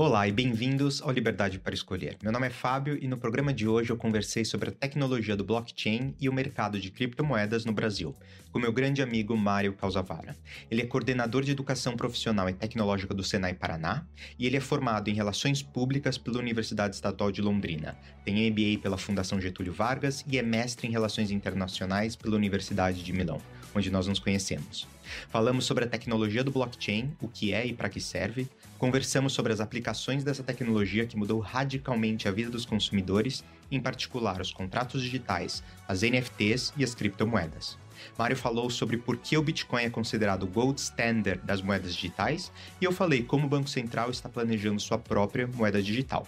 Olá 0.00 0.28
e 0.28 0.30
bem-vindos 0.30 1.02
ao 1.02 1.10
Liberdade 1.10 1.58
para 1.58 1.74
Escolher. 1.74 2.16
Meu 2.22 2.30
nome 2.30 2.46
é 2.46 2.50
Fábio 2.50 2.96
e 3.02 3.08
no 3.08 3.16
programa 3.16 3.52
de 3.52 3.66
hoje 3.66 3.90
eu 3.90 3.96
conversei 3.96 4.44
sobre 4.44 4.68
a 4.68 4.72
tecnologia 4.72 5.34
do 5.34 5.42
blockchain 5.42 6.14
e 6.20 6.28
o 6.28 6.32
mercado 6.32 6.78
de 6.78 6.88
criptomoedas 6.88 7.64
no 7.64 7.72
Brasil, 7.72 8.14
com 8.52 8.60
meu 8.60 8.72
grande 8.72 9.02
amigo 9.02 9.36
Mário 9.36 9.72
Causavara. 9.72 10.36
Ele 10.70 10.82
é 10.82 10.86
coordenador 10.86 11.42
de 11.42 11.50
educação 11.50 11.96
profissional 11.96 12.48
e 12.48 12.52
tecnológica 12.52 13.12
do 13.12 13.24
Senai 13.24 13.54
Paraná 13.54 14.06
e 14.38 14.46
ele 14.46 14.56
é 14.56 14.60
formado 14.60 15.10
em 15.10 15.14
Relações 15.14 15.64
Públicas 15.64 16.16
pela 16.16 16.38
Universidade 16.38 16.94
Estadual 16.94 17.32
de 17.32 17.42
Londrina. 17.42 17.98
Tem 18.24 18.48
MBA 18.48 18.80
pela 18.80 18.96
Fundação 18.96 19.40
Getúlio 19.40 19.72
Vargas 19.72 20.24
e 20.30 20.38
é 20.38 20.42
mestre 20.42 20.86
em 20.86 20.92
Relações 20.92 21.32
Internacionais 21.32 22.14
pela 22.14 22.36
Universidade 22.36 23.02
de 23.02 23.12
Milão, 23.12 23.42
onde 23.74 23.90
nós 23.90 24.06
nos 24.06 24.20
conhecemos. 24.20 24.86
Falamos 25.28 25.64
sobre 25.64 25.84
a 25.84 25.88
tecnologia 25.88 26.44
do 26.44 26.50
blockchain, 26.50 27.10
o 27.20 27.28
que 27.28 27.52
é 27.52 27.66
e 27.66 27.72
para 27.72 27.88
que 27.88 28.00
serve, 28.00 28.48
Conversamos 28.78 29.32
sobre 29.32 29.52
as 29.52 29.58
aplicações 29.58 30.22
dessa 30.22 30.44
tecnologia 30.44 31.04
que 31.04 31.16
mudou 31.16 31.40
radicalmente 31.40 32.28
a 32.28 32.30
vida 32.30 32.48
dos 32.48 32.64
consumidores, 32.64 33.44
em 33.72 33.80
particular 33.80 34.40
os 34.40 34.52
contratos 34.52 35.02
digitais, 35.02 35.64
as 35.88 36.02
NFTs 36.02 36.72
e 36.76 36.84
as 36.84 36.94
criptomoedas. 36.94 37.76
Mário 38.16 38.36
falou 38.36 38.70
sobre 38.70 38.96
por 38.96 39.16
que 39.16 39.36
o 39.36 39.42
Bitcoin 39.42 39.82
é 39.82 39.90
considerado 39.90 40.44
o 40.44 40.46
gold 40.46 40.80
standard 40.80 41.40
das 41.44 41.60
moedas 41.60 41.92
digitais 41.92 42.52
e 42.80 42.84
eu 42.84 42.92
falei 42.92 43.24
como 43.24 43.46
o 43.46 43.50
Banco 43.50 43.68
Central 43.68 44.12
está 44.12 44.28
planejando 44.28 44.80
sua 44.80 44.96
própria 44.96 45.48
moeda 45.48 45.82
digital. 45.82 46.24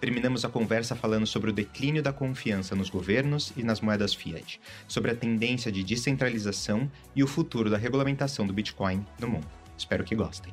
Terminamos 0.00 0.44
a 0.44 0.48
conversa 0.48 0.94
falando 0.94 1.26
sobre 1.26 1.50
o 1.50 1.52
declínio 1.52 2.02
da 2.02 2.12
confiança 2.12 2.74
nos 2.74 2.90
governos 2.90 3.52
e 3.56 3.62
nas 3.62 3.80
moedas 3.80 4.14
fiat, 4.14 4.60
sobre 4.86 5.10
a 5.10 5.16
tendência 5.16 5.72
de 5.72 5.82
descentralização 5.82 6.90
e 7.14 7.22
o 7.22 7.26
futuro 7.26 7.70
da 7.70 7.76
regulamentação 7.76 8.46
do 8.46 8.52
Bitcoin 8.52 9.04
no 9.18 9.28
mundo. 9.28 9.46
Espero 9.76 10.04
que 10.04 10.14
gostem. 10.14 10.52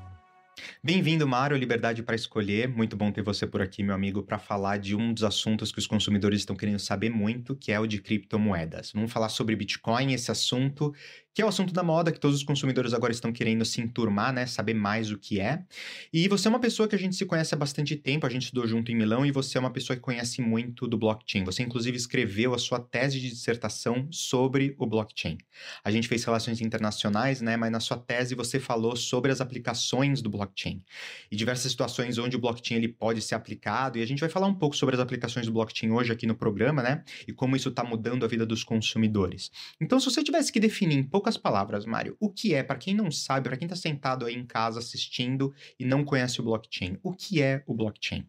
Bem-vindo, 0.84 1.28
Mário, 1.28 1.58
Liberdade 1.58 2.04
para 2.04 2.16
Escolher. 2.16 2.68
Muito 2.68 2.96
bom 2.96 3.12
ter 3.12 3.22
você 3.22 3.48
por 3.48 3.62
aqui, 3.62 3.82
meu 3.82 3.96
amigo, 3.96 4.22
para 4.22 4.38
falar 4.38 4.78
de 4.78 4.96
um 4.96 5.14
dos 5.14 5.24
assuntos 5.24 5.72
que 5.72 5.80
os 5.80 5.88
consumidores 5.88 6.40
estão 6.40 6.56
querendo 6.56 6.80
saber 6.80 7.10
muito, 7.10 7.56
que 7.56 7.72
é 7.72 7.80
o 7.80 7.88
de 7.88 8.00
criptomoedas. 8.00 8.92
Vamos 8.94 9.12
falar 9.12 9.30
sobre 9.30 9.56
Bitcoin, 9.56 10.14
esse 10.14 10.32
assunto 10.32 10.94
que 11.34 11.42
é 11.42 11.46
o 11.46 11.48
assunto 11.48 11.74
da 11.74 11.82
moda, 11.82 12.12
que 12.12 12.20
todos 12.20 12.38
os 12.38 12.44
consumidores 12.44 12.94
agora 12.94 13.12
estão 13.12 13.32
querendo 13.32 13.66
se 13.66 13.82
enturmar, 13.82 14.32
né? 14.32 14.46
Saber 14.46 14.74
mais 14.74 15.12
o 15.12 15.18
que 15.18 15.40
é. 15.40 15.64
E 16.12 16.28
você 16.28 16.48
é 16.48 16.50
uma 16.50 16.60
pessoa 16.60 16.88
que 16.88 16.96
a 16.96 17.00
gente 17.00 17.16
se 17.16 17.26
conhece 17.26 17.56
há 17.56 17.58
bastante 17.58 17.96
tempo, 17.96 18.26
a 18.26 18.30
gente 18.30 18.44
estudou 18.44 18.68
junto 18.68 18.92
em 18.92 18.96
Milão, 18.96 19.26
e 19.26 19.32
você 19.32 19.58
é 19.58 19.62
uma 19.62 19.72
pessoa 19.72 19.96
que 19.96 20.02
conhece 20.02 20.42
muito 20.42 20.88
do 20.88 20.98
blockchain. 20.98 21.44
Você, 21.44 21.64
inclusive, 21.64 21.98
escreveu 21.98 22.54
a 22.54 22.58
sua 22.58 22.80
tese 22.80 23.20
de 23.20 23.30
dissertação 23.30 24.08
sobre 24.12 24.76
o 24.78 24.86
blockchain. 24.86 25.38
A 25.84 25.92
gente 25.92 26.08
fez 26.08 26.24
relações 26.24 26.62
internacionais, 26.62 27.42
né? 27.42 27.58
Mas 27.58 27.72
na 27.72 27.80
sua 27.80 27.98
tese 27.98 28.36
você 28.36 28.60
falou 28.60 28.96
sobre 28.96 29.32
as 29.32 29.42
aplicações 29.42 30.22
do 30.22 30.30
blockchain 30.30 30.84
e 31.32 31.36
diversas 31.36 31.72
situações 31.72 32.18
onde 32.18 32.36
o 32.36 32.40
blockchain 32.40 32.78
ele 32.78 32.88
pode 32.88 33.22
ser 33.22 33.36
aplicado. 33.36 33.98
E 33.98 34.02
a 34.02 34.06
gente 34.06 34.20
vai 34.20 34.30
falar 34.30 34.48
um 34.48 34.54
pouco 34.54 34.76
sobre 34.76 34.96
as 34.96 35.02
aplicações 35.02 35.46
do 35.46 35.52
blockchain 35.52 35.92
hoje 35.92 36.12
aqui 36.12 36.28
no 36.28 36.36
programa, 36.36 36.84
né? 36.84 37.04
E 37.28 37.34
como 37.34 37.56
isso 37.56 37.70
está 37.70 37.84
mudando 37.84 38.24
a 38.24 38.28
vida 38.28 38.46
dos 38.46 38.64
consumidores. 38.64 39.52
Então, 39.82 40.00
se 40.00 40.06
você 40.06 40.24
tivesse 40.24 40.52
que 40.52 40.60
definir 40.60 40.98
em 40.98 41.04
pouco 41.04 41.23
poucas 41.24 41.38
palavras, 41.38 41.86
Mário, 41.86 42.18
o 42.20 42.30
que 42.30 42.54
é, 42.54 42.62
para 42.62 42.78
quem 42.78 42.94
não 42.94 43.10
sabe, 43.10 43.48
para 43.48 43.56
quem 43.56 43.66
está 43.66 43.78
sentado 43.78 44.26
aí 44.26 44.36
em 44.36 44.46
casa 44.46 44.80
assistindo 44.80 45.54
e 45.80 45.86
não 45.86 46.04
conhece 46.04 46.42
o 46.42 46.44
blockchain, 46.44 46.98
o 47.02 47.14
que 47.14 47.42
é 47.42 47.64
o 47.66 47.74
blockchain? 47.74 48.28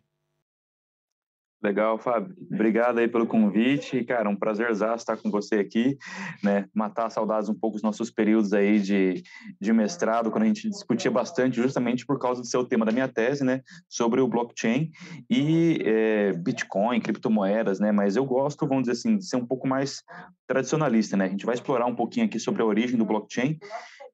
Legal, 1.64 1.96
Fábio. 1.96 2.36
Obrigado 2.52 2.98
aí 2.98 3.08
pelo 3.08 3.26
convite. 3.26 4.04
Cara, 4.04 4.28
um 4.28 4.36
prazer 4.36 4.70
estar 4.70 5.16
com 5.16 5.30
você 5.30 5.54
aqui, 5.54 5.96
né? 6.42 6.66
Matar 6.74 7.08
saudades 7.08 7.48
um 7.48 7.54
pouco 7.54 7.76
dos 7.76 7.82
nossos 7.82 8.10
períodos 8.10 8.52
aí 8.52 8.78
de, 8.78 9.22
de 9.58 9.72
mestrado, 9.72 10.30
quando 10.30 10.42
a 10.42 10.46
gente 10.46 10.68
discutia 10.68 11.10
bastante, 11.10 11.56
justamente 11.56 12.04
por 12.04 12.18
causa 12.18 12.42
do 12.42 12.46
seu 12.46 12.66
tema 12.66 12.84
da 12.84 12.92
minha 12.92 13.08
tese, 13.08 13.42
né? 13.42 13.62
Sobre 13.88 14.20
o 14.20 14.28
blockchain 14.28 14.90
e 15.30 15.78
é, 15.86 16.34
Bitcoin, 16.34 17.00
criptomoedas, 17.00 17.80
né? 17.80 17.90
Mas 17.90 18.14
eu 18.14 18.26
gosto, 18.26 18.68
vamos 18.68 18.82
dizer 18.82 18.92
assim, 18.92 19.16
de 19.16 19.24
ser 19.24 19.36
um 19.36 19.46
pouco 19.46 19.66
mais 19.66 20.02
tradicionalista, 20.46 21.16
né? 21.16 21.24
A 21.24 21.30
gente 21.30 21.46
vai 21.46 21.54
explorar 21.54 21.86
um 21.86 21.96
pouquinho 21.96 22.26
aqui 22.26 22.38
sobre 22.38 22.60
a 22.60 22.66
origem 22.66 22.98
do 22.98 23.06
blockchain 23.06 23.58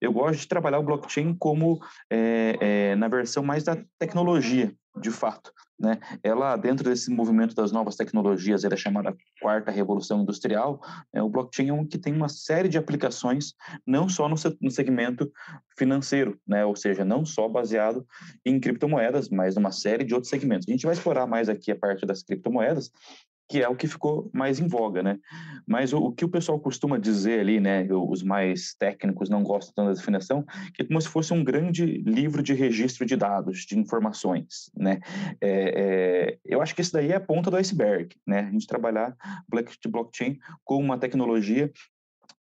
eu 0.00 0.12
gosto 0.12 0.40
de 0.40 0.48
trabalhar 0.48 0.78
o 0.78 0.82
blockchain 0.82 1.34
como 1.38 1.78
é, 2.10 2.56
é, 2.58 2.96
na 2.96 3.06
versão 3.06 3.42
mais 3.42 3.64
da 3.64 3.76
tecnologia, 3.98 4.72
de 4.98 5.10
fato. 5.10 5.52
Né? 5.78 5.98
Ela, 6.22 6.56
dentro 6.56 6.84
desse 6.84 7.10
movimento 7.10 7.54
das 7.54 7.72
novas 7.72 7.96
tecnologias, 7.96 8.64
ela 8.64 8.74
é 8.74 8.76
chamada 8.76 9.16
quarta 9.40 9.70
revolução 9.70 10.22
industrial, 10.22 10.80
é, 11.12 11.22
o 11.22 11.28
blockchain 11.28 11.68
é 11.68 11.72
um 11.72 11.86
que 11.86 11.98
tem 11.98 12.12
uma 12.12 12.28
série 12.28 12.68
de 12.68 12.76
aplicações, 12.76 13.54
não 13.86 14.08
só 14.08 14.28
no, 14.28 14.34
no 14.60 14.70
segmento 14.70 15.32
financeiro, 15.78 16.38
né? 16.46 16.64
ou 16.64 16.76
seja, 16.76 17.04
não 17.04 17.24
só 17.24 17.48
baseado 17.48 18.06
em 18.44 18.60
criptomoedas, 18.60 19.28
mas 19.30 19.54
numa 19.54 19.72
série 19.72 20.04
de 20.04 20.12
outros 20.12 20.30
segmentos. 20.30 20.68
A 20.68 20.72
gente 20.72 20.84
vai 20.84 20.94
explorar 20.94 21.26
mais 21.26 21.48
aqui 21.48 21.70
a 21.70 21.76
parte 21.76 22.04
das 22.04 22.22
criptomoedas, 22.22 22.90
que 23.50 23.60
é 23.60 23.68
o 23.68 23.74
que 23.74 23.88
ficou 23.88 24.30
mais 24.32 24.60
em 24.60 24.68
voga, 24.68 25.02
né? 25.02 25.18
Mas 25.66 25.92
o, 25.92 25.98
o, 25.98 26.12
que 26.12 26.24
o 26.24 26.28
pessoal 26.28 26.60
costuma 26.60 26.96
dizer 26.98 27.40
ali, 27.40 27.58
né? 27.58 27.84
Os 27.90 28.22
mais 28.22 28.76
técnicos 28.78 29.28
não 29.28 29.42
gostam 29.42 29.74
tanto 29.74 29.88
da 29.88 29.94
definição, 29.94 30.44
que 30.72 30.82
é 30.82 30.84
como 30.84 31.00
se 31.00 31.08
fosse 31.08 31.32
um 31.32 31.42
grande 31.42 31.84
livro 31.84 32.44
de 32.44 32.54
registro 32.54 33.04
de 33.04 33.16
dados, 33.16 33.66
de 33.66 33.76
informações, 33.76 34.70
né? 34.72 35.00
É, 35.40 35.48
é, 35.50 36.38
eu 36.44 36.62
acho 36.62 36.76
que 36.76 36.80
isso 36.80 36.92
daí 36.92 37.10
é 37.10 37.16
a 37.16 37.20
ponta 37.20 37.50
do 37.50 37.56
iceberg, 37.56 38.14
né? 38.24 38.46
A 38.48 38.52
gente 38.52 38.68
trabalhar 38.68 39.16
blockchain 39.88 40.38
com 40.64 40.78
uma 40.78 40.96
tecnologia 40.96 41.72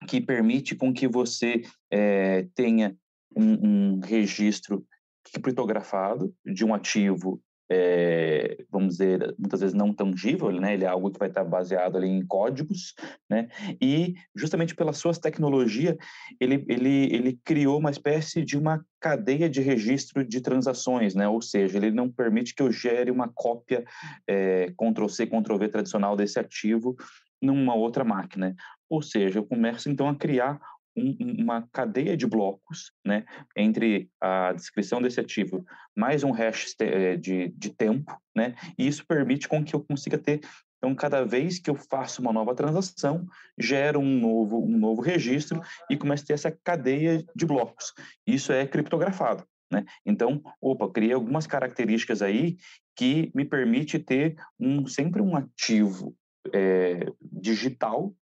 que 0.08 0.22
permite 0.22 0.76
com 0.76 0.94
que 0.94 1.08
você 1.08 1.64
é, 1.92 2.46
tenha 2.54 2.96
um, 3.36 3.96
um 3.96 4.00
registro 4.00 4.86
criptografado 5.24 6.32
de 6.46 6.64
um 6.64 6.74
ativo 6.74 7.42
é, 7.72 8.66
vamos 8.72 8.98
dizer, 8.98 9.36
muitas 9.38 9.60
vezes 9.60 9.76
não 9.76 9.94
tangível, 9.94 10.52
né? 10.52 10.74
Ele 10.74 10.86
é 10.86 10.88
algo 10.88 11.12
que 11.12 11.20
vai 11.20 11.30
estar 11.30 11.44
baseado 11.44 11.98
ali 11.98 12.08
em 12.08 12.26
códigos, 12.26 12.96
né? 13.30 13.48
E 13.80 14.16
justamente 14.36 14.76
pela 14.76 14.92
sua 14.92 15.14
tecnologia, 15.14 15.98
ele, 16.40 16.66
ele, 16.68 17.14
ele 17.14 17.40
criou 17.44 17.78
uma 17.78 17.92
espécie 17.92 18.44
de 18.44 18.58
uma 18.58 18.84
cadeia 19.00 19.48
de 19.48 19.62
registro 19.62 20.26
de 20.26 20.42
transações, 20.42 21.14
né? 21.14 21.28
Ou 21.28 21.42
seja, 21.42 21.78
ele 21.78 21.92
não 21.92 22.10
permite 22.10 22.56
que 22.56 22.64
eu 22.64 22.72
gere 22.72 23.12
uma 23.12 23.28
cópia 23.28 23.86
é, 24.28 24.74
Ctrl-C, 24.78 25.28
Ctrl-V 25.28 25.70
tradicional 25.70 26.16
desse 26.16 26.40
ativo 26.40 26.96
numa 27.42 27.76
outra 27.76 28.04
máquina. 28.04 28.56
Ou 28.90 29.02
seja, 29.02 29.40
eu 29.40 29.46
começo 29.46 29.90
então 29.90 30.10
a 30.10 30.16
criar 30.16 30.60
um, 30.96 31.16
uma 31.42 31.68
cadeia 31.72 32.16
de 32.18 32.26
blocos, 32.26 32.92
né, 33.06 33.26
entre 33.56 34.10
a 34.22 34.54
descrição 34.54 35.02
desse 35.02 35.20
ativo 35.20 35.66
mais 35.96 36.24
um 36.24 36.32
hash 36.32 36.76
eh, 36.80 37.16
de, 37.18 37.50
de 37.50 37.70
tempo, 37.70 38.16
né, 38.36 38.56
e 38.78 38.88
isso 38.88 39.06
permite 39.06 39.48
com 39.48 39.64
que 39.64 39.76
eu 39.76 39.84
consiga 39.84 40.18
ter 40.18 40.42
então, 40.80 40.96
cada 40.96 41.26
vez 41.26 41.60
que 41.60 41.70
eu 41.70 41.76
faço 41.76 42.22
uma 42.22 42.32
nova 42.32 42.56
transação, 42.56 43.28
gera 43.58 44.00
um 44.00 44.20
novo, 44.20 44.64
um 44.64 44.78
novo 44.78 45.02
registro 45.02 45.62
e 45.90 45.98
começa 45.98 46.24
a 46.24 46.28
ter 46.28 46.34
essa 46.34 46.52
cadeia 46.64 47.24
de 47.36 47.46
blocos. 47.46 47.94
Isso 48.26 48.54
é 48.54 48.66
criptografado. 48.66 49.46
Né? 49.72 49.86
Então, 50.06 50.42
opa, 50.60 50.90
criei 50.90 51.14
algumas 51.14 51.46
características 51.46 52.22
aí 52.22 52.58
que 52.96 53.30
me 53.36 53.46
permite 53.46 54.00
ter 54.00 54.36
um, 54.60 54.88
sempre 54.88 55.22
um 55.22 55.36
ativo 55.36 56.16
é, 56.54 57.06
digital 57.22 58.14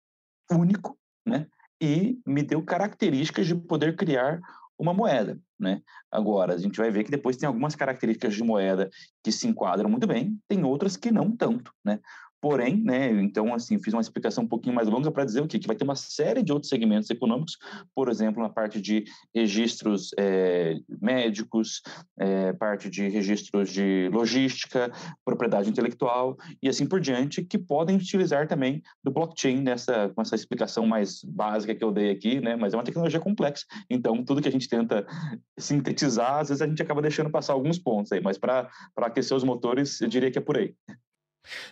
único, 0.52 0.98
né? 1.26 1.48
E 1.82 2.20
me 2.26 2.44
deu 2.44 2.62
características 2.62 3.48
de 3.48 3.56
poder 3.56 3.96
criar 3.96 4.40
uma 4.80 4.94
moeda, 4.94 5.40
né? 5.60 5.82
Agora, 6.12 6.54
a 6.54 6.58
gente 6.58 6.78
vai 6.78 6.92
ver 6.92 7.04
que 7.04 7.12
depois 7.12 7.36
tem 7.36 7.48
algumas 7.48 7.76
características 7.76 8.36
de 8.36 8.44
moeda 8.44 8.90
que 9.24 9.32
se 9.32 9.48
enquadram 9.48 9.90
muito 9.90 10.06
bem, 10.06 10.40
tem 10.48 10.64
outras 10.64 10.96
que 10.96 11.12
não 11.12 11.36
tanto, 11.36 11.74
né? 11.84 12.00
Porém, 12.40 12.78
né, 12.78 13.10
então, 13.22 13.54
assim, 13.54 13.80
fiz 13.80 13.94
uma 13.94 14.02
explicação 14.02 14.44
um 14.44 14.48
pouquinho 14.48 14.76
mais 14.76 14.88
longa 14.88 15.12
para 15.12 15.26
dizer 15.26 15.42
o 15.42 15.48
quê? 15.48 15.58
Que 15.58 15.68
vai 15.68 15.76
ter 15.76 15.84
uma 15.84 15.96
série 15.96 16.44
de 16.44 16.54
outros 16.54 16.70
segmentos 16.70 17.10
econômicos, 17.10 17.58
por 17.96 18.10
exemplo, 18.10 18.42
na 18.44 18.50
parte 18.50 18.80
de 18.80 19.06
registros 19.34 20.12
é, 20.18 20.76
médicos, 21.02 21.82
é, 22.20 22.54
parte 22.54 22.90
de 22.90 23.08
registros 23.08 23.70
de 23.70 24.10
logística, 24.14 24.92
propriedade 25.26 25.70
intelectual 25.70 26.38
e 26.62 26.70
assim 26.70 26.86
por 26.86 27.00
diante, 27.00 27.44
que 27.44 27.58
podem 27.58 27.96
utilizar 27.96 28.48
também 28.48 28.84
do 29.04 29.12
blockchain 29.12 29.62
nessa, 29.62 30.10
com 30.10 30.22
essa 30.22 30.36
explicação 30.36 30.86
mais 30.86 31.24
básica 31.24 31.74
que 31.74 31.84
eu 31.84 31.92
dei 31.92 32.12
aqui, 32.12 32.40
né? 32.40 32.56
Mas 32.56 32.74
é 32.74 32.78
uma 32.78 32.84
tecnologia 32.84 33.20
complexa, 33.20 33.66
então 33.90 34.24
tudo 34.24 34.42
que 34.42 34.48
a 34.48 34.52
gente 34.52 34.70
tenta 34.70 35.08
sintetizar, 35.58 36.40
às 36.40 36.50
vezes 36.50 36.62
a 36.62 36.68
gente 36.68 36.82
acaba 36.82 37.02
deixando 37.02 37.30
passar 37.30 37.54
alguns 37.54 37.80
pontos 37.80 38.12
aí, 38.12 38.22
mas 38.22 38.38
para 38.38 38.70
aquecer 38.98 39.36
os 39.36 39.44
motores, 39.44 40.00
eu 40.02 40.08
diria 40.08 40.30
que 40.30 40.38
é 40.38 40.42
por 40.42 40.58
aí. 40.58 40.76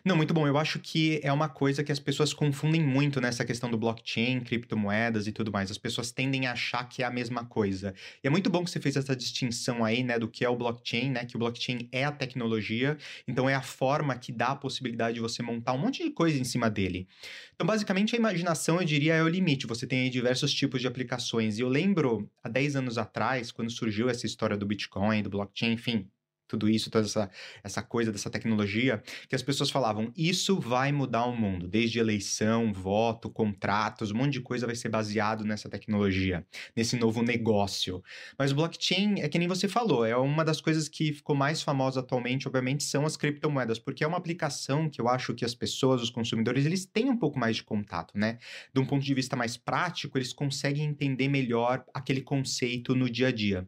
Não, 0.04 0.16
muito 0.16 0.34
bom. 0.34 0.48
Eu 0.48 0.58
acho 0.58 0.80
que 0.80 1.20
é 1.24 1.32
uma 1.32 1.50
coisa 1.50 1.84
que 1.84 1.92
as 1.92 2.00
pessoas 2.00 2.34
confundem 2.34 2.82
muito 2.82 3.20
nessa 3.20 3.44
questão 3.44 3.70
do 3.70 3.78
blockchain, 3.78 4.42
criptomoedas 4.42 5.28
e 5.28 5.32
tudo 5.32 5.52
mais. 5.52 5.72
As 5.72 5.78
pessoas 5.78 6.12
tendem 6.12 6.48
a 6.48 6.54
achar 6.54 6.84
que 6.88 7.04
é 7.04 7.06
a 7.06 7.12
mesma 7.12 7.46
coisa. 7.46 7.94
E 8.24 8.28
é 8.28 8.30
muito 8.30 8.50
bom 8.50 8.64
que 8.64 8.70
você 8.70 8.80
fez 8.80 8.96
essa 8.96 9.16
distinção 9.16 9.84
aí, 9.84 10.04
né, 10.04 10.20
do 10.20 10.28
que 10.28 10.46
é 10.46 10.50
o 10.50 10.56
blockchain, 10.56 11.12
né, 11.12 11.26
que 11.26 11.36
o 11.36 11.40
blockchain 11.40 11.90
é 11.92 12.04
a 12.04 12.12
tecnologia, 12.12 12.98
então 13.28 13.50
é 13.50 13.56
a 13.56 13.62
forma 13.62 14.16
que 14.16 14.32
dá 14.32 14.48
a 14.50 14.56
possibilidade 14.56 15.16
de 15.16 15.22
você 15.22 15.42
montar 15.42 15.74
um 15.74 15.78
monte 15.78 16.04
de 16.04 16.12
coisa 16.12 16.38
em 16.38 16.44
cima 16.44 16.70
dele. 16.70 17.08
Então, 17.56 17.66
basicamente, 17.66 18.16
a 18.16 18.20
imaginação, 18.20 18.80
eu 18.80 18.86
diria, 18.86 19.16
é 19.16 19.24
o 19.24 19.30
limite. 19.30 19.66
Você 19.66 19.88
tem 19.88 20.02
aí 20.02 20.10
diversos 20.10 20.54
tipos 20.54 20.82
de 20.82 20.88
aplicações. 20.88 21.58
E 21.58 21.62
eu 21.62 21.70
lembro, 21.70 22.30
há 22.44 22.50
10 22.50 22.76
anos 22.76 22.98
atrás, 22.98 23.52
quando 23.52 23.72
surgiu 23.72 24.10
essa 24.10 24.26
história 24.26 24.58
do 24.58 24.66
Bitcoin, 24.66 25.24
do 25.24 25.30
blockchain, 25.30 25.72
enfim, 25.74 26.10
tudo 26.48 26.70
isso, 26.70 26.90
toda 26.90 27.06
essa, 27.06 27.30
essa 27.64 27.82
coisa 27.82 28.12
dessa 28.12 28.30
tecnologia, 28.30 29.02
que 29.28 29.36
as 29.36 29.44
pessoas 29.44 29.70
falavam, 29.70 30.12
isso 30.16 30.60
vai 30.60 30.92
mudar 30.92 31.26
o 31.26 31.36
mundo, 31.36 31.68
desde 31.68 32.00
eleição, 32.00 32.72
voto, 32.74 33.30
contratos, 33.30 34.12
um 34.12 34.18
monte 34.18 34.34
de 34.34 34.42
coisa 34.42 34.66
vai 34.66 34.76
ser 34.76 34.90
baseado 34.90 35.44
nessa 35.44 35.70
tecnologia, 35.70 36.46
nesse 36.76 36.96
novo 36.98 37.22
negócio. 37.22 38.04
Mas 38.38 38.52
o 38.52 38.56
blockchain 38.56 39.22
é 39.22 39.30
que 39.30 39.40
nem 39.40 39.48
você 39.48 39.68
falou, 39.68 40.06
é 40.06 40.16
uma 40.16 40.44
das 40.44 40.62
coisas 40.62 40.88
que 40.88 41.14
ficou 41.14 41.36
mais 41.36 41.62
famosa 41.62 42.00
atualmente, 42.00 42.48
obviamente, 42.48 42.84
são 42.84 43.06
as 43.06 43.18
criptomoedas, 43.18 43.80
porque 43.80 44.04
é 44.04 44.08
uma 44.08 44.18
aplicação 44.18 44.90
que 44.90 45.02
eu 45.02 45.08
acho 45.08 45.34
que 45.34 45.46
as 45.46 45.56
pessoas, 45.56 46.02
os 46.02 46.10
consumidores, 46.10 46.66
eles 46.66 46.86
têm 46.86 47.10
um 47.10 47.18
pouco 47.18 47.40
mais 47.40 47.58
de 47.58 47.64
contato, 47.64 48.18
né? 48.18 48.38
De 48.74 48.80
um 48.80 48.86
ponto 48.86 49.04
de 49.04 49.14
vista 49.14 49.36
mais 49.36 49.58
prático, 49.58 50.18
eles 50.18 50.34
conseguem 50.34 50.86
entender 50.86 51.28
melhor 51.28 51.84
aquele 51.94 52.22
conceito 52.22 52.96
no 52.96 53.10
dia 53.10 53.28
a 53.28 53.32
dia. 53.32 53.68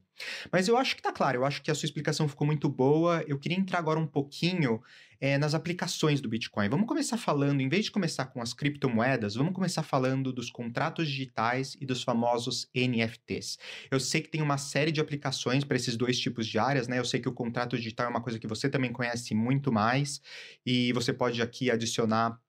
Mas 0.52 0.68
eu 0.68 0.78
acho 0.78 0.96
que 0.96 1.02
tá 1.02 1.12
claro, 1.12 1.38
eu 1.38 1.46
acho 1.46 1.62
que 1.62 1.72
a 1.72 1.76
sua 1.76 1.86
explicação 1.86 2.28
ficou 2.28 2.46
muito 2.46 2.70
boa. 2.70 3.24
Eu 3.28 3.38
queria 3.38 3.58
entrar 3.58 3.80
agora 3.80 4.00
um 4.00 4.08
pouquinho 4.08 4.82
é, 5.20 5.38
nas 5.38 5.54
aplicações 5.54 6.22
do 6.22 6.30
Bitcoin. 6.30 6.70
Vamos 6.70 6.88
começar 6.88 7.18
falando, 7.18 7.62
em 7.62 7.70
vez 7.70 7.86
de 7.86 7.92
começar 7.92 8.28
com 8.28 8.42
as 8.42 8.54
criptomoedas, 8.54 9.36
vamos 9.36 9.54
começar 9.54 9.84
falando 9.84 10.32
dos 10.32 10.52
contratos 10.52 11.08
digitais 11.08 11.76
e 11.80 11.86
dos 11.86 12.04
famosos 12.04 12.70
NFTs. 12.76 13.58
Eu 13.90 14.00
sei 14.00 14.22
que 14.22 14.30
tem 14.30 14.42
uma 14.42 14.58
série 14.58 14.92
de 14.92 15.02
aplicações 15.02 15.64
para 15.64 15.78
esses 15.78 15.98
dois 15.98 16.20
tipos 16.20 16.46
de 16.48 16.60
áreas, 16.60 16.88
né? 16.88 17.00
Eu 17.00 17.06
sei 17.06 17.20
que 17.20 17.30
o 17.30 17.34
contrato 17.34 17.78
digital 17.78 18.08
é 18.08 18.10
uma 18.10 18.22
coisa 18.22 18.40
que 18.40 18.48
você 18.48 18.70
também 18.70 18.92
conhece 18.92 19.34
muito 19.34 19.72
mais, 19.72 20.22
e 20.66 20.94
você 20.94 21.12
pode 21.14 21.42
aqui 21.42 21.72
adicionar 21.72 22.40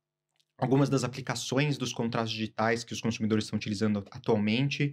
algumas 0.58 0.90
das 0.90 1.04
aplicações 1.04 1.78
dos 1.78 1.92
contratos 1.92 2.32
digitais 2.32 2.82
que 2.82 2.92
os 2.92 3.00
consumidores 3.00 3.44
estão 3.44 3.56
utilizando 3.56 4.04
atualmente. 4.10 4.92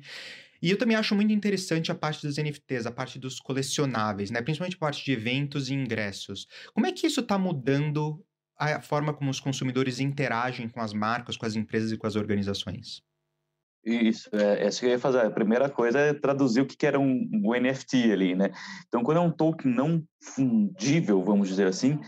E 0.65 0.71
eu 0.71 0.79
também 0.79 0.97
acho 0.97 1.13
muito 1.13 1.31
interessante 1.31 1.91
a 1.91 1.95
parte 1.95 2.25
dos 2.25 2.37
NFTs, 2.37 2.87
a 2.87 2.91
parte 2.91 3.19
dos 3.19 3.39
colecionáveis, 3.39 4.31
né? 4.31 4.41
Principalmente 4.41 4.77
a 4.77 4.79
parte 4.79 5.05
de 5.05 5.11
eventos 5.11 5.69
e 5.69 5.75
ingressos. 5.75 6.47
Como 6.73 6.87
é 6.87 6.91
que 6.91 7.05
isso 7.05 7.19
está 7.19 7.37
mudando 7.37 8.25
a 8.57 8.81
forma 8.81 9.13
como 9.13 9.29
os 9.29 9.39
consumidores 9.39 9.99
interagem 9.99 10.67
com 10.67 10.81
as 10.81 10.91
marcas, 10.91 11.37
com 11.37 11.45
as 11.45 11.55
empresas 11.55 11.91
e 11.91 11.97
com 11.97 12.07
as 12.07 12.15
organizações? 12.15 13.03
Isso, 13.85 14.27
é, 14.31 14.65
essa 14.65 14.79
que 14.79 14.87
eu 14.87 14.89
ia 14.89 14.97
fazer. 14.97 15.19
A 15.19 15.29
primeira 15.29 15.69
coisa 15.69 15.99
é 15.99 16.15
traduzir 16.15 16.61
o 16.61 16.65
que 16.65 16.83
era 16.83 16.99
um, 16.99 17.29
um 17.31 17.53
NFT 17.53 18.11
ali, 18.11 18.33
né? 18.33 18.49
Então, 18.87 19.03
quando 19.03 19.17
é 19.17 19.21
um 19.21 19.29
token 19.29 19.71
não 19.71 20.03
fundível, 20.19 21.23
vamos 21.23 21.47
dizer 21.47 21.67
assim, 21.67 21.99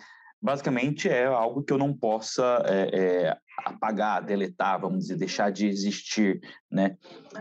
basicamente 0.48 1.10
é 1.10 1.26
algo 1.26 1.62
que 1.62 1.74
eu 1.74 1.78
não 1.78 1.94
possa 1.94 2.64
é, 2.66 2.90
é, 2.94 3.38
apagar, 3.66 4.24
deletar, 4.24 4.80
vamos 4.80 5.00
dizer, 5.00 5.18
deixar 5.18 5.52
de 5.52 5.68
existir, 5.68 6.40
né? 6.72 6.96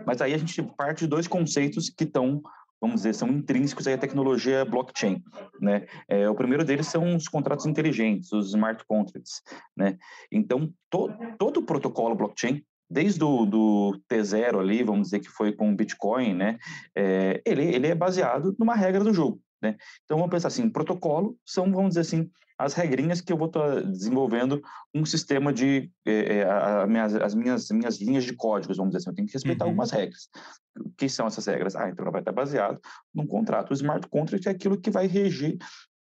Mas 0.05 0.21
aí 0.21 0.35
a 0.35 0.39
gente 0.39 0.61
parte 0.77 1.05
de 1.05 1.07
dois 1.07 1.29
conceitos 1.29 1.89
que 1.89 2.03
estão 2.03 2.43
vamos 2.81 2.97
dizer, 2.97 3.15
são 3.15 3.29
intrínsecos 3.29 3.87
à 3.87 3.97
tecnologia 3.97 4.65
blockchain, 4.65 5.23
né? 5.61 5.87
É, 6.09 6.29
o 6.29 6.35
primeiro 6.35 6.65
deles 6.65 6.89
são 6.89 7.15
os 7.15 7.29
contratos 7.29 7.65
inteligentes, 7.65 8.33
os 8.33 8.49
smart 8.49 8.85
contracts, 8.87 9.41
né? 9.77 9.97
Então, 10.31 10.73
to, 10.91 11.09
todo 11.39 11.61
o 11.61 11.63
protocolo 11.63 12.17
blockchain, 12.17 12.61
desde 12.91 13.23
o 13.23 13.47
do 13.47 14.01
T0 14.11 14.59
ali, 14.59 14.83
vamos 14.83 15.09
dizer 15.09 15.21
que 15.21 15.29
foi 15.29 15.53
com 15.53 15.71
o 15.71 15.77
Bitcoin, 15.77 16.35
né? 16.35 16.59
É, 16.95 17.41
ele, 17.47 17.63
ele 17.63 17.87
é 17.87 17.95
baseado 17.95 18.55
numa 18.59 18.75
regra 18.75 19.05
do 19.05 19.15
jogo, 19.15 19.41
né? 19.63 19.77
Então, 20.05 20.19
vamos 20.19 20.31
pensar 20.31 20.49
assim, 20.49 20.69
protocolo 20.69 21.39
são, 21.47 21.73
vamos 21.73 21.91
dizer 21.91 22.01
assim, 22.01 22.31
as 22.59 22.75
regrinhas 22.75 23.21
que 23.21 23.33
eu 23.33 23.37
vou 23.37 23.49
estar 23.49 23.83
desenvolvendo 23.83 24.63
um 24.95 25.05
sistema 25.05 25.53
de 25.53 25.91
é, 26.07 26.43
a, 26.43 26.87
minhas, 26.87 27.15
as 27.15 27.35
minhas, 27.35 27.71
minhas 27.71 28.01
linhas 28.01 28.25
de 28.25 28.35
códigos, 28.35 28.77
vamos 28.77 28.93
dizer 28.93 28.99
assim, 28.99 29.11
eu 29.11 29.15
tenho 29.15 29.29
que 29.29 29.35
respeitar 29.35 29.65
uhum. 29.65 29.71
algumas 29.71 29.91
regras. 29.91 30.29
O 30.79 30.91
que 30.97 31.09
são 31.09 31.27
essas 31.27 31.47
regras? 31.47 31.77
Ah, 31.77 31.89
então 31.89 32.03
ela 32.05 32.13
vai 32.13 32.21
estar 32.21 32.33
baseado 32.33 32.81
num 33.15 33.27
contrato. 33.27 33.71
O 33.71 33.75
smart 33.75 34.09
contract 34.09 34.49
é 34.49 34.51
aquilo 34.51 34.81
que 34.81 34.91
vai 34.91 35.07
reger 35.07 35.59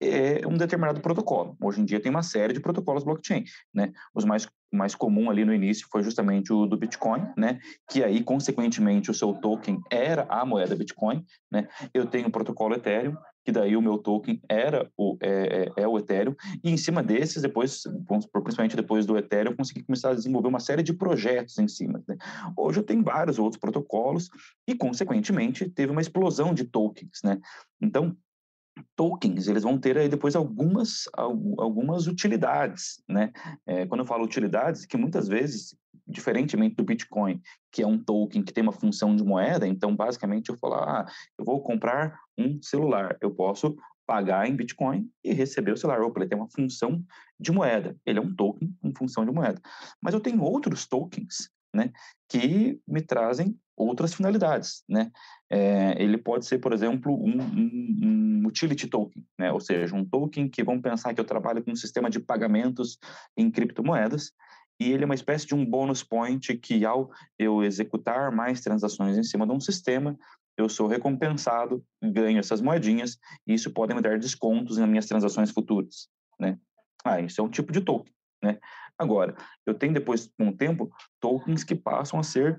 é, 0.00 0.46
um 0.46 0.56
determinado 0.56 1.00
protocolo. 1.00 1.56
Hoje 1.60 1.80
em 1.80 1.84
dia 1.84 2.00
tem 2.00 2.10
uma 2.10 2.22
série 2.22 2.52
de 2.52 2.60
protocolos 2.60 3.04
blockchain, 3.04 3.44
né? 3.74 3.92
Os 4.14 4.24
mais 4.24 4.46
mais 4.70 4.94
comum 4.94 5.30
ali 5.30 5.44
no 5.44 5.54
início 5.54 5.86
foi 5.90 6.02
justamente 6.02 6.52
o 6.52 6.66
do 6.66 6.76
Bitcoin, 6.76 7.26
né? 7.36 7.58
Que 7.90 8.04
aí, 8.04 8.22
consequentemente, 8.22 9.10
o 9.10 9.14
seu 9.14 9.32
token 9.32 9.80
era 9.90 10.26
a 10.28 10.44
moeda 10.44 10.76
Bitcoin, 10.76 11.24
né? 11.50 11.68
Eu 11.94 12.06
tenho 12.06 12.28
o 12.28 12.30
protocolo 12.30 12.74
Ethereum, 12.74 13.16
que 13.48 13.52
daí 13.52 13.74
o 13.78 13.80
meu 13.80 13.96
token 13.96 14.38
era 14.46 14.92
o, 14.94 15.16
é, 15.22 15.70
é, 15.78 15.82
é, 15.82 15.88
o 15.88 15.98
Ethereum, 15.98 16.34
e 16.62 16.70
em 16.70 16.76
cima 16.76 17.02
desses, 17.02 17.40
depois, 17.40 17.82
principalmente 18.30 18.76
depois 18.76 19.06
do 19.06 19.16
Ethereum, 19.16 19.52
eu 19.52 19.56
consegui 19.56 19.82
começar 19.82 20.10
a 20.10 20.14
desenvolver 20.14 20.48
uma 20.48 20.60
série 20.60 20.82
de 20.82 20.92
projetos 20.92 21.58
em 21.58 21.66
cima. 21.66 22.04
Né? 22.06 22.18
Hoje 22.54 22.80
eu 22.80 22.84
tenho 22.84 23.02
vários 23.02 23.38
outros 23.38 23.58
protocolos 23.58 24.28
e, 24.68 24.74
consequentemente, 24.74 25.66
teve 25.66 25.90
uma 25.90 26.02
explosão 26.02 26.52
de 26.52 26.64
tokens, 26.64 27.22
né? 27.24 27.38
Então, 27.80 28.14
tokens, 28.94 29.48
eles 29.48 29.62
vão 29.62 29.78
ter 29.78 29.96
aí 29.96 30.10
depois 30.10 30.36
algumas, 30.36 31.08
algumas 31.14 32.06
utilidades, 32.06 33.02
né? 33.08 33.32
É, 33.66 33.86
quando 33.86 34.00
eu 34.00 34.06
falo 34.06 34.24
utilidades, 34.24 34.84
que 34.84 34.98
muitas 34.98 35.26
vezes 35.26 35.74
diferentemente 36.08 36.74
do 36.74 36.84
Bitcoin, 36.84 37.40
que 37.70 37.82
é 37.82 37.86
um 37.86 38.02
token 38.02 38.42
que 38.42 38.52
tem 38.52 38.62
uma 38.62 38.72
função 38.72 39.14
de 39.14 39.22
moeda, 39.22 39.66
então 39.66 39.94
basicamente 39.94 40.48
eu 40.48 40.56
falar, 40.56 41.02
ah, 41.02 41.12
eu 41.38 41.44
vou 41.44 41.62
comprar 41.62 42.18
um 42.36 42.60
celular, 42.62 43.16
eu 43.20 43.30
posso 43.30 43.76
pagar 44.06 44.48
em 44.48 44.56
Bitcoin 44.56 45.06
e 45.22 45.34
receber 45.34 45.72
o 45.72 45.76
celular. 45.76 46.00
Opa, 46.00 46.20
ele 46.20 46.28
tem 46.30 46.38
uma 46.38 46.48
função 46.48 47.04
de 47.38 47.52
moeda, 47.52 47.94
ele 48.06 48.18
é 48.18 48.22
um 48.22 48.34
token 48.34 48.74
com 48.80 48.94
função 48.96 49.24
de 49.24 49.30
moeda. 49.30 49.60
Mas 50.00 50.14
eu 50.14 50.20
tenho 50.20 50.42
outros 50.42 50.86
tokens, 50.86 51.50
né, 51.74 51.92
que 52.26 52.80
me 52.88 53.02
trazem 53.02 53.54
outras 53.76 54.12
finalidades, 54.14 54.82
né? 54.88 55.12
É, 55.48 56.02
ele 56.02 56.18
pode 56.18 56.46
ser, 56.46 56.58
por 56.58 56.72
exemplo, 56.72 57.12
um, 57.12 57.40
um, 57.40 58.40
um, 58.42 58.46
utility 58.46 58.88
token, 58.88 59.24
né? 59.38 59.52
Ou 59.52 59.60
seja, 59.60 59.94
um 59.94 60.04
token 60.04 60.48
que 60.48 60.64
vamos 60.64 60.82
pensar 60.82 61.14
que 61.14 61.20
eu 61.20 61.24
trabalho 61.24 61.62
com 61.62 61.70
um 61.70 61.76
sistema 61.76 62.10
de 62.10 62.18
pagamentos 62.18 62.98
em 63.36 63.50
criptomoedas 63.50 64.32
e 64.80 64.92
ele 64.92 65.02
é 65.02 65.06
uma 65.06 65.14
espécie 65.14 65.46
de 65.46 65.54
um 65.54 65.64
bônus 65.64 66.02
point 66.02 66.56
que, 66.56 66.84
ao 66.84 67.10
eu 67.38 67.62
executar 67.62 68.30
mais 68.30 68.60
transações 68.60 69.16
em 69.16 69.22
cima 69.22 69.46
de 69.46 69.52
um 69.52 69.60
sistema, 69.60 70.16
eu 70.56 70.68
sou 70.68 70.86
recompensado, 70.86 71.84
ganho 72.02 72.38
essas 72.38 72.60
moedinhas, 72.60 73.18
e 73.46 73.54
isso 73.54 73.72
pode 73.72 73.94
me 73.94 74.00
dar 74.00 74.18
descontos 74.18 74.78
nas 74.78 74.88
minhas 74.88 75.06
transações 75.06 75.50
futuras, 75.50 76.08
né? 76.38 76.58
Ah, 77.04 77.20
isso 77.20 77.40
é 77.40 77.44
um 77.44 77.48
tipo 77.48 77.72
de 77.72 77.80
token, 77.80 78.12
né? 78.42 78.58
Agora, 78.98 79.36
eu 79.64 79.74
tenho 79.74 79.94
depois, 79.94 80.28
com 80.36 80.48
o 80.48 80.56
tempo, 80.56 80.90
tokens 81.20 81.62
que 81.62 81.76
passam 81.76 82.18
a 82.18 82.24
ser 82.24 82.58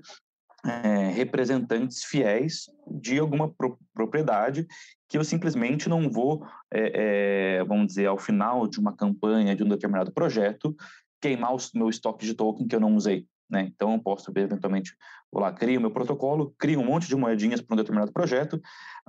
é, 0.64 1.08
representantes 1.10 2.04
fiéis 2.04 2.64
de 2.86 3.18
alguma 3.18 3.52
pro 3.52 3.78
propriedade 3.94 4.66
que 5.08 5.18
eu 5.18 5.24
simplesmente 5.24 5.88
não 5.88 6.08
vou, 6.08 6.46
é, 6.72 7.58
é, 7.58 7.64
vamos 7.64 7.88
dizer, 7.88 8.06
ao 8.06 8.18
final 8.18 8.66
de 8.66 8.78
uma 8.78 8.96
campanha 8.96 9.56
de 9.56 9.64
um 9.64 9.68
determinado 9.68 10.12
projeto, 10.12 10.74
queimar 11.20 11.54
o 11.54 11.58
meu 11.74 11.88
estoque 11.88 12.24
de 12.24 12.34
token 12.34 12.66
que 12.66 12.74
eu 12.74 12.80
não 12.80 12.94
usei. 12.94 13.26
Né? 13.50 13.70
Então, 13.74 13.92
eu 13.92 13.98
posso, 13.98 14.30
eventualmente, 14.36 14.94
vou 15.30 15.42
lá, 15.42 15.52
crio 15.52 15.80
meu 15.80 15.90
protocolo, 15.90 16.54
crio 16.56 16.80
um 16.80 16.84
monte 16.84 17.08
de 17.08 17.16
moedinhas 17.16 17.60
para 17.60 17.74
um 17.74 17.76
determinado 17.76 18.12
projeto, 18.12 18.60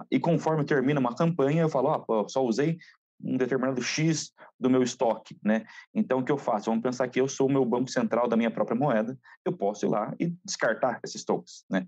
e 0.09 0.19
conforme 0.19 0.63
termina 0.65 0.99
uma 0.99 1.15
campanha, 1.15 1.61
eu 1.61 1.69
falo, 1.69 1.89
ah, 1.89 1.99
pô, 1.99 2.27
só 2.27 2.43
usei 2.43 2.77
um 3.23 3.37
determinado 3.37 3.81
X 3.83 4.33
do 4.59 4.67
meu 4.67 4.81
estoque, 4.81 5.37
né? 5.43 5.63
Então, 5.93 6.19
o 6.19 6.23
que 6.23 6.31
eu 6.31 6.39
faço? 6.39 6.71
Vamos 6.71 6.81
pensar 6.81 7.07
que 7.07 7.21
eu 7.21 7.27
sou 7.27 7.47
o 7.47 7.51
meu 7.51 7.63
banco 7.63 7.89
central 7.89 8.27
da 8.27 8.35
minha 8.35 8.49
própria 8.49 8.75
moeda, 8.75 9.15
eu 9.45 9.53
posso 9.53 9.85
ir 9.85 9.89
lá 9.89 10.13
e 10.19 10.33
descartar 10.43 10.99
esses 11.03 11.23
tokens, 11.23 11.63
né? 11.69 11.85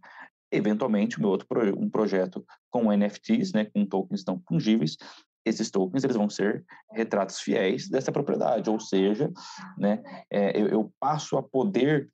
Eventualmente, 0.51 1.19
meu 1.19 1.29
outro 1.29 1.47
um 1.75 1.89
projeto 1.89 2.45
com 2.69 2.91
NFTs, 2.91 3.53
né, 3.53 3.65
com 3.65 3.83
tokens 3.87 4.23
não 4.23 4.39
fungíveis, 4.47 4.97
esses 5.45 5.69
tokens 5.69 6.03
eles 6.03 6.15
vão 6.15 6.29
ser 6.29 6.65
retratos 6.91 7.39
fiéis 7.39 7.89
dessa 7.89 8.11
propriedade, 8.11 8.69
ou 8.69 8.79
seja, 8.79 9.31
né, 9.77 10.01
é, 10.29 10.59
eu, 10.59 10.67
eu, 10.67 10.93
passo 10.99 11.37
a 11.37 11.43
poder 11.43 12.09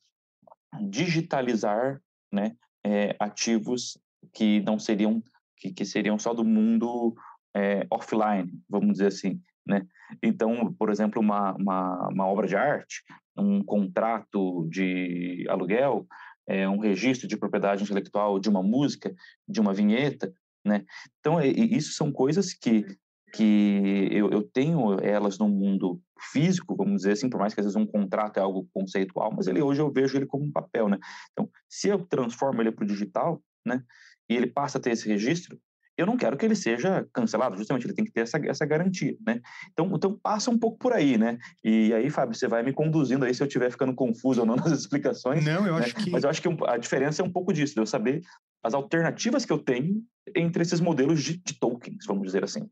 digitalizar 0.89 2.01
né, 2.31 2.55
é, 2.83 3.15
ativos 3.19 3.97
que 4.33 4.61
não 4.61 4.79
seriam 4.79 5.23
que, 5.57 5.73
que, 5.73 5.85
seriam 5.85 6.17
só 6.17 6.33
do 6.33 6.45
mundo 6.45 7.13
é, 7.55 7.85
offline, 7.91 8.49
vamos 8.69 8.93
dizer 8.93 9.07
assim, 9.07 9.41
né? 9.67 9.85
Então, 10.23 10.73
por 10.73 10.89
exemplo, 10.89 11.21
uma, 11.21 11.53
uma, 11.53 12.07
uma 12.07 12.25
obra 12.25 12.47
de 12.47 12.55
arte, 12.55 13.03
um 13.37 13.63
contrato 13.63 14.67
de 14.69 15.45
aluguel, 15.49 16.07
é, 16.47 16.67
um 16.67 16.79
registro 16.79 17.27
de 17.27 17.37
propriedade 17.37 17.83
intelectual 17.83 18.39
de 18.39 18.49
uma 18.49 18.63
música, 18.63 19.13
de 19.47 19.59
uma 19.59 19.73
vinheta, 19.73 20.33
né? 20.65 20.85
Então, 21.19 21.41
isso 21.41 21.93
são 21.93 22.11
coisas 22.11 22.53
que 22.53 22.85
que 23.33 24.09
eu, 24.11 24.29
eu, 24.29 24.43
tenho 24.43 24.99
elas 25.01 25.37
no 25.37 25.47
mundo 25.47 26.01
físico, 26.31 26.75
vamos 26.75 26.97
dizer 26.97 27.13
assim, 27.13 27.29
por 27.29 27.39
mais 27.39 27.53
que 27.53 27.59
às 27.59 27.65
vezes 27.65 27.75
um 27.75 27.85
contrato 27.85 28.37
é 28.37 28.41
algo 28.41 28.67
conceitual, 28.73 29.31
mas 29.35 29.47
ele 29.47 29.61
hoje 29.61 29.81
eu 29.81 29.91
vejo 29.91 30.17
ele 30.17 30.25
como 30.25 30.45
um 30.45 30.51
papel, 30.51 30.89
né? 30.89 30.97
Então, 31.31 31.49
se 31.67 31.87
eu 31.87 32.05
transformo 32.05 32.61
ele 32.61 32.71
para 32.71 32.83
o 32.83 32.87
digital, 32.87 33.41
né, 33.65 33.83
e 34.29 34.35
ele 34.35 34.47
passa 34.47 34.77
a 34.77 34.81
ter 34.81 34.91
esse 34.91 35.07
registro, 35.07 35.59
eu 35.99 36.05
não 36.05 36.15
quero 36.15 36.37
que 36.37 36.45
ele 36.45 36.55
seja 36.55 37.05
cancelado, 37.13 37.57
justamente 37.57 37.85
ele 37.85 37.93
tem 37.93 38.05
que 38.05 38.11
ter 38.11 38.21
essa, 38.21 38.39
essa 38.45 38.65
garantia, 38.65 39.17
né? 39.25 39.41
Então, 39.73 39.91
então 39.93 40.17
passa 40.17 40.49
um 40.49 40.57
pouco 40.57 40.77
por 40.77 40.93
aí, 40.93 41.17
né? 41.17 41.37
E 41.61 41.93
aí, 41.93 42.09
Fábio, 42.09 42.33
você 42.33 42.47
vai 42.47 42.63
me 42.63 42.71
conduzindo 42.71 43.25
aí 43.25 43.33
se 43.33 43.43
eu 43.43 43.47
estiver 43.47 43.69
ficando 43.69 43.93
confuso 43.93 44.39
ou 44.39 44.47
não 44.47 44.55
nas 44.55 44.71
explicações. 44.71 45.43
Não, 45.43 45.67
eu 45.67 45.75
né? 45.75 45.83
acho 45.83 45.95
que. 45.95 46.09
Mas 46.09 46.23
eu 46.23 46.29
acho 46.29 46.41
que 46.41 46.47
a 46.67 46.77
diferença 46.77 47.21
é 47.21 47.25
um 47.25 47.31
pouco 47.31 47.51
disso, 47.51 47.73
de 47.73 47.81
eu 47.81 47.85
saber 47.85 48.21
as 48.63 48.73
alternativas 48.73 49.43
que 49.43 49.51
eu 49.51 49.59
tenho 49.59 50.01
entre 50.33 50.61
esses 50.61 50.79
modelos 50.79 51.21
de, 51.21 51.37
de 51.37 51.59
tokens, 51.59 52.05
vamos 52.07 52.23
dizer 52.23 52.45
assim. 52.45 52.69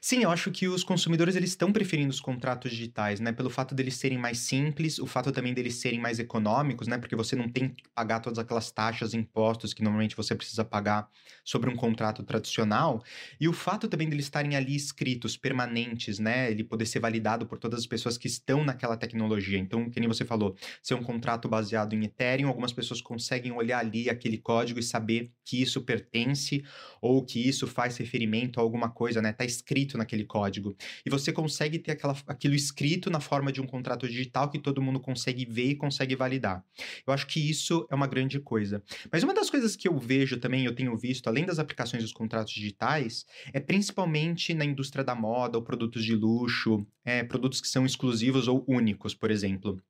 Sim, 0.00 0.22
eu 0.24 0.30
acho 0.30 0.50
que 0.50 0.66
os 0.66 0.82
consumidores 0.82 1.36
eles 1.36 1.50
estão 1.50 1.72
preferindo 1.72 2.10
os 2.10 2.20
contratos 2.20 2.72
digitais, 2.72 3.20
né? 3.20 3.30
Pelo 3.32 3.48
fato 3.48 3.74
deles 3.76 3.94
serem 3.96 4.18
mais 4.18 4.38
simples, 4.38 4.98
o 4.98 5.06
fato 5.06 5.30
também 5.30 5.54
deles 5.54 5.76
serem 5.76 6.00
mais 6.00 6.18
econômicos, 6.18 6.88
né? 6.88 6.98
Porque 6.98 7.14
você 7.14 7.36
não 7.36 7.48
tem 7.48 7.68
que 7.68 7.84
pagar 7.94 8.18
todas 8.20 8.38
aquelas 8.40 8.70
taxas, 8.72 9.14
impostos 9.14 9.72
que 9.72 9.82
normalmente 9.82 10.16
você 10.16 10.34
precisa 10.34 10.64
pagar 10.64 11.08
sobre 11.44 11.70
um 11.70 11.76
contrato 11.76 12.24
tradicional, 12.24 13.02
e 13.40 13.48
o 13.48 13.52
fato 13.52 13.86
também 13.88 14.08
deles 14.08 14.24
estarem 14.26 14.56
ali 14.56 14.74
escritos, 14.74 15.36
permanentes, 15.36 16.18
né? 16.18 16.50
Ele 16.50 16.64
poder 16.64 16.86
ser 16.86 16.98
validado 16.98 17.46
por 17.46 17.58
todas 17.58 17.78
as 17.78 17.86
pessoas 17.86 18.18
que 18.18 18.26
estão 18.26 18.64
naquela 18.64 18.96
tecnologia. 18.96 19.58
Então, 19.58 19.88
que 19.90 20.00
nem 20.00 20.08
você 20.08 20.24
falou, 20.24 20.56
ser 20.82 20.94
um 20.94 21.02
contrato 21.02 21.48
baseado 21.48 21.92
em 21.94 22.04
Ethereum, 22.04 22.48
algumas 22.48 22.72
pessoas 22.72 23.00
conseguem 23.00 23.52
olhar 23.52 23.78
ali 23.78 24.10
aquele 24.10 24.38
código 24.38 24.80
e 24.80 24.82
saber 24.82 25.30
que 25.48 25.62
isso 25.62 25.80
pertence 25.80 26.62
ou 27.00 27.24
que 27.24 27.48
isso 27.48 27.66
faz 27.66 27.96
referimento 27.96 28.60
a 28.60 28.62
alguma 28.62 28.90
coisa, 28.90 29.22
né? 29.22 29.32
Tá 29.32 29.46
escrito 29.46 29.96
naquele 29.96 30.26
código. 30.26 30.76
E 31.06 31.08
você 31.08 31.32
consegue 31.32 31.78
ter 31.78 31.92
aquela, 31.92 32.14
aquilo 32.26 32.54
escrito 32.54 33.08
na 33.08 33.18
forma 33.18 33.50
de 33.50 33.58
um 33.58 33.66
contrato 33.66 34.06
digital 34.06 34.50
que 34.50 34.58
todo 34.58 34.82
mundo 34.82 35.00
consegue 35.00 35.46
ver 35.46 35.70
e 35.70 35.74
consegue 35.74 36.14
validar. 36.14 36.62
Eu 37.06 37.14
acho 37.14 37.26
que 37.26 37.40
isso 37.40 37.86
é 37.90 37.94
uma 37.94 38.06
grande 38.06 38.38
coisa. 38.38 38.82
Mas 39.10 39.22
uma 39.22 39.32
das 39.32 39.48
coisas 39.48 39.74
que 39.74 39.88
eu 39.88 39.96
vejo 39.96 40.36
também, 40.36 40.66
eu 40.66 40.74
tenho 40.74 40.94
visto, 40.98 41.28
além 41.28 41.46
das 41.46 41.58
aplicações 41.58 42.02
dos 42.02 42.12
contratos 42.12 42.52
digitais, 42.52 43.24
é 43.50 43.58
principalmente 43.58 44.52
na 44.52 44.66
indústria 44.66 45.02
da 45.02 45.14
moda 45.14 45.56
ou 45.56 45.64
produtos 45.64 46.04
de 46.04 46.14
luxo, 46.14 46.86
é, 47.06 47.24
produtos 47.24 47.62
que 47.62 47.68
são 47.68 47.86
exclusivos 47.86 48.48
ou 48.48 48.62
únicos, 48.68 49.14
por 49.14 49.30
exemplo. 49.30 49.82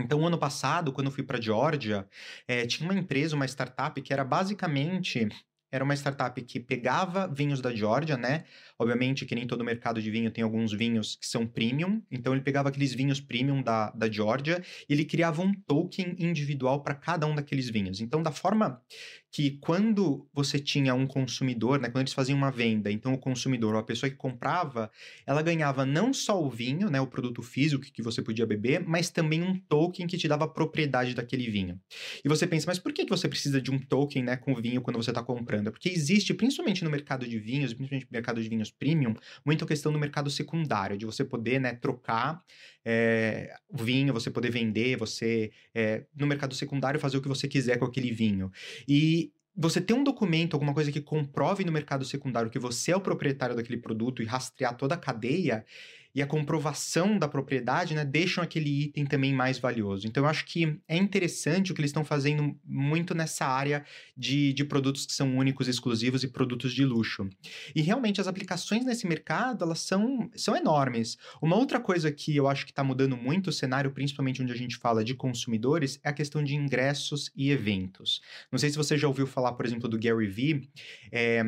Então, 0.00 0.24
ano 0.26 0.38
passado, 0.38 0.92
quando 0.92 1.08
eu 1.08 1.12
fui 1.12 1.24
para 1.24 1.38
a 1.38 1.40
Geórgia, 1.40 2.08
é, 2.46 2.66
tinha 2.66 2.88
uma 2.88 2.98
empresa, 2.98 3.34
uma 3.36 3.46
startup, 3.46 4.00
que 4.00 4.12
era 4.12 4.24
basicamente 4.24 5.28
era 5.70 5.84
uma 5.84 5.94
startup 5.94 6.40
que 6.42 6.58
pegava 6.60 7.28
vinhos 7.28 7.60
da 7.60 7.74
Geórgia, 7.74 8.16
né? 8.16 8.44
Obviamente 8.78 9.26
que 9.26 9.34
nem 9.34 9.46
todo 9.46 9.64
mercado 9.64 10.00
de 10.00 10.10
vinho 10.10 10.30
tem 10.30 10.44
alguns 10.44 10.72
vinhos 10.72 11.16
que 11.16 11.26
são 11.26 11.46
premium, 11.46 12.02
então 12.10 12.32
ele 12.32 12.42
pegava 12.42 12.68
aqueles 12.68 12.94
vinhos 12.94 13.20
premium 13.20 13.62
da, 13.62 13.90
da 13.90 14.10
Geórgia 14.10 14.62
e 14.88 14.92
ele 14.92 15.04
criava 15.04 15.42
um 15.42 15.52
token 15.52 16.14
individual 16.18 16.82
para 16.82 16.94
cada 16.94 17.26
um 17.26 17.34
daqueles 17.34 17.68
vinhos. 17.68 18.00
Então, 18.00 18.22
da 18.22 18.30
forma 18.30 18.80
que 19.30 19.58
quando 19.60 20.26
você 20.32 20.58
tinha 20.58 20.94
um 20.94 21.06
consumidor, 21.06 21.78
né, 21.78 21.88
quando 21.88 22.02
eles 22.02 22.12
faziam 22.12 22.36
uma 22.36 22.50
venda, 22.50 22.90
então 22.90 23.12
o 23.12 23.18
consumidor 23.18 23.74
ou 23.74 23.80
a 23.80 23.84
pessoa 23.84 24.08
que 24.08 24.16
comprava, 24.16 24.90
ela 25.26 25.42
ganhava 25.42 25.84
não 25.84 26.12
só 26.14 26.42
o 26.42 26.48
vinho, 26.48 26.90
né, 26.90 27.00
o 27.00 27.06
produto 27.06 27.42
físico 27.42 27.84
que 27.84 28.02
você 28.02 28.22
podia 28.22 28.46
beber, 28.46 28.80
mas 28.86 29.10
também 29.10 29.42
um 29.42 29.58
token 29.68 30.06
que 30.06 30.16
te 30.16 30.26
dava 30.26 30.44
a 30.44 30.48
propriedade 30.48 31.14
daquele 31.14 31.50
vinho. 31.50 31.78
E 32.24 32.28
você 32.28 32.46
pensa, 32.46 32.66
mas 32.66 32.78
por 32.78 32.92
que, 32.92 33.04
você 33.08 33.28
precisa 33.28 33.60
de 33.60 33.70
um 33.70 33.78
token 33.78 34.22
né, 34.22 34.36
com 34.36 34.54
vinho 34.54 34.80
quando 34.80 34.96
você 34.96 35.10
está 35.10 35.22
comprando? 35.22 35.70
Porque 35.70 35.88
existe, 35.88 36.34
principalmente 36.34 36.84
no 36.84 36.90
mercado 36.90 37.26
de 37.26 37.38
vinhos, 37.38 37.72
principalmente 37.72 38.06
no 38.06 38.12
mercado 38.12 38.42
de 38.42 38.48
vinhos 38.48 38.67
premium, 38.70 39.14
muita 39.44 39.66
questão 39.66 39.92
no 39.92 39.98
mercado 39.98 40.30
secundário, 40.30 40.96
de 40.96 41.06
você 41.06 41.24
poder 41.24 41.60
né, 41.60 41.74
trocar 41.74 42.42
é, 42.84 43.54
vinho, 43.72 44.12
você 44.12 44.30
poder 44.30 44.50
vender, 44.50 44.96
você, 44.96 45.50
é, 45.74 46.04
no 46.16 46.26
mercado 46.26 46.54
secundário, 46.54 47.00
fazer 47.00 47.16
o 47.16 47.22
que 47.22 47.28
você 47.28 47.46
quiser 47.46 47.78
com 47.78 47.84
aquele 47.84 48.10
vinho. 48.10 48.50
E 48.86 49.32
você 49.60 49.80
ter 49.80 49.92
um 49.92 50.04
documento, 50.04 50.54
alguma 50.54 50.72
coisa 50.72 50.92
que 50.92 51.00
comprove 51.00 51.64
no 51.64 51.72
mercado 51.72 52.04
secundário 52.04 52.48
que 52.48 52.60
você 52.60 52.92
é 52.92 52.96
o 52.96 53.00
proprietário 53.00 53.56
daquele 53.56 53.78
produto 53.78 54.22
e 54.22 54.24
rastrear 54.24 54.76
toda 54.76 54.94
a 54.94 54.98
cadeia, 54.98 55.64
e 56.14 56.22
a 56.22 56.26
comprovação 56.26 57.18
da 57.18 57.28
propriedade, 57.28 57.94
né, 57.94 58.04
deixam 58.04 58.42
aquele 58.42 58.84
item 58.84 59.06
também 59.06 59.32
mais 59.32 59.58
valioso. 59.58 60.06
Então, 60.06 60.24
eu 60.24 60.28
acho 60.28 60.44
que 60.46 60.78
é 60.88 60.96
interessante 60.96 61.70
o 61.70 61.74
que 61.74 61.80
eles 61.80 61.90
estão 61.90 62.04
fazendo 62.04 62.58
muito 62.64 63.14
nessa 63.14 63.46
área 63.46 63.84
de, 64.16 64.52
de 64.52 64.64
produtos 64.64 65.06
que 65.06 65.12
são 65.12 65.36
únicos, 65.36 65.68
exclusivos 65.68 66.24
e 66.24 66.28
produtos 66.28 66.72
de 66.72 66.84
luxo. 66.84 67.28
E 67.74 67.82
realmente 67.82 68.20
as 68.20 68.26
aplicações 68.26 68.84
nesse 68.84 69.06
mercado, 69.06 69.64
elas 69.64 69.80
são, 69.80 70.30
são 70.34 70.56
enormes. 70.56 71.16
Uma 71.40 71.56
outra 71.56 71.78
coisa 71.78 72.10
que 72.10 72.34
eu 72.34 72.48
acho 72.48 72.64
que 72.64 72.72
está 72.72 72.82
mudando 72.82 73.16
muito 73.16 73.50
o 73.50 73.52
cenário, 73.52 73.92
principalmente 73.92 74.42
onde 74.42 74.52
a 74.52 74.56
gente 74.56 74.76
fala 74.76 75.04
de 75.04 75.14
consumidores, 75.14 76.00
é 76.02 76.08
a 76.08 76.12
questão 76.12 76.42
de 76.42 76.54
ingressos 76.54 77.30
e 77.36 77.50
eventos. 77.50 78.20
Não 78.50 78.58
sei 78.58 78.70
se 78.70 78.76
você 78.76 78.96
já 78.96 79.06
ouviu 79.06 79.26
falar, 79.26 79.52
por 79.52 79.66
exemplo, 79.66 79.88
do 79.88 79.98
Gary 79.98 80.26
Vee, 80.26 80.68
é, 81.12 81.42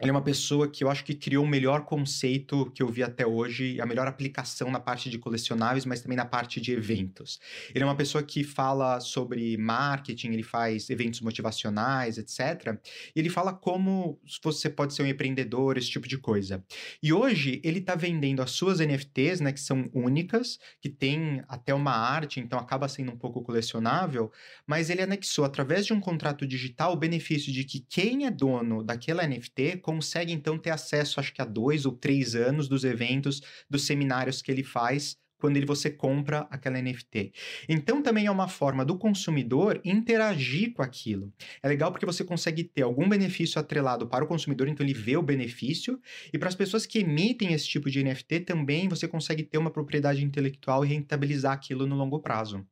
ele 0.00 0.10
é 0.10 0.12
uma 0.12 0.22
pessoa 0.22 0.66
que 0.66 0.82
eu 0.82 0.90
acho 0.90 1.04
que 1.04 1.14
criou 1.14 1.44
o 1.44 1.48
melhor 1.48 1.84
conceito 1.84 2.70
que 2.74 2.82
eu 2.82 2.88
vi 2.88 3.02
até 3.02 3.26
hoje, 3.26 3.80
a 3.80 3.86
melhor 3.86 4.06
aplicação 4.06 4.70
na 4.70 4.80
parte 4.80 5.10
de 5.10 5.18
colecionáveis, 5.18 5.84
mas 5.84 6.00
também 6.00 6.16
na 6.16 6.24
parte 6.24 6.60
de 6.60 6.72
eventos. 6.72 7.38
Ele 7.74 7.84
é 7.84 7.86
uma 7.86 7.94
pessoa 7.94 8.22
que 8.22 8.42
fala 8.42 8.98
sobre 9.00 9.56
marketing, 9.58 10.28
ele 10.32 10.42
faz 10.42 10.88
eventos 10.88 11.20
motivacionais, 11.20 12.16
etc. 12.16 12.78
E 13.14 13.20
ele 13.20 13.28
fala 13.28 13.52
como 13.52 14.18
você 14.42 14.70
pode 14.70 14.94
ser 14.94 15.02
um 15.02 15.06
empreendedor, 15.06 15.76
esse 15.76 15.90
tipo 15.90 16.08
de 16.08 16.16
coisa. 16.16 16.64
E 17.02 17.12
hoje 17.12 17.60
ele 17.62 17.80
está 17.80 17.94
vendendo 17.94 18.40
as 18.40 18.52
suas 18.52 18.80
NFTs, 18.80 19.40
né, 19.40 19.52
que 19.52 19.60
são 19.60 19.90
únicas, 19.92 20.58
que 20.80 20.88
tem 20.88 21.42
até 21.46 21.74
uma 21.74 21.92
arte, 21.92 22.40
então 22.40 22.58
acaba 22.58 22.88
sendo 22.88 23.12
um 23.12 23.16
pouco 23.16 23.42
colecionável, 23.42 24.32
mas 24.66 24.88
ele 24.88 25.02
anexou 25.02 25.44
através 25.44 25.84
de 25.84 25.92
um 25.92 26.00
contrato 26.00 26.46
digital 26.46 26.92
o 26.92 26.96
benefício 26.96 27.52
de 27.52 27.64
que 27.64 27.80
quem 27.80 28.24
é 28.24 28.30
dono 28.30 28.82
daquela 28.82 29.26
NFT 29.26 29.78
consegue 29.90 30.32
então 30.32 30.56
ter 30.56 30.70
acesso, 30.70 31.18
acho 31.18 31.34
que 31.34 31.42
a 31.42 31.44
dois 31.44 31.84
ou 31.84 31.90
três 31.90 32.36
anos 32.36 32.68
dos 32.68 32.84
eventos, 32.84 33.42
dos 33.68 33.84
seminários 33.86 34.40
que 34.40 34.52
ele 34.52 34.62
faz 34.62 35.18
quando 35.40 35.56
ele, 35.56 35.66
você 35.66 35.90
compra 35.90 36.46
aquela 36.50 36.80
NFT. 36.80 37.32
Então 37.68 38.00
também 38.00 38.26
é 38.26 38.30
uma 38.30 38.46
forma 38.46 38.84
do 38.84 38.96
consumidor 38.96 39.80
interagir 39.84 40.72
com 40.74 40.82
aquilo. 40.82 41.32
É 41.60 41.66
legal 41.66 41.90
porque 41.90 42.06
você 42.06 42.22
consegue 42.22 42.62
ter 42.62 42.82
algum 42.82 43.08
benefício 43.08 43.58
atrelado 43.58 44.06
para 44.06 44.22
o 44.22 44.28
consumidor, 44.28 44.68
então 44.68 44.86
ele 44.86 44.94
vê 44.94 45.16
o 45.16 45.22
benefício, 45.22 45.98
e 46.32 46.38
para 46.38 46.48
as 46.48 46.54
pessoas 46.54 46.86
que 46.86 47.00
emitem 47.00 47.52
esse 47.52 47.66
tipo 47.66 47.90
de 47.90 48.04
NFT 48.04 48.40
também 48.40 48.86
você 48.86 49.08
consegue 49.08 49.42
ter 49.42 49.58
uma 49.58 49.70
propriedade 49.70 50.22
intelectual 50.22 50.84
e 50.84 50.88
rentabilizar 50.88 51.54
aquilo 51.54 51.84
no 51.84 51.96
longo 51.96 52.20
prazo. 52.20 52.64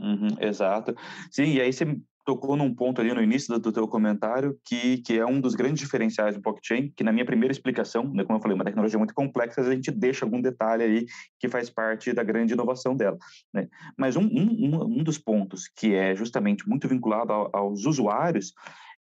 Uhum, 0.00 0.28
exato. 0.40 0.94
Sim, 1.30 1.52
e 1.52 1.60
aí 1.60 1.72
você 1.72 1.84
tocou 2.30 2.56
num 2.56 2.72
ponto 2.72 3.00
ali 3.00 3.12
no 3.12 3.20
início 3.20 3.52
do, 3.52 3.58
do 3.58 3.72
teu 3.72 3.88
comentário 3.88 4.56
que, 4.64 4.98
que 4.98 5.18
é 5.18 5.26
um 5.26 5.40
dos 5.40 5.56
grandes 5.56 5.80
diferenciais 5.80 6.36
do 6.36 6.40
blockchain, 6.40 6.92
que 6.96 7.02
na 7.02 7.10
minha 7.10 7.24
primeira 7.24 7.50
explicação, 7.50 8.04
né, 8.04 8.22
como 8.22 8.38
eu 8.38 8.42
falei, 8.42 8.54
uma 8.54 8.64
tecnologia 8.64 8.98
muito 8.98 9.12
complexa, 9.12 9.60
a 9.60 9.74
gente 9.74 9.90
deixa 9.90 10.24
algum 10.24 10.40
detalhe 10.40 10.84
aí 10.84 11.06
que 11.40 11.48
faz 11.48 11.68
parte 11.68 12.12
da 12.12 12.22
grande 12.22 12.52
inovação 12.52 12.94
dela. 12.94 13.18
Né? 13.52 13.66
Mas 13.98 14.14
um, 14.14 14.22
um, 14.22 15.00
um 15.00 15.02
dos 15.02 15.18
pontos 15.18 15.68
que 15.74 15.92
é 15.92 16.14
justamente 16.14 16.68
muito 16.68 16.86
vinculado 16.86 17.32
ao, 17.32 17.50
aos 17.52 17.84
usuários 17.84 18.54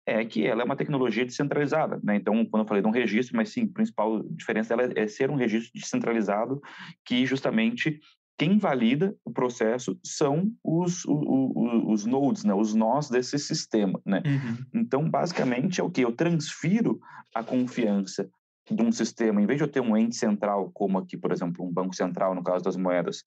é 0.07 0.25
que 0.25 0.47
ela 0.47 0.63
é 0.63 0.65
uma 0.65 0.77
tecnologia 0.77 1.27
descentralizada, 1.27 2.01
né? 2.03 2.17
Então, 2.17 2.43
quando 2.47 2.63
eu 2.63 2.67
falei 2.67 2.83
de 2.83 2.89
um 2.89 2.93
registro, 2.93 3.37
mas 3.37 3.51
sim, 3.51 3.65
a 3.65 3.75
principal 3.75 4.23
diferença 4.31 4.75
dela 4.75 4.91
é 4.97 5.07
ser 5.07 5.31
um 5.31 5.37
registro 5.37 5.71
descentralizado 5.75 6.63
que 7.05 7.27
justamente 7.27 8.01
quem 8.39 8.57
valida 8.57 9.17
o 9.25 9.33
processo 9.33 9.99
são 10.03 10.53
os, 10.63 11.05
os, 11.05 11.85
os 11.87 12.07
nodes, 12.07 12.45
né, 12.45 12.55
os 12.55 12.73
nós 12.73 13.11
desse 13.11 13.37
sistema. 13.37 14.01
Né? 14.07 14.23
Uhum. 14.25 14.81
Então, 14.81 15.11
basicamente, 15.11 15.81
é 15.81 15.85
o 15.85 15.91
que? 15.91 16.03
Eu 16.03 16.13
transfiro 16.13 17.01
a 17.35 17.43
confiança 17.43 18.31
de 18.71 18.83
um 18.83 18.93
sistema, 18.93 19.43
em 19.43 19.47
vez 19.47 19.59
de 19.59 19.65
eu 19.65 19.69
ter 19.69 19.81
um 19.81 19.97
ente 19.97 20.15
central, 20.15 20.71
como 20.73 20.99
aqui, 20.99 21.17
por 21.17 21.33
exemplo, 21.33 21.65
um 21.65 21.73
banco 21.73 21.97
central, 21.97 22.35
no 22.35 22.43
caso 22.43 22.63
das 22.63 22.77
moedas, 22.77 23.25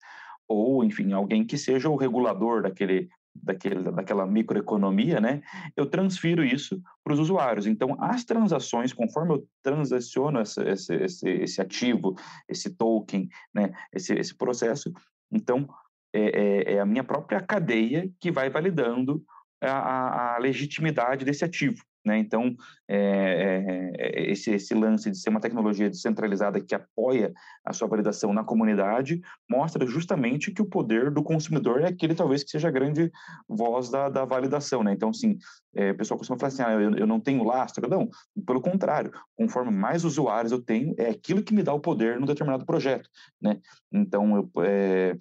ou, 0.48 0.84
enfim, 0.84 1.12
alguém 1.12 1.46
que 1.46 1.58
seja 1.58 1.90
o 1.90 1.96
regulador 1.98 2.62
daquele, 2.62 3.10
daquele, 3.36 3.92
daquela 3.92 4.26
microeconomia, 4.26 5.20
né? 5.20 5.42
Eu 5.76 5.86
transfiro 5.86 6.44
isso 6.44 6.82
para 7.04 7.14
os 7.14 7.20
usuários. 7.20 7.68
Então, 7.68 7.96
as 8.00 8.24
transações, 8.24 8.94
conforme 8.94 9.34
eu 9.34 9.48
transaciono 9.64 10.42
esse, 10.42 10.62
esse, 10.64 10.96
esse, 10.96 11.30
esse 11.30 11.62
ativo, 11.62 12.16
esse 12.48 12.70
token, 12.70 13.30
né? 13.54 13.72
Esse, 13.94 14.14
esse 14.14 14.36
processo, 14.36 14.92
então 15.32 15.68
é, 16.14 16.74
é, 16.74 16.74
é 16.76 16.80
a 16.80 16.86
minha 16.86 17.04
própria 17.04 17.42
cadeia 17.42 18.10
que 18.20 18.32
vai 18.32 18.50
validando 18.50 19.24
a, 19.62 20.36
a 20.36 20.38
legitimidade 20.40 21.24
desse 21.24 21.46
ativo. 21.46 21.84
Né? 22.04 22.18
Então, 22.18 22.56
é, 22.88 23.94
é, 23.98 24.32
esse, 24.32 24.52
esse, 24.52 24.74
lance 24.74 25.12
de 25.12 25.18
ser 25.18 25.30
uma 25.30 25.40
tecnologia 25.40 25.90
descentralizada 25.90 26.60
que 26.60 26.74
apoia 26.74 27.32
a 27.64 27.74
sua 27.74 27.88
validação 27.88 28.34
na 28.34 28.44
comunidade 28.44 29.22
mostra 29.50 29.86
justamente 29.86 30.52
que 30.52 30.62
o 30.62 30.70
poder 30.70 31.12
do 31.12 31.24
consumidor 31.24 31.82
é 31.82 31.88
aquele 31.88 32.16
talvez 32.16 32.44
que 32.44 32.50
seja 32.50 32.70
a 32.70 32.72
grande 32.72 33.12
voz 33.48 33.90
da, 33.90 34.10
da 34.10 34.26
validação. 34.26 34.84
Né? 34.84 34.94
Então, 34.94 35.10
assim, 35.10 35.38
é, 35.76 35.92
o 35.92 35.98
pessoal 35.98 36.18
costuma 36.18 36.40
falar 36.40 36.48
assim, 36.48 36.64
ah, 36.64 36.72
eu, 36.72 36.96
eu, 36.96 37.08
não 37.08 37.20
tenho 37.20 37.44
lastro. 37.44 37.88
Não, 37.88 38.10
pelo 38.46 38.62
contrário, 38.62 39.12
conforme 39.38 39.72
mais 39.72 40.04
usuários 40.04 40.52
eu 40.52 40.62
tenho, 40.62 40.96
é 40.98 41.10
aquilo 41.10 41.44
que 41.44 41.54
me 41.54 41.62
dá 41.62 41.74
o 41.74 41.80
poder 41.80 42.20
num 42.20 42.26
determinado 42.26 42.66
projeto. 42.66 43.08
Né? 43.40 43.60
Então, 43.92 44.36
eu, 44.36 44.64
é, 44.64 45.16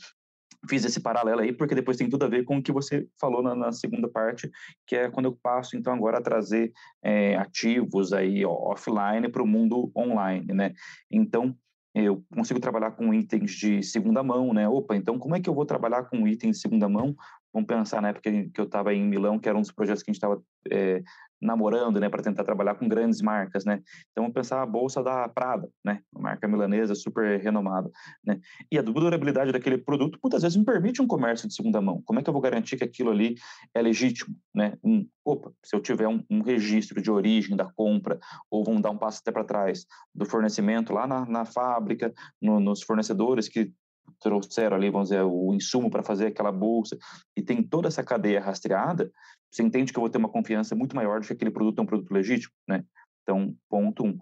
fiz 0.68 0.84
esse 0.84 1.00
paralelo 1.00 1.40
aí, 1.40 1.52
porque 1.52 1.74
depois 1.74 1.96
tem 1.96 2.08
tudo 2.08 2.24
a 2.24 2.28
ver 2.28 2.44
com 2.44 2.58
o 2.58 2.62
que 2.62 2.72
você 2.72 3.06
falou 3.18 3.42
na, 3.42 3.54
na 3.54 3.72
segunda 3.72 4.08
parte, 4.08 4.50
que 4.86 4.96
é 4.96 5.10
quando 5.10 5.26
eu 5.26 5.38
passo, 5.42 5.76
então, 5.76 5.92
agora 5.92 6.18
a 6.18 6.22
trazer 6.22 6.72
é, 7.02 7.36
ativos 7.36 8.12
aí 8.12 8.44
ó, 8.44 8.52
offline 8.72 9.28
para 9.28 9.42
o 9.42 9.46
mundo 9.46 9.90
online, 9.96 10.52
né? 10.52 10.72
Então, 11.10 11.56
eu 11.94 12.22
consigo 12.32 12.60
trabalhar 12.60 12.92
com 12.92 13.12
itens 13.12 13.52
de 13.52 13.82
segunda 13.82 14.22
mão, 14.22 14.52
né? 14.52 14.68
Opa, 14.68 14.94
então 14.94 15.18
como 15.18 15.34
é 15.34 15.40
que 15.40 15.48
eu 15.48 15.54
vou 15.54 15.66
trabalhar 15.66 16.04
com 16.04 16.26
itens 16.26 16.56
de 16.56 16.62
segunda 16.62 16.88
mão 16.88 17.16
vamos 17.52 17.66
pensar 17.66 18.00
na 18.00 18.08
época 18.08 18.30
que 18.30 18.60
eu 18.60 18.64
estava 18.64 18.94
em 18.94 19.04
Milão, 19.04 19.38
que 19.38 19.48
era 19.48 19.56
um 19.56 19.60
dos 19.60 19.72
projetos 19.72 20.02
que 20.02 20.10
a 20.10 20.12
gente 20.12 20.18
estava 20.18 20.42
é, 20.70 21.02
namorando, 21.40 21.98
né, 21.98 22.08
para 22.08 22.22
tentar 22.22 22.44
trabalhar 22.44 22.74
com 22.74 22.86
grandes 22.86 23.22
marcas, 23.22 23.64
né? 23.64 23.80
Então, 24.10 24.24
vamos 24.24 24.34
pensar 24.34 24.62
a 24.62 24.66
bolsa 24.66 25.02
da 25.02 25.28
Prada, 25.28 25.68
né, 25.84 26.00
uma 26.12 26.30
marca 26.30 26.46
milanesa 26.46 26.94
super 26.94 27.40
renomada, 27.40 27.90
né? 28.24 28.38
E 28.70 28.78
a 28.78 28.82
durabilidade 28.82 29.50
daquele 29.50 29.78
produto 29.78 30.18
muitas 30.22 30.42
vezes 30.42 30.56
me 30.56 30.64
permite 30.64 31.00
um 31.00 31.06
comércio 31.06 31.48
de 31.48 31.54
segunda 31.54 31.80
mão. 31.80 32.02
Como 32.04 32.20
é 32.20 32.22
que 32.22 32.28
eu 32.28 32.32
vou 32.32 32.42
garantir 32.42 32.76
que 32.76 32.84
aquilo 32.84 33.10
ali 33.10 33.36
é 33.74 33.80
legítimo, 33.80 34.36
né? 34.54 34.76
Um, 34.84 35.08
opa, 35.24 35.50
se 35.64 35.74
eu 35.74 35.80
tiver 35.80 36.08
um, 36.08 36.22
um 36.28 36.42
registro 36.42 37.00
de 37.00 37.10
origem 37.10 37.56
da 37.56 37.64
compra, 37.72 38.18
ou 38.50 38.62
vamos 38.62 38.82
dar 38.82 38.90
um 38.90 38.98
passo 38.98 39.20
até 39.20 39.32
para 39.32 39.44
trás 39.44 39.86
do 40.14 40.26
fornecimento 40.26 40.92
lá 40.92 41.06
na, 41.06 41.24
na 41.24 41.44
fábrica, 41.44 42.12
no, 42.40 42.60
nos 42.60 42.82
fornecedores 42.82 43.48
que 43.48 43.72
trouxeram 44.20 44.76
ali, 44.76 44.90
vamos 44.90 45.08
dizer, 45.08 45.22
o 45.22 45.54
insumo 45.54 45.90
para 45.90 46.02
fazer 46.02 46.26
aquela 46.26 46.52
bolsa, 46.52 46.96
e 47.36 47.42
tem 47.42 47.62
toda 47.62 47.88
essa 47.88 48.02
cadeia 48.02 48.40
rastreada, 48.40 49.10
você 49.50 49.62
entende 49.62 49.92
que 49.92 49.98
eu 49.98 50.02
vou 50.02 50.10
ter 50.10 50.18
uma 50.18 50.28
confiança 50.28 50.74
muito 50.74 50.94
maior 50.94 51.20
de 51.20 51.26
que 51.26 51.32
aquele 51.32 51.50
produto 51.50 51.78
é 51.78 51.82
um 51.82 51.86
produto 51.86 52.10
legítimo, 52.12 52.52
né? 52.68 52.84
Então, 53.22 53.54
ponto 53.68 54.04
um. 54.04 54.18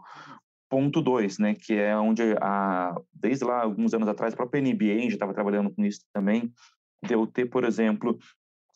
Ponto 0.71 1.00
dois, 1.00 1.38
né, 1.38 1.54
que 1.54 1.73
é 1.73 1.97
onde, 1.97 2.23
a, 2.42 2.95
desde 3.14 3.42
lá, 3.42 3.62
alguns 3.62 3.95
anos 3.95 4.07
atrás, 4.07 4.35
a 4.35 4.37
própria 4.37 4.61
NBA 4.61 5.09
já 5.09 5.14
estava 5.14 5.33
trabalhando 5.33 5.71
com 5.71 5.83
isso 5.83 6.00
também, 6.12 6.52
de 7.02 7.14
eu 7.14 7.26
ter, 7.26 7.47
por 7.47 7.64
exemplo, 7.64 8.18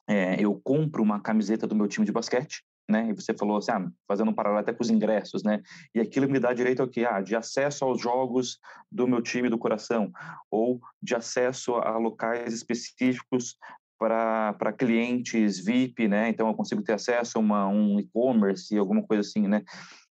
é, 0.08 0.42
eu 0.42 0.58
compro 0.64 1.02
uma 1.02 1.20
camiseta 1.20 1.66
do 1.66 1.74
meu 1.74 1.86
time 1.86 2.06
de 2.06 2.12
basquete, 2.12 2.64
né? 2.88 3.08
E 3.10 3.12
você 3.12 3.34
falou 3.34 3.56
assim, 3.56 3.70
ah, 3.72 3.90
fazendo 4.06 4.30
um 4.30 4.34
paralelo 4.34 4.60
até 4.60 4.72
com 4.72 4.82
os 4.82 4.90
ingressos, 4.90 5.42
né? 5.42 5.62
E 5.94 6.00
aquilo 6.00 6.28
me 6.28 6.38
dá 6.38 6.52
direito 6.52 6.82
ao 6.82 6.88
quê? 6.88 7.04
Ah, 7.08 7.20
de 7.20 7.36
acesso 7.36 7.84
aos 7.84 8.00
jogos 8.00 8.58
do 8.90 9.06
meu 9.06 9.22
time 9.22 9.48
do 9.48 9.58
coração, 9.58 10.12
ou 10.50 10.80
de 11.02 11.14
acesso 11.14 11.74
a 11.74 11.96
locais 11.96 12.52
específicos 12.52 13.56
para 13.98 14.72
clientes 14.76 15.64
VIP, 15.64 16.08
né? 16.08 16.28
Então 16.28 16.48
eu 16.48 16.54
consigo 16.54 16.82
ter 16.82 16.94
acesso 16.94 17.38
a 17.38 17.40
uma, 17.40 17.68
um 17.68 18.00
e-commerce, 18.00 18.76
alguma 18.76 19.02
coisa 19.02 19.20
assim, 19.20 19.46
né? 19.46 19.62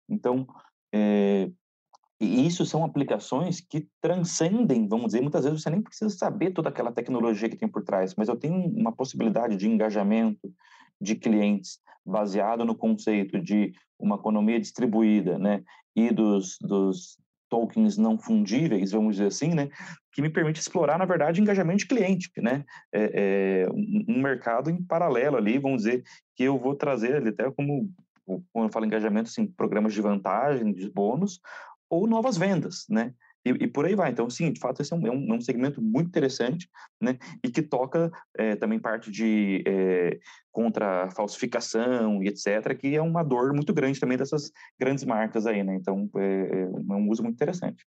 Então, 0.08 0.48
é, 0.94 1.50
e 2.22 2.46
isso 2.46 2.66
são 2.66 2.84
aplicações 2.84 3.62
que 3.62 3.88
transcendem, 4.02 4.88
vamos 4.88 5.08
dizer, 5.08 5.22
muitas 5.22 5.46
vezes 5.46 5.62
você 5.62 5.70
nem 5.70 5.82
precisa 5.82 6.10
saber 6.10 6.52
toda 6.52 6.68
aquela 6.68 6.92
tecnologia 6.92 7.50
que 7.50 7.56
tem 7.56 7.68
por 7.68 7.84
trás, 7.84 8.14
mas 8.16 8.28
eu 8.28 8.36
tenho 8.36 8.56
uma 8.56 8.92
possibilidade 8.92 9.56
de 9.56 9.68
engajamento 9.70 10.54
de 11.00 11.16
clientes 11.16 11.80
baseado 12.06 12.66
no 12.66 12.76
conceito 12.76 13.40
de 13.40 13.74
uma 14.00 14.16
economia 14.16 14.60
distribuída, 14.60 15.38
né, 15.38 15.64
e 15.96 16.12
dos, 16.12 16.58
dos 16.62 17.18
tokens 17.50 17.98
não 17.98 18.18
fundíveis, 18.18 18.92
vamos 18.92 19.16
dizer 19.16 19.28
assim, 19.28 19.54
né, 19.54 19.70
que 20.12 20.22
me 20.22 20.30
permite 20.30 20.60
explorar, 20.60 20.98
na 20.98 21.06
verdade, 21.06 21.42
engajamento 21.42 21.80
de 21.80 21.88
cliente, 21.88 22.32
né, 22.38 22.64
é, 22.94 23.66
é 23.66 23.70
um, 23.72 24.22
mercado 24.22 24.70
em 24.70 24.82
paralelo 24.82 25.38
ali, 25.38 25.58
vamos 25.58 25.84
dizer, 25.84 26.04
que 26.36 26.44
eu 26.44 26.58
vou 26.58 26.76
trazer 26.76 27.16
ali 27.16 27.30
até 27.30 27.50
como, 27.52 27.92
quando 28.26 28.66
eu 28.66 28.72
falo 28.72 28.86
engajamento, 28.86 29.30
assim, 29.30 29.48
programas 29.48 29.94
de 29.94 30.02
vantagem, 30.02 30.72
de 30.74 30.90
bônus, 30.90 31.40
ou 31.90 32.08
novas 32.08 32.38
vendas, 32.38 32.86
né, 32.90 33.14
e, 33.50 33.64
e, 33.64 33.68
por 33.68 33.86
aí 33.86 33.96
vai. 33.96 34.12
Então, 34.12 34.30
sim, 34.30 34.52
de 34.52 34.60
fato, 34.60 34.82
esse 34.82 34.94
é 34.94 34.96
um, 34.96 35.08
é 35.08 35.12
um, 35.12 35.34
é 35.34 35.38
um 35.38 35.42
segmento 35.42 35.82
muito 35.82 36.08
interessante, 36.08 36.70
né? 37.02 37.18
E 37.44 37.50
que 37.50 37.62
toca 37.62 38.12
é, 38.38 38.56
também 38.56 38.80
parte 38.80 39.12
de 39.12 39.64
é, 39.66 40.20
contra 40.52 41.10
falsificação 41.12 42.24
e 42.24 42.28
etc., 42.28 42.76
que 42.78 42.96
é 42.96 43.02
uma 43.02 43.24
dor 43.24 43.54
muito 43.54 43.74
grande 43.74 44.00
também 44.00 44.18
dessas 44.18 44.52
grandes 44.80 45.04
marcas 45.04 45.46
aí, 45.46 45.64
né? 45.64 45.76
Então, 45.76 46.10
é, 46.18 46.64
é 46.64 46.94
um 46.96 47.10
uso 47.10 47.24
muito 47.24 47.36
interessante. 47.36 47.86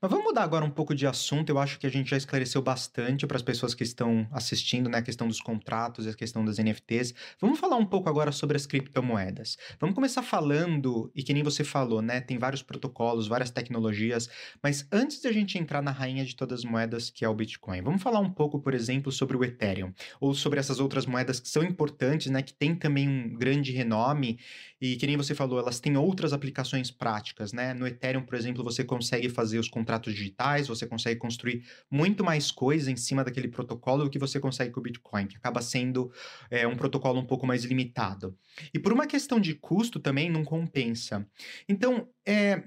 Mas 0.00 0.10
vamos 0.10 0.24
mudar 0.24 0.42
agora 0.42 0.64
um 0.64 0.70
pouco 0.70 0.94
de 0.94 1.06
assunto. 1.06 1.50
Eu 1.50 1.58
acho 1.58 1.78
que 1.78 1.86
a 1.86 1.90
gente 1.90 2.10
já 2.10 2.16
esclareceu 2.16 2.62
bastante 2.62 3.26
para 3.26 3.36
as 3.36 3.42
pessoas 3.42 3.74
que 3.74 3.82
estão 3.82 4.26
assistindo, 4.32 4.88
né? 4.88 4.98
A 4.98 5.02
questão 5.02 5.26
dos 5.26 5.40
contratos 5.40 6.06
e 6.06 6.08
a 6.08 6.14
questão 6.14 6.44
das 6.44 6.58
NFTs. 6.58 7.14
Vamos 7.40 7.58
falar 7.58 7.76
um 7.76 7.86
pouco 7.86 8.08
agora 8.08 8.32
sobre 8.32 8.56
as 8.56 8.66
criptomoedas. 8.66 9.56
Vamos 9.80 9.94
começar 9.94 10.22
falando, 10.22 11.10
e 11.14 11.22
que 11.22 11.34
nem 11.34 11.42
você 11.42 11.64
falou, 11.64 12.00
né? 12.00 12.20
Tem 12.20 12.38
vários 12.38 12.62
protocolos, 12.62 13.26
várias 13.26 13.50
tecnologias. 13.50 14.28
Mas 14.62 14.86
antes 14.92 15.20
de 15.20 15.28
a 15.28 15.32
gente 15.32 15.58
entrar 15.58 15.82
na 15.82 15.90
rainha 15.90 16.24
de 16.24 16.36
todas 16.36 16.60
as 16.60 16.64
moedas, 16.64 17.10
que 17.10 17.24
é 17.24 17.28
o 17.28 17.34
Bitcoin, 17.34 17.82
vamos 17.82 18.02
falar 18.02 18.20
um 18.20 18.30
pouco, 18.30 18.60
por 18.60 18.74
exemplo, 18.74 19.10
sobre 19.10 19.36
o 19.36 19.44
Ethereum. 19.44 19.92
Ou 20.20 20.34
sobre 20.34 20.60
essas 20.60 20.80
outras 20.80 21.06
moedas 21.06 21.40
que 21.40 21.48
são 21.48 21.62
importantes, 21.62 22.30
né? 22.30 22.42
Que 22.42 22.52
tem 22.52 22.74
também 22.74 23.08
um 23.08 23.34
grande 23.34 23.72
renome. 23.72 24.38
E 24.82 24.96
que 24.96 25.06
nem 25.06 25.16
você 25.16 25.32
falou, 25.32 25.60
elas 25.60 25.78
têm 25.78 25.96
outras 25.96 26.32
aplicações 26.32 26.90
práticas, 26.90 27.52
né? 27.52 27.72
No 27.72 27.86
Ethereum, 27.86 28.22
por 28.22 28.34
exemplo, 28.34 28.64
você 28.64 28.82
consegue 28.82 29.28
fazer 29.28 29.60
os 29.60 29.68
contratos 29.68 30.12
digitais, 30.12 30.66
você 30.66 30.84
consegue 30.84 31.20
construir 31.20 31.64
muito 31.88 32.24
mais 32.24 32.50
coisa 32.50 32.90
em 32.90 32.96
cima 32.96 33.22
daquele 33.22 33.46
protocolo 33.46 34.02
do 34.02 34.10
que 34.10 34.18
você 34.18 34.40
consegue 34.40 34.72
com 34.72 34.80
o 34.80 34.82
Bitcoin, 34.82 35.28
que 35.28 35.36
acaba 35.36 35.62
sendo 35.62 36.10
é, 36.50 36.66
um 36.66 36.74
protocolo 36.74 37.20
um 37.20 37.24
pouco 37.24 37.46
mais 37.46 37.62
limitado. 37.62 38.36
E 38.74 38.78
por 38.80 38.92
uma 38.92 39.06
questão 39.06 39.38
de 39.38 39.54
custo 39.54 40.00
também 40.00 40.28
não 40.28 40.44
compensa. 40.44 41.24
Então, 41.68 42.08
é, 42.26 42.64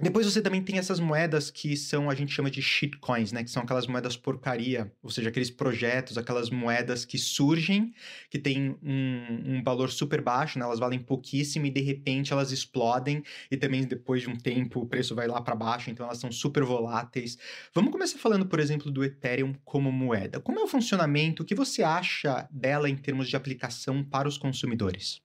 depois 0.00 0.26
você 0.26 0.42
também 0.42 0.60
tem 0.60 0.76
essas 0.76 0.98
moedas 0.98 1.52
que 1.52 1.76
são, 1.76 2.10
a 2.10 2.14
gente 2.16 2.32
chama 2.32 2.50
de 2.50 2.60
shitcoins, 2.60 3.30
né? 3.30 3.44
Que 3.44 3.50
são 3.50 3.62
aquelas 3.62 3.86
moedas 3.86 4.16
porcaria, 4.16 4.92
ou 5.00 5.08
seja, 5.08 5.28
aqueles 5.28 5.52
projetos, 5.52 6.18
aquelas 6.18 6.50
moedas 6.50 7.04
que 7.04 7.16
surgem, 7.16 7.94
que 8.28 8.36
têm 8.36 8.76
um, 8.82 9.58
um 9.58 9.62
valor 9.62 9.92
super 9.92 10.20
baixo, 10.20 10.58
né? 10.58 10.64
Elas 10.64 10.80
valem 10.80 10.98
pouquíssimo 10.98 11.66
e 11.66 11.70
de 11.70 11.80
repente 11.80 12.32
elas 12.32 12.50
explodem 12.50 13.22
e 13.48 13.56
também 13.56 13.84
depois 13.84 14.22
de 14.22 14.28
um 14.28 14.36
tempo 14.36 14.80
o 14.80 14.86
preço 14.86 15.14
vai 15.14 15.28
lá 15.28 15.40
para 15.40 15.54
baixo, 15.54 15.90
então 15.90 16.06
elas 16.06 16.18
são 16.18 16.32
super 16.32 16.64
voláteis. 16.64 17.38
Vamos 17.72 17.92
começar 17.92 18.18
falando, 18.18 18.46
por 18.46 18.58
exemplo, 18.58 18.90
do 18.90 19.04
Ethereum 19.04 19.54
como 19.64 19.92
moeda. 19.92 20.40
Como 20.40 20.58
é 20.58 20.62
o 20.64 20.68
funcionamento? 20.68 21.44
O 21.44 21.46
que 21.46 21.54
você 21.54 21.84
acha 21.84 22.48
dela 22.50 22.90
em 22.90 22.96
termos 22.96 23.28
de 23.28 23.36
aplicação 23.36 24.02
para 24.02 24.26
os 24.26 24.36
consumidores? 24.36 25.22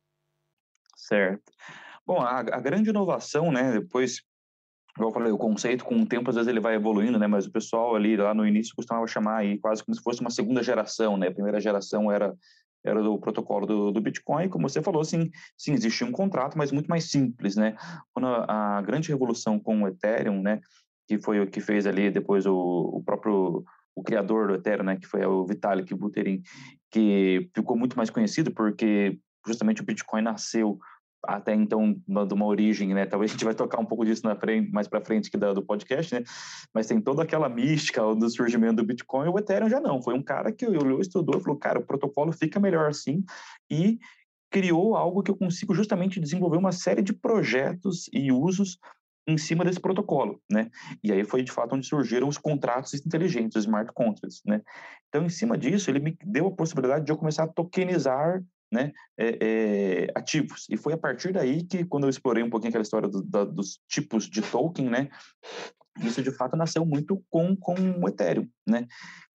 Certo. 0.95 1.51
Bom, 2.05 2.21
a, 2.21 2.39
a 2.39 2.59
grande 2.59 2.89
inovação, 2.89 3.51
né, 3.51 3.71
depois 3.71 4.23
igual 4.95 5.09
eu 5.09 5.13
falei, 5.13 5.31
o 5.31 5.37
conceito 5.37 5.85
com 5.85 5.95
o 6.01 6.05
tempo 6.05 6.29
às 6.29 6.35
vezes 6.35 6.47
ele 6.47 6.59
vai 6.59 6.75
evoluindo, 6.75 7.19
né? 7.19 7.27
Mas 7.27 7.45
o 7.45 7.51
pessoal 7.51 7.95
ali 7.95 8.17
lá 8.17 8.33
no 8.33 8.45
início 8.45 8.75
costumava 8.75 9.05
chamar 9.07 9.37
aí 9.37 9.57
quase 9.57 9.83
como 9.83 9.95
se 9.95 10.01
fosse 10.01 10.21
uma 10.21 10.29
segunda 10.29 10.63
geração, 10.63 11.17
né? 11.17 11.27
A 11.27 11.33
primeira 11.33 11.59
geração 11.59 12.11
era 12.11 12.35
era 12.83 13.03
do 13.03 13.17
protocolo 13.19 13.65
do, 13.65 13.91
do 13.91 14.01
Bitcoin, 14.01 14.47
como 14.47 14.69
você 14.69 14.81
falou, 14.81 15.03
sim, 15.03 15.29
sim, 15.57 15.73
existia 15.73 16.07
um 16.07 16.13
contrato, 16.13 16.57
mas 16.57 16.71
muito 16.71 16.87
mais 16.87 17.11
simples, 17.11 17.55
né? 17.55 17.75
Quando 18.13 18.27
a, 18.27 18.77
a 18.77 18.81
grande 18.81 19.09
revolução 19.09 19.59
com 19.59 19.83
o 19.83 19.87
Ethereum, 19.87 20.41
né, 20.41 20.61
que 21.07 21.17
foi 21.19 21.41
o 21.41 21.47
que 21.47 21.59
fez 21.59 21.85
ali 21.85 22.09
depois 22.09 22.45
o, 22.45 22.55
o 22.55 23.03
próprio 23.03 23.65
o 23.95 24.03
criador 24.03 24.47
do 24.47 24.55
Ethereum, 24.55 24.85
né, 24.85 24.95
que 24.95 25.07
foi 25.07 25.25
o 25.25 25.45
Vitalik 25.45 25.93
Buterin, 25.93 26.41
que 26.89 27.49
ficou 27.53 27.75
muito 27.75 27.97
mais 27.97 28.09
conhecido 28.09 28.51
porque 28.51 29.19
justamente 29.45 29.81
o 29.81 29.85
Bitcoin 29.85 30.21
nasceu 30.21 30.79
até 31.23 31.53
então 31.53 31.93
de 31.93 32.33
uma 32.33 32.45
origem, 32.45 32.93
né? 32.93 33.05
Talvez 33.05 33.31
a 33.31 33.33
gente 33.33 33.45
vai 33.45 33.53
tocar 33.53 33.79
um 33.79 33.85
pouco 33.85 34.05
disso 34.05 34.25
na 34.25 34.35
frente, 34.35 34.71
mais 34.71 34.87
para 34.87 35.01
frente 35.01 35.29
que 35.29 35.37
da, 35.37 35.53
do 35.53 35.63
podcast, 35.63 36.13
né? 36.13 36.23
Mas 36.73 36.87
tem 36.87 37.01
toda 37.01 37.23
aquela 37.23 37.49
mística 37.49 38.01
do 38.15 38.29
surgimento 38.29 38.75
do 38.75 38.85
Bitcoin, 38.85 39.29
o 39.29 39.37
Ethereum 39.37 39.69
já 39.69 39.79
não. 39.79 40.01
Foi 40.01 40.13
um 40.13 40.23
cara 40.23 40.51
que 40.51 40.65
olhou, 40.65 40.99
estudou, 41.01 41.39
falou, 41.39 41.57
cara, 41.57 41.79
o 41.79 41.85
protocolo 41.85 42.31
fica 42.31 42.59
melhor 42.59 42.89
assim 42.89 43.23
e 43.69 43.99
criou 44.51 44.95
algo 44.95 45.21
que 45.21 45.29
eu 45.29 45.37
consigo 45.37 45.73
justamente 45.73 46.19
desenvolver 46.19 46.57
uma 46.57 46.71
série 46.71 47.01
de 47.01 47.13
projetos 47.13 48.09
e 48.11 48.31
usos 48.31 48.79
em 49.27 49.37
cima 49.37 49.63
desse 49.63 49.79
protocolo, 49.79 50.41
né? 50.49 50.69
E 51.03 51.11
aí 51.11 51.23
foi 51.23 51.43
de 51.43 51.51
fato 51.51 51.75
onde 51.75 51.85
surgiram 51.85 52.27
os 52.27 52.37
contratos 52.37 52.93
inteligentes, 53.05 53.55
os 53.55 53.63
smart 53.63 53.91
contracts, 53.93 54.41
né? 54.45 54.61
Então, 55.07 55.23
em 55.23 55.29
cima 55.29 55.57
disso, 55.57 55.89
ele 55.89 55.99
me 55.99 56.17
deu 56.23 56.47
a 56.47 56.51
possibilidade 56.51 57.05
de 57.05 57.11
eu 57.11 57.17
começar 57.17 57.43
a 57.43 57.47
tokenizar 57.47 58.43
né, 58.71 58.91
é, 59.17 59.37
é, 59.41 60.07
ativos. 60.15 60.67
E 60.69 60.77
foi 60.77 60.93
a 60.93 60.97
partir 60.97 61.33
daí 61.33 61.63
que, 61.63 61.83
quando 61.85 62.03
eu 62.03 62.09
explorei 62.09 62.43
um 62.43 62.49
pouquinho 62.49 62.69
aquela 62.69 62.83
história 62.83 63.07
do, 63.07 63.23
da, 63.23 63.43
dos 63.43 63.79
tipos 63.87 64.29
de 64.29 64.41
token, 64.41 64.89
né, 64.89 65.09
isso 66.01 66.21
de 66.21 66.31
fato 66.31 66.55
nasceu 66.55 66.85
muito 66.85 67.23
com, 67.29 67.55
com 67.55 67.73
o 67.73 68.07
Ethereum, 68.07 68.47
né? 68.67 68.87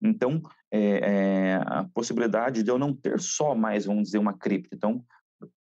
Então, 0.02 0.42
é, 0.72 1.56
a 1.66 1.86
possibilidade 1.94 2.64
de 2.64 2.72
eu 2.72 2.78
não 2.78 2.94
ter 2.94 3.20
só 3.20 3.54
mais, 3.54 3.86
vamos 3.86 4.06
dizer, 4.06 4.18
uma 4.18 4.34
cripto. 4.34 4.76
Então, 4.76 5.04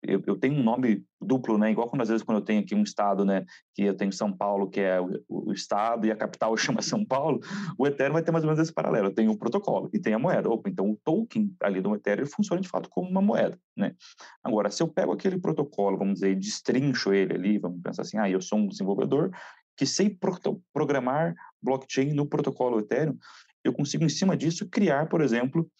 eu, 0.03 0.23
eu, 0.27 0.37
tenho 0.37 0.55
um 0.55 0.62
nome 0.62 1.05
duplo, 1.21 1.59
né? 1.59 1.71
Igual 1.71 1.88
quando 1.88 2.03
às 2.03 2.09
vezes 2.09 2.23
quando 2.23 2.38
eu 2.38 2.45
tenho 2.45 2.61
aqui 2.61 2.75
um 2.75 2.83
estado, 2.83 3.25
né? 3.25 3.45
Que 3.75 3.85
eu 3.85 3.95
tenho 3.97 4.12
São 4.12 4.33
Paulo, 4.33 4.69
que 4.69 4.81
é 4.81 5.01
o, 5.01 5.23
o, 5.29 5.53
estado, 5.53 6.07
e 6.07 6.11
a 6.11 6.16
capital 6.16 6.57
chama 6.59 6.83
São 6.83 7.05
Paulo, 7.05 7.40
o 7.79 7.87
Ethereum 7.87 8.14
vai 8.14 8.23
ter 8.23 8.33
mais 8.33 8.45
ou 8.45 8.51
menos 8.51 8.62
esse 8.62 8.73
paralelo. 8.73 9.09
Eu 9.09 9.14
tenho 9.14 9.31
o 9.31 9.38
protocolo 9.38 9.90
e 9.93 9.99
tem 9.99 10.14
a 10.14 10.19
moeda. 10.19 10.49
Opa, 10.49 10.69
então 10.69 10.90
o 10.90 10.99
token 11.05 11.55
ali 11.62 11.81
do 11.81 11.95
Ethereum 11.95 12.27
funciona 12.27 12.61
de 12.61 12.69
fato 12.69 12.88
como 12.90 13.09
uma 13.09 13.23
moeda, 13.23 13.59
né? 13.77 13.95
Agora, 14.43 14.71
se 14.71 14.83
eu 14.83 14.88
pego 14.88 15.12
aquele 15.12 15.38
protocolo, 15.38 15.99
vamos 15.99 16.14
dizer, 16.14 16.35
destrincho 16.37 17.12
ele 17.12 17.35
ali, 17.35 17.59
vamos 17.59 17.81
pensar 17.83 18.03
assim, 18.03 18.19
ah, 18.19 18.29
eu 18.29 18.40
sou 18.40 18.59
um 18.59 18.69
desenvolvedor 18.69 19.31
que 19.77 19.87
sei 19.87 20.11
pro 20.11 20.38
programar 20.73 21.35
blockchain 21.62 22.12
no 22.12 22.27
protocolo 22.27 22.81
Ethereum, 22.81 23.16
eu 23.64 23.73
consigo, 23.73 24.05
em 24.05 24.09
cima 24.09 24.37
disso, 24.37 24.69
criar, 24.69 25.09
por 25.09 25.21
exemplo, 25.21 25.71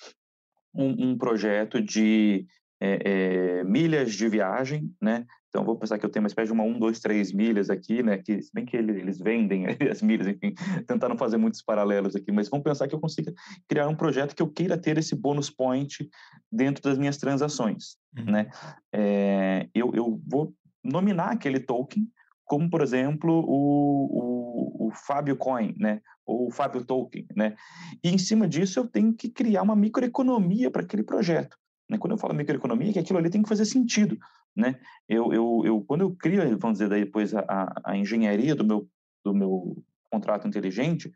um, 0.75 1.11
um 1.11 1.19
projeto 1.19 1.83
de 1.83 2.47
é, 2.81 3.59
é, 3.61 3.65
milhas 3.65 4.15
de 4.15 4.29
viagem, 4.29 4.91
né, 5.01 5.27
Então, 5.49 5.65
vou 5.65 5.77
pensar 5.77 5.99
que 5.99 6.07
eu 6.07 6.11
tenho 6.11 6.23
uma 6.23 6.29
espécie 6.29 6.47
de 6.47 6.53
uma 6.53 6.65
1, 6.65 6.79
2, 6.79 7.01
3 7.01 7.33
milhas 7.33 7.69
aqui, 7.71 8.03
né? 8.03 8.19
Que, 8.19 8.41
se 8.41 8.51
bem 8.55 8.65
que 8.65 8.77
eles 8.77 9.19
vendem 9.19 9.67
as 9.91 10.01
milhas, 10.01 10.29
enfim, 10.29 10.55
tentando 10.87 11.19
fazer 11.19 11.37
muitos 11.37 11.61
paralelos 11.61 12.17
aqui, 12.17 12.33
mas 12.33 12.49
vamos 12.49 12.65
pensar 12.65 12.89
que 12.89 12.95
eu 12.95 13.01
consiga 13.01 13.33
criar 13.69 13.89
um 13.89 13.97
projeto 13.97 14.35
que 14.35 14.43
eu 14.43 14.49
queira 14.49 14.79
ter 14.79 14.97
esse 14.97 15.15
bônus 15.15 15.51
point 15.51 16.09
dentro 16.51 16.83
das 16.83 16.97
minhas 16.97 17.17
transações, 17.17 17.97
uhum. 18.17 18.25
né? 18.25 18.51
É, 18.93 19.69
eu, 19.75 19.93
eu 19.95 20.21
vou 20.27 20.55
nominar 20.83 21.33
aquele 21.33 21.61
token 21.61 22.09
como, 22.45 22.69
por 22.69 22.81
exemplo, 22.81 23.45
o, 23.47 24.87
o, 24.87 24.87
o 24.89 24.91
Fábio 24.91 25.37
Coin, 25.37 25.75
né? 25.79 26.01
ou 26.31 26.47
o 26.47 26.51
Fábio 26.51 26.85
Token, 26.85 27.27
né? 27.35 27.57
E 28.05 28.09
em 28.09 28.19
cima 28.19 28.47
disso 28.47 28.79
eu 28.79 28.87
tenho 28.87 29.13
que 29.13 29.29
criar 29.29 29.63
uma 29.63 29.75
microeconomia 29.75 30.71
para 30.71 30.83
aquele 30.83 31.03
projeto. 31.03 31.57
Né? 31.91 31.99
Quando 31.99 32.13
eu 32.13 32.19
falo 32.19 32.33
microeconomia, 32.33 32.91
é 32.91 32.93
que 32.93 32.99
aquilo 33.01 33.19
ali 33.19 33.29
tem 33.29 33.43
que 33.43 33.49
fazer 33.49 33.65
sentido, 33.65 34.17
né? 34.57 34.79
Eu, 35.09 35.33
eu, 35.33 35.63
eu 35.65 35.81
quando 35.83 36.03
eu 36.03 36.15
crio, 36.15 36.41
vamos 36.57 36.79
dizer, 36.79 36.89
daí 36.89 37.05
depois 37.05 37.35
a, 37.35 37.83
a 37.85 37.97
engenharia 37.97 38.55
do 38.55 38.65
meu, 38.65 38.89
do 39.25 39.35
meu 39.35 39.83
contrato 40.11 40.47
inteligente, 40.47 41.13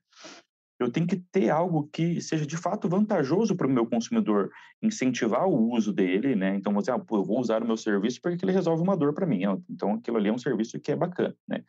eu 0.80 0.90
tenho 0.90 1.06
que 1.06 1.16
ter 1.16 1.50
algo 1.50 1.88
que 1.92 2.20
seja 2.20 2.44
de 2.44 2.56
fato 2.56 2.88
vantajoso 2.88 3.54
para 3.54 3.68
o 3.68 3.70
meu 3.70 3.86
consumidor, 3.86 4.50
incentivar 4.82 5.46
o 5.46 5.72
uso 5.72 5.92
dele, 5.92 6.34
né? 6.34 6.56
Então, 6.56 6.72
você, 6.72 6.90
ah, 6.90 6.98
pô, 6.98 7.18
eu 7.18 7.24
vou 7.24 7.38
usar 7.38 7.62
o 7.62 7.66
meu 7.66 7.76
serviço 7.76 8.20
porque 8.20 8.44
ele 8.44 8.50
resolve 8.50 8.82
uma 8.82 8.96
dor 8.96 9.14
para 9.14 9.24
mim. 9.24 9.42
Então, 9.70 9.94
aquilo 9.94 10.16
ali 10.16 10.28
é 10.28 10.32
um 10.32 10.38
serviço 10.38 10.80
que 10.80 10.90
é 10.90 10.96
bacana, 10.96 11.34
né? 11.48 11.62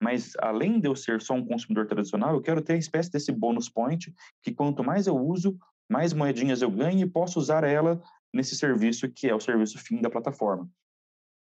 Mas, 0.00 0.34
além 0.38 0.78
de 0.78 0.86
eu 0.86 0.94
ser 0.94 1.20
só 1.20 1.34
um 1.34 1.44
consumidor 1.44 1.86
tradicional, 1.86 2.34
eu 2.34 2.40
quero 2.40 2.62
ter 2.62 2.74
a 2.74 2.78
espécie 2.78 3.10
desse 3.10 3.32
bônus 3.32 3.68
point, 3.68 4.14
que 4.40 4.52
quanto 4.52 4.84
mais 4.84 5.08
eu 5.08 5.16
uso, 5.16 5.58
mais 5.90 6.12
moedinhas 6.12 6.62
eu 6.62 6.70
ganho 6.70 7.00
e 7.00 7.10
posso 7.10 7.38
usar 7.38 7.64
ela 7.64 8.00
nesse 8.36 8.54
serviço 8.54 9.10
que 9.10 9.28
é 9.28 9.34
o 9.34 9.40
serviço 9.40 9.78
fim 9.78 10.00
da 10.00 10.10
plataforma. 10.10 10.68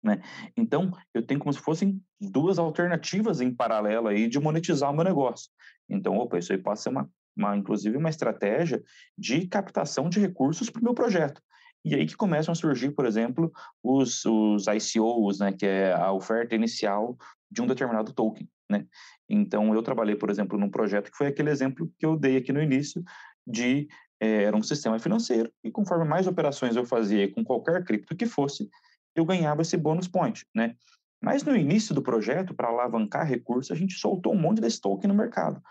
Né? 0.02 0.20
Então, 0.56 0.90
eu 1.14 1.24
tenho 1.24 1.38
como 1.38 1.52
se 1.52 1.60
fossem 1.60 2.02
duas 2.20 2.58
alternativas 2.58 3.40
em 3.40 3.54
paralelo 3.54 4.08
aí 4.08 4.28
de 4.28 4.38
monetizar 4.40 4.90
o 4.90 4.94
meu 4.94 5.04
negócio. 5.04 5.48
Então, 5.88 6.16
opa, 6.16 6.38
isso 6.38 6.52
aí 6.52 6.58
pode 6.58 6.80
ser 6.80 6.88
uma, 6.88 7.08
uma 7.36 7.56
inclusive 7.56 7.96
uma 7.96 8.10
estratégia 8.10 8.82
de 9.16 9.46
captação 9.46 10.08
de 10.08 10.18
recursos 10.18 10.68
para 10.68 10.80
o 10.80 10.84
meu 10.84 10.94
projeto. 10.94 11.40
E 11.84 11.94
aí 11.94 12.06
que 12.06 12.16
começam 12.16 12.52
a 12.52 12.54
surgir, 12.54 12.90
por 12.92 13.06
exemplo, 13.06 13.52
os, 13.82 14.24
os 14.24 14.66
ICOs, 14.66 15.40
né, 15.40 15.52
que 15.52 15.66
é 15.66 15.92
a 15.92 16.12
oferta 16.12 16.54
inicial 16.54 17.16
de 17.50 17.60
um 17.60 17.66
determinado 17.66 18.12
token. 18.12 18.48
Né? 18.70 18.86
Então, 19.28 19.74
eu 19.74 19.82
trabalhei, 19.82 20.16
por 20.16 20.30
exemplo, 20.30 20.58
num 20.58 20.70
projeto 20.70 21.10
que 21.10 21.16
foi 21.16 21.28
aquele 21.28 21.50
exemplo 21.50 21.90
que 21.98 22.06
eu 22.06 22.16
dei 22.16 22.36
aqui 22.36 22.52
no 22.52 22.62
início, 22.62 23.02
de 23.46 23.88
era 24.24 24.56
um 24.56 24.62
sistema 24.62 24.98
financeiro, 24.98 25.52
e 25.64 25.70
conforme 25.70 26.04
mais 26.04 26.26
operações 26.26 26.76
eu 26.76 26.84
fazia 26.84 27.32
com 27.32 27.44
qualquer 27.44 27.84
cripto 27.84 28.14
que 28.14 28.26
fosse, 28.26 28.70
eu 29.16 29.24
ganhava 29.24 29.62
esse 29.62 29.76
bônus 29.76 30.06
point, 30.06 30.46
né? 30.54 30.76
Mas 31.20 31.42
no 31.42 31.56
início 31.56 31.94
do 31.94 32.02
projeto, 32.02 32.54
para 32.54 32.68
alavancar 32.68 33.26
recursos, 33.26 33.70
a 33.70 33.74
gente 33.74 33.94
soltou 33.94 34.32
um 34.32 34.40
monte 34.40 34.60
desse 34.60 34.80
token 34.80 35.08
no 35.08 35.14
mercado. 35.14 35.62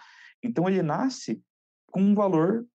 Então 0.43 0.67
ele 0.67 0.81
nasce 0.81 1.41
com 1.87 2.01
um 2.01 2.13
valor 2.13 2.65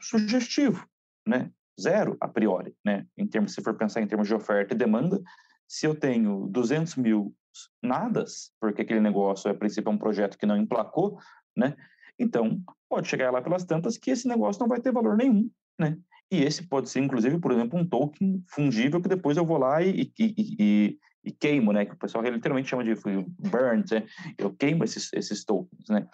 sugestivo, 0.00 0.86
né? 1.26 1.50
Zero 1.80 2.16
a 2.20 2.28
priori, 2.28 2.74
né? 2.84 3.06
Em 3.16 3.26
termos, 3.26 3.52
se 3.52 3.62
for 3.62 3.74
pensar 3.74 4.00
em 4.00 4.06
termos 4.06 4.28
de 4.28 4.34
oferta 4.34 4.74
e 4.74 4.76
demanda, 4.76 5.20
se 5.66 5.86
eu 5.86 5.94
tenho 5.94 6.46
200 6.48 6.96
mil 6.96 7.34
nadas, 7.82 8.52
porque 8.60 8.82
aquele 8.82 9.00
negócio, 9.00 9.50
a 9.50 9.54
princípio, 9.54 9.90
é 9.90 9.92
um 9.92 9.98
projeto 9.98 10.36
que 10.36 10.46
não 10.46 10.56
emplacou, 10.56 11.18
né? 11.56 11.76
Então, 12.18 12.60
pode 12.88 13.08
chegar 13.08 13.30
lá 13.30 13.42
pelas 13.42 13.64
tantas 13.64 13.98
que 13.98 14.10
esse 14.10 14.28
negócio 14.28 14.60
não 14.60 14.68
vai 14.68 14.80
ter 14.80 14.92
valor 14.92 15.16
nenhum, 15.16 15.50
né? 15.78 15.98
E 16.30 16.42
esse 16.42 16.66
pode 16.66 16.88
ser, 16.88 17.00
inclusive, 17.00 17.38
por 17.38 17.52
exemplo, 17.52 17.78
um 17.78 17.86
token 17.86 18.42
fungível 18.48 19.00
que 19.00 19.08
depois 19.08 19.36
eu 19.36 19.44
vou 19.44 19.58
lá 19.58 19.82
e, 19.82 20.12
e, 20.18 20.34
e, 20.58 20.98
e 21.24 21.32
queimo, 21.32 21.72
né? 21.72 21.84
Que 21.84 21.94
o 21.94 21.98
pessoal 21.98 22.24
literalmente 22.24 22.68
chama 22.68 22.84
de 22.84 22.94
burn, 22.94 23.84
né? 23.90 24.06
Eu 24.38 24.54
queimo 24.54 24.84
esses, 24.84 25.12
esses 25.12 25.44
tokens, 25.44 25.88
né? 25.88 26.06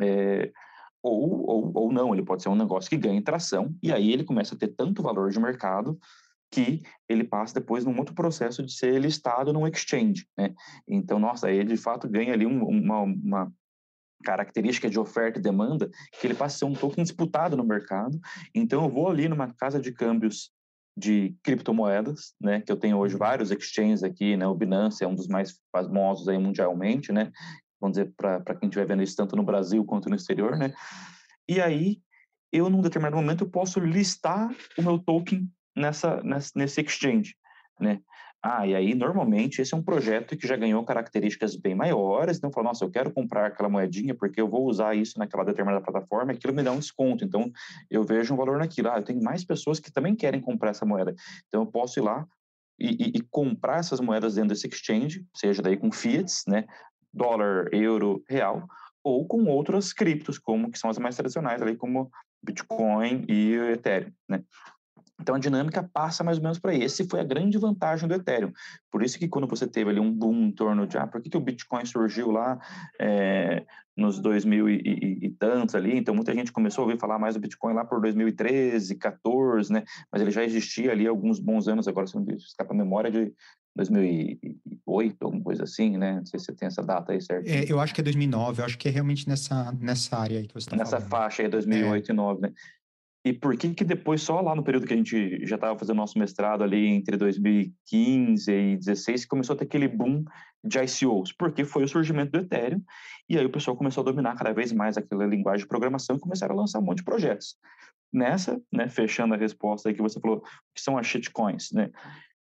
É, 0.00 0.50
ou, 1.02 1.46
ou, 1.48 1.72
ou 1.74 1.92
não, 1.92 2.14
ele 2.14 2.24
pode 2.24 2.42
ser 2.42 2.48
um 2.48 2.56
negócio 2.56 2.88
que 2.88 2.96
ganha 2.96 3.22
tração 3.22 3.74
e 3.82 3.92
aí 3.92 4.12
ele 4.12 4.24
começa 4.24 4.54
a 4.54 4.58
ter 4.58 4.68
tanto 4.68 5.02
valor 5.02 5.30
de 5.30 5.40
mercado 5.40 5.98
que 6.50 6.82
ele 7.08 7.22
passa 7.22 7.54
depois 7.54 7.84
num 7.84 7.96
outro 7.96 8.14
processo 8.14 8.62
de 8.62 8.72
ser 8.72 9.00
listado 9.00 9.52
num 9.52 9.66
exchange, 9.66 10.26
né? 10.36 10.52
Então, 10.86 11.18
nossa, 11.18 11.50
ele 11.50 11.74
de 11.74 11.76
fato 11.76 12.08
ganha 12.08 12.32
ali 12.32 12.44
um, 12.44 12.64
uma, 12.64 13.02
uma 13.02 13.52
característica 14.24 14.88
de 14.88 14.98
oferta 14.98 15.38
e 15.38 15.42
demanda, 15.42 15.90
que 16.20 16.26
ele 16.26 16.34
passa 16.34 16.56
a 16.56 16.58
ser 16.58 16.64
um 16.66 16.74
token 16.74 17.02
disputado 17.02 17.56
no 17.56 17.64
mercado. 17.64 18.18
Então, 18.54 18.84
eu 18.84 18.90
vou 18.90 19.08
ali 19.08 19.28
numa 19.28 19.52
casa 19.54 19.80
de 19.80 19.92
câmbios 19.92 20.50
de 20.96 21.34
criptomoedas, 21.42 22.34
né, 22.40 22.60
que 22.60 22.70
eu 22.70 22.76
tenho 22.76 22.98
hoje 22.98 23.14
uhum. 23.14 23.20
vários 23.20 23.50
exchanges 23.50 24.02
aqui, 24.02 24.36
né, 24.36 24.46
o 24.46 24.54
Binance 24.54 25.02
é 25.02 25.08
um 25.08 25.14
dos 25.14 25.28
mais 25.28 25.58
famosos 25.72 26.28
aí 26.28 26.36
mundialmente, 26.36 27.12
né, 27.12 27.30
vamos 27.80 27.96
dizer, 27.96 28.12
para 28.16 28.54
quem 28.56 28.68
estiver 28.68 28.86
vendo 28.86 29.02
isso 29.02 29.16
tanto 29.16 29.36
no 29.36 29.42
Brasil 29.42 29.84
quanto 29.84 30.10
no 30.10 30.16
exterior, 30.16 30.58
né, 30.58 30.74
e 31.48 31.60
aí, 31.60 32.00
eu, 32.52 32.68
num 32.68 32.82
determinado 32.82 33.16
momento, 33.16 33.44
eu 33.44 33.48
posso 33.48 33.80
listar 33.80 34.50
o 34.76 34.82
meu 34.82 34.98
token 34.98 35.48
nessa, 35.74 36.20
nessa 36.22 36.50
nesse 36.56 36.80
exchange, 36.80 37.34
né, 37.78 38.00
ah, 38.42 38.66
e 38.66 38.74
aí, 38.74 38.94
normalmente, 38.94 39.60
esse 39.60 39.74
é 39.74 39.76
um 39.76 39.82
projeto 39.82 40.34
que 40.34 40.46
já 40.46 40.56
ganhou 40.56 40.82
características 40.82 41.56
bem 41.56 41.74
maiores, 41.74 42.38
então 42.38 42.50
fala, 42.50 42.68
nossa, 42.68 42.82
eu 42.82 42.90
quero 42.90 43.12
comprar 43.12 43.46
aquela 43.46 43.68
moedinha 43.68 44.14
porque 44.14 44.40
eu 44.40 44.48
vou 44.48 44.66
usar 44.66 44.94
isso 44.94 45.18
naquela 45.18 45.44
determinada 45.44 45.84
plataforma 45.84 46.32
aquilo 46.32 46.54
me 46.54 46.62
dá 46.62 46.72
um 46.72 46.78
desconto, 46.78 47.22
então 47.22 47.52
eu 47.90 48.02
vejo 48.02 48.32
um 48.32 48.36
valor 48.38 48.58
naquilo. 48.58 48.88
Ah, 48.90 48.96
eu 48.96 49.02
tenho 49.02 49.22
mais 49.22 49.44
pessoas 49.44 49.78
que 49.78 49.92
também 49.92 50.14
querem 50.16 50.40
comprar 50.40 50.70
essa 50.70 50.86
moeda, 50.86 51.14
então 51.48 51.62
eu 51.62 51.66
posso 51.66 51.98
ir 51.98 52.02
lá 52.02 52.26
e, 52.78 52.88
e, 52.88 53.12
e 53.16 53.20
comprar 53.30 53.78
essas 53.78 54.00
moedas 54.00 54.36
dentro 54.36 54.48
desse 54.50 54.66
exchange, 54.66 55.22
seja 55.36 55.60
daí 55.60 55.76
com 55.76 55.92
fiats, 55.92 56.44
né, 56.48 56.64
dólar, 57.12 57.68
euro, 57.74 58.24
real, 58.26 58.66
ou 59.04 59.26
com 59.26 59.44
outras 59.46 59.92
criptos, 59.92 60.38
como 60.38 60.70
que 60.70 60.78
são 60.78 60.88
as 60.88 60.98
mais 60.98 61.14
tradicionais 61.14 61.60
ali, 61.60 61.76
como 61.76 62.10
Bitcoin 62.42 63.26
e 63.28 63.54
Ethereum, 63.72 64.12
né? 64.26 64.42
Então 65.20 65.34
a 65.34 65.38
dinâmica 65.38 65.88
passa 65.92 66.24
mais 66.24 66.38
ou 66.38 66.42
menos 66.42 66.58
para. 66.58 66.74
Esse 66.74 67.06
foi 67.08 67.20
a 67.20 67.24
grande 67.24 67.58
vantagem 67.58 68.08
do 68.08 68.14
Ethereum. 68.14 68.52
Por 68.90 69.02
isso 69.02 69.18
que 69.18 69.28
quando 69.28 69.46
você 69.46 69.66
teve 69.66 69.90
ali 69.90 70.00
um 70.00 70.12
boom 70.12 70.46
em 70.46 70.52
torno 70.52 70.86
de 70.86 70.96
ah, 70.96 71.06
por 71.06 71.20
que, 71.20 71.30
que 71.30 71.36
o 71.36 71.40
Bitcoin 71.40 71.84
surgiu 71.84 72.30
lá 72.30 72.58
é, 72.98 73.64
nos 73.96 74.18
2000 74.18 74.68
e, 74.68 74.74
e, 74.76 75.26
e, 75.26 75.30
tantos 75.30 75.74
ali, 75.74 75.96
então 75.96 76.14
muita 76.14 76.34
gente 76.34 76.52
começou 76.52 76.82
a 76.82 76.86
ouvir 76.86 76.98
falar 76.98 77.18
mais 77.18 77.34
do 77.34 77.40
Bitcoin 77.40 77.74
lá 77.74 77.84
por 77.84 78.00
2013, 78.00 78.94
14, 78.96 79.72
né? 79.72 79.84
Mas 80.10 80.22
ele 80.22 80.30
já 80.30 80.42
existia 80.42 80.90
ali 80.90 81.06
alguns 81.06 81.38
bons 81.38 81.68
anos, 81.68 81.86
agora 81.86 82.06
se 82.06 82.16
não 82.16 82.24
escapa 82.34 82.72
a 82.72 82.76
memória 82.76 83.10
de 83.10 83.32
2008, 83.76 85.16
alguma 85.22 85.42
coisa 85.42 85.64
assim, 85.64 85.96
né? 85.96 86.16
Não 86.16 86.26
sei 86.26 86.40
se 86.40 86.46
você 86.46 86.52
tem 86.52 86.66
essa 86.66 86.82
data 86.82 87.12
aí 87.12 87.20
certo. 87.20 87.46
É, 87.46 87.64
eu 87.68 87.78
acho 87.78 87.94
que 87.94 88.00
é 88.00 88.04
2009, 88.04 88.62
eu 88.62 88.64
acho 88.64 88.78
que 88.78 88.88
é 88.88 88.90
realmente 88.90 89.28
nessa, 89.28 89.72
nessa 89.72 90.16
área 90.16 90.38
aí 90.38 90.46
que 90.46 90.54
você 90.54 90.66
está 90.66 90.76
Nessa 90.76 90.96
falando. 90.96 91.10
faixa 91.10 91.42
aí, 91.42 91.48
2008 91.48 92.10
é. 92.10 92.12
e 92.12 92.16
2009, 92.16 92.40
né? 92.42 92.52
E 93.22 93.34
por 93.34 93.54
que 93.56 93.74
que 93.74 93.84
depois, 93.84 94.22
só 94.22 94.40
lá 94.40 94.54
no 94.54 94.64
período 94.64 94.86
que 94.86 94.94
a 94.94 94.96
gente 94.96 95.44
já 95.44 95.56
estava 95.56 95.78
fazendo 95.78 95.96
nosso 95.96 96.18
mestrado 96.18 96.64
ali, 96.64 96.86
entre 96.86 97.18
2015 97.18 98.50
e 98.50 98.76
2016, 98.76 99.26
começou 99.26 99.54
a 99.54 99.58
ter 99.58 99.64
aquele 99.64 99.88
boom 99.88 100.24
de 100.64 100.78
ICOs? 100.78 101.32
Porque 101.32 101.64
foi 101.64 101.84
o 101.84 101.88
surgimento 101.88 102.32
do 102.32 102.38
Ethereum, 102.38 102.82
e 103.28 103.36
aí 103.36 103.44
o 103.44 103.50
pessoal 103.50 103.76
começou 103.76 104.00
a 104.00 104.04
dominar 104.04 104.36
cada 104.36 104.54
vez 104.54 104.72
mais 104.72 104.96
aquela 104.96 105.26
linguagem 105.26 105.64
de 105.64 105.68
programação 105.68 106.16
e 106.16 106.20
começaram 106.20 106.54
a 106.54 106.60
lançar 106.60 106.78
um 106.78 106.82
monte 106.82 106.98
de 106.98 107.04
projetos. 107.04 107.56
Nessa, 108.10 108.60
né, 108.72 108.88
fechando 108.88 109.34
a 109.34 109.36
resposta 109.36 109.88
aí 109.88 109.94
que 109.94 110.02
você 110.02 110.18
falou, 110.18 110.42
que 110.74 110.80
são 110.80 110.96
as 110.96 111.06
shitcoins, 111.06 111.70
né? 111.72 111.90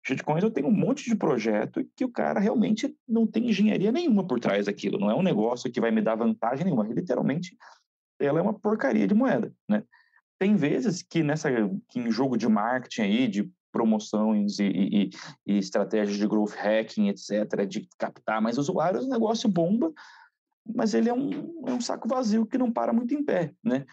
Shitcoins 0.07 0.43
eu 0.43 0.49
tenho 0.49 0.67
um 0.67 0.71
monte 0.71 1.09
de 1.09 1.15
projeto 1.15 1.85
que 1.95 2.05
o 2.05 2.09
cara 2.09 2.39
realmente 2.39 2.95
não 3.07 3.27
tem 3.27 3.49
engenharia 3.49 3.91
nenhuma 3.91 4.25
por 4.25 4.39
trás 4.39 4.65
daquilo, 4.65 4.97
não 4.97 5.11
é 5.11 5.15
um 5.15 5.21
negócio 5.21 5.69
que 5.69 5.81
vai 5.81 5.91
me 5.91 6.01
dar 6.01 6.15
vantagem 6.15 6.63
nenhuma, 6.63 6.87
literalmente 6.87 7.55
ela 8.17 8.39
é 8.39 8.41
uma 8.41 8.53
porcaria 8.53 9.07
de 9.07 9.13
moeda, 9.13 9.53
né? 9.67 9.83
Tem 10.39 10.55
vezes 10.55 11.03
que 11.03 11.21
nessa 11.21 11.49
que 11.89 11.99
em 11.99 12.09
jogo 12.09 12.37
de 12.37 12.47
marketing 12.47 13.01
aí, 13.01 13.27
de 13.27 13.51
promoções 13.71 14.57
e, 14.57 14.63
e, 14.65 15.09
e, 15.45 15.57
estratégias 15.57 16.17
de 16.17 16.27
growth 16.27 16.53
hacking, 16.55 17.09
etc., 17.09 17.67
de 17.67 17.87
captar 17.97 18.41
mais 18.41 18.57
usuários, 18.57 19.05
o 19.05 19.09
negócio 19.09 19.49
bomba, 19.49 19.91
mas 20.65 20.93
ele 20.93 21.09
é 21.09 21.13
um, 21.13 21.63
é 21.67 21.73
um 21.73 21.81
saco 21.81 22.07
vazio 22.07 22.45
que 22.45 22.57
não 22.57 22.71
para 22.71 22.93
muito 22.93 23.13
em 23.13 23.23
pé, 23.23 23.53
né? 23.63 23.85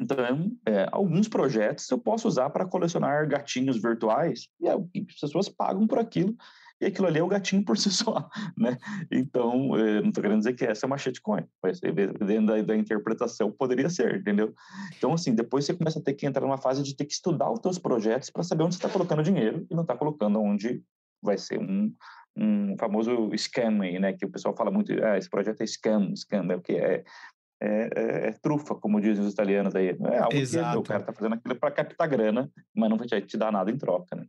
Então, 0.00 0.56
é, 0.66 0.88
alguns 0.90 1.28
projetos 1.28 1.88
eu 1.90 1.98
posso 1.98 2.26
usar 2.26 2.50
para 2.50 2.66
colecionar 2.66 3.28
gatinhos 3.28 3.80
virtuais 3.80 4.48
é, 4.62 4.74
e 4.94 5.06
as 5.08 5.20
pessoas 5.20 5.48
pagam 5.48 5.86
por 5.86 5.98
aquilo 5.98 6.36
e 6.84 6.88
aquilo 6.88 7.06
ali 7.06 7.18
é 7.18 7.22
o 7.22 7.28
gatinho 7.28 7.64
por 7.64 7.78
si 7.78 7.90
só, 7.92 8.28
né? 8.56 8.78
Então, 9.10 9.76
eh, 9.76 10.00
não 10.00 10.08
estou 10.08 10.22
querendo 10.22 10.38
dizer 10.38 10.52
que 10.52 10.64
essa 10.64 10.84
é 10.84 10.86
uma 10.86 10.98
shitcoin, 10.98 11.44
mas 11.62 11.80
dentro 11.80 12.46
da, 12.46 12.60
da, 12.60 12.76
interpretação 12.76 13.50
poderia 13.50 13.88
ser, 13.88 14.16
entendeu? 14.16 14.54
Então, 14.96 15.12
assim, 15.14 15.34
depois 15.34 15.64
você 15.64 15.74
começa 15.74 15.98
a 15.98 16.02
ter 16.02 16.14
que 16.14 16.26
entrar 16.26 16.42
numa 16.42 16.58
fase 16.58 16.82
de 16.82 16.94
ter 16.94 17.06
que 17.06 17.12
estudar 17.14 17.50
os 17.50 17.60
teus 17.60 17.78
projetos 17.78 18.30
para 18.30 18.42
saber 18.42 18.64
onde 18.64 18.74
você 18.74 18.78
está 18.78 18.90
colocando 18.90 19.22
dinheiro 19.22 19.66
e 19.70 19.74
não 19.74 19.82
está 19.82 19.96
colocando 19.96 20.40
onde 20.40 20.82
vai 21.22 21.38
ser 21.38 21.58
um, 21.58 21.92
um 22.36 22.76
famoso 22.78 23.30
scam 23.34 23.80
aí, 23.80 23.98
né? 23.98 24.12
Que 24.12 24.26
o 24.26 24.30
pessoal 24.30 24.54
fala 24.54 24.70
muito, 24.70 24.92
ah, 25.02 25.16
esse 25.16 25.30
projeto 25.30 25.62
é 25.62 25.66
scam, 25.66 26.14
scam 26.14 26.50
é 26.50 26.56
o 26.56 26.60
que 26.60 26.72
é, 26.72 27.04
é, 27.62 27.88
é, 27.96 28.28
é, 28.28 28.32
trufa, 28.32 28.74
como 28.74 29.00
dizem 29.00 29.24
os 29.24 29.32
italianos 29.32 29.74
aí. 29.74 29.88
É 29.88 30.18
algo 30.18 30.36
Exato. 30.36 30.72
que 30.72 30.78
o 30.78 30.82
cara 30.82 31.00
está 31.00 31.12
fazendo 31.12 31.34
aquilo 31.34 31.56
para 31.56 31.70
captar 31.70 32.08
grana, 32.08 32.50
mas 32.74 32.90
não 32.90 32.98
vai 32.98 33.06
te 33.08 33.36
dar 33.38 33.50
nada 33.50 33.70
em 33.70 33.78
troca, 33.78 34.14
né? 34.16 34.26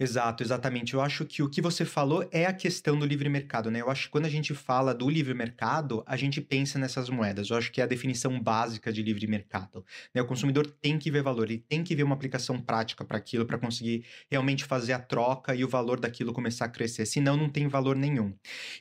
Exato, 0.00 0.44
exatamente. 0.44 0.94
Eu 0.94 1.00
acho 1.00 1.24
que 1.24 1.42
o 1.42 1.48
que 1.50 1.60
você 1.60 1.84
falou 1.84 2.28
é 2.30 2.46
a 2.46 2.52
questão 2.52 2.96
do 2.96 3.04
livre 3.04 3.28
mercado, 3.28 3.68
né? 3.68 3.80
Eu 3.80 3.90
acho 3.90 4.04
que 4.04 4.10
quando 4.10 4.26
a 4.26 4.30
gente 4.30 4.54
fala 4.54 4.94
do 4.94 5.10
livre 5.10 5.34
mercado, 5.34 6.04
a 6.06 6.16
gente 6.16 6.40
pensa 6.40 6.78
nessas 6.78 7.08
moedas. 7.10 7.50
Eu 7.50 7.56
acho 7.56 7.72
que 7.72 7.80
é 7.80 7.84
a 7.84 7.86
definição 7.86 8.40
básica 8.40 8.92
de 8.92 9.02
livre 9.02 9.26
mercado. 9.26 9.84
Né? 10.14 10.22
O 10.22 10.26
consumidor 10.26 10.66
tem 10.80 10.98
que 10.98 11.10
ver 11.10 11.22
valor, 11.22 11.50
ele 11.50 11.58
tem 11.68 11.82
que 11.82 11.96
ver 11.96 12.04
uma 12.04 12.14
aplicação 12.14 12.60
prática 12.60 13.04
para 13.04 13.18
aquilo, 13.18 13.44
para 13.44 13.58
conseguir 13.58 14.04
realmente 14.30 14.64
fazer 14.64 14.92
a 14.92 15.00
troca 15.00 15.52
e 15.52 15.64
o 15.64 15.68
valor 15.68 15.98
daquilo 15.98 16.32
começar 16.32 16.66
a 16.66 16.68
crescer. 16.68 17.04
Senão, 17.04 17.36
não 17.36 17.48
tem 17.48 17.66
valor 17.66 17.96
nenhum. 17.96 18.32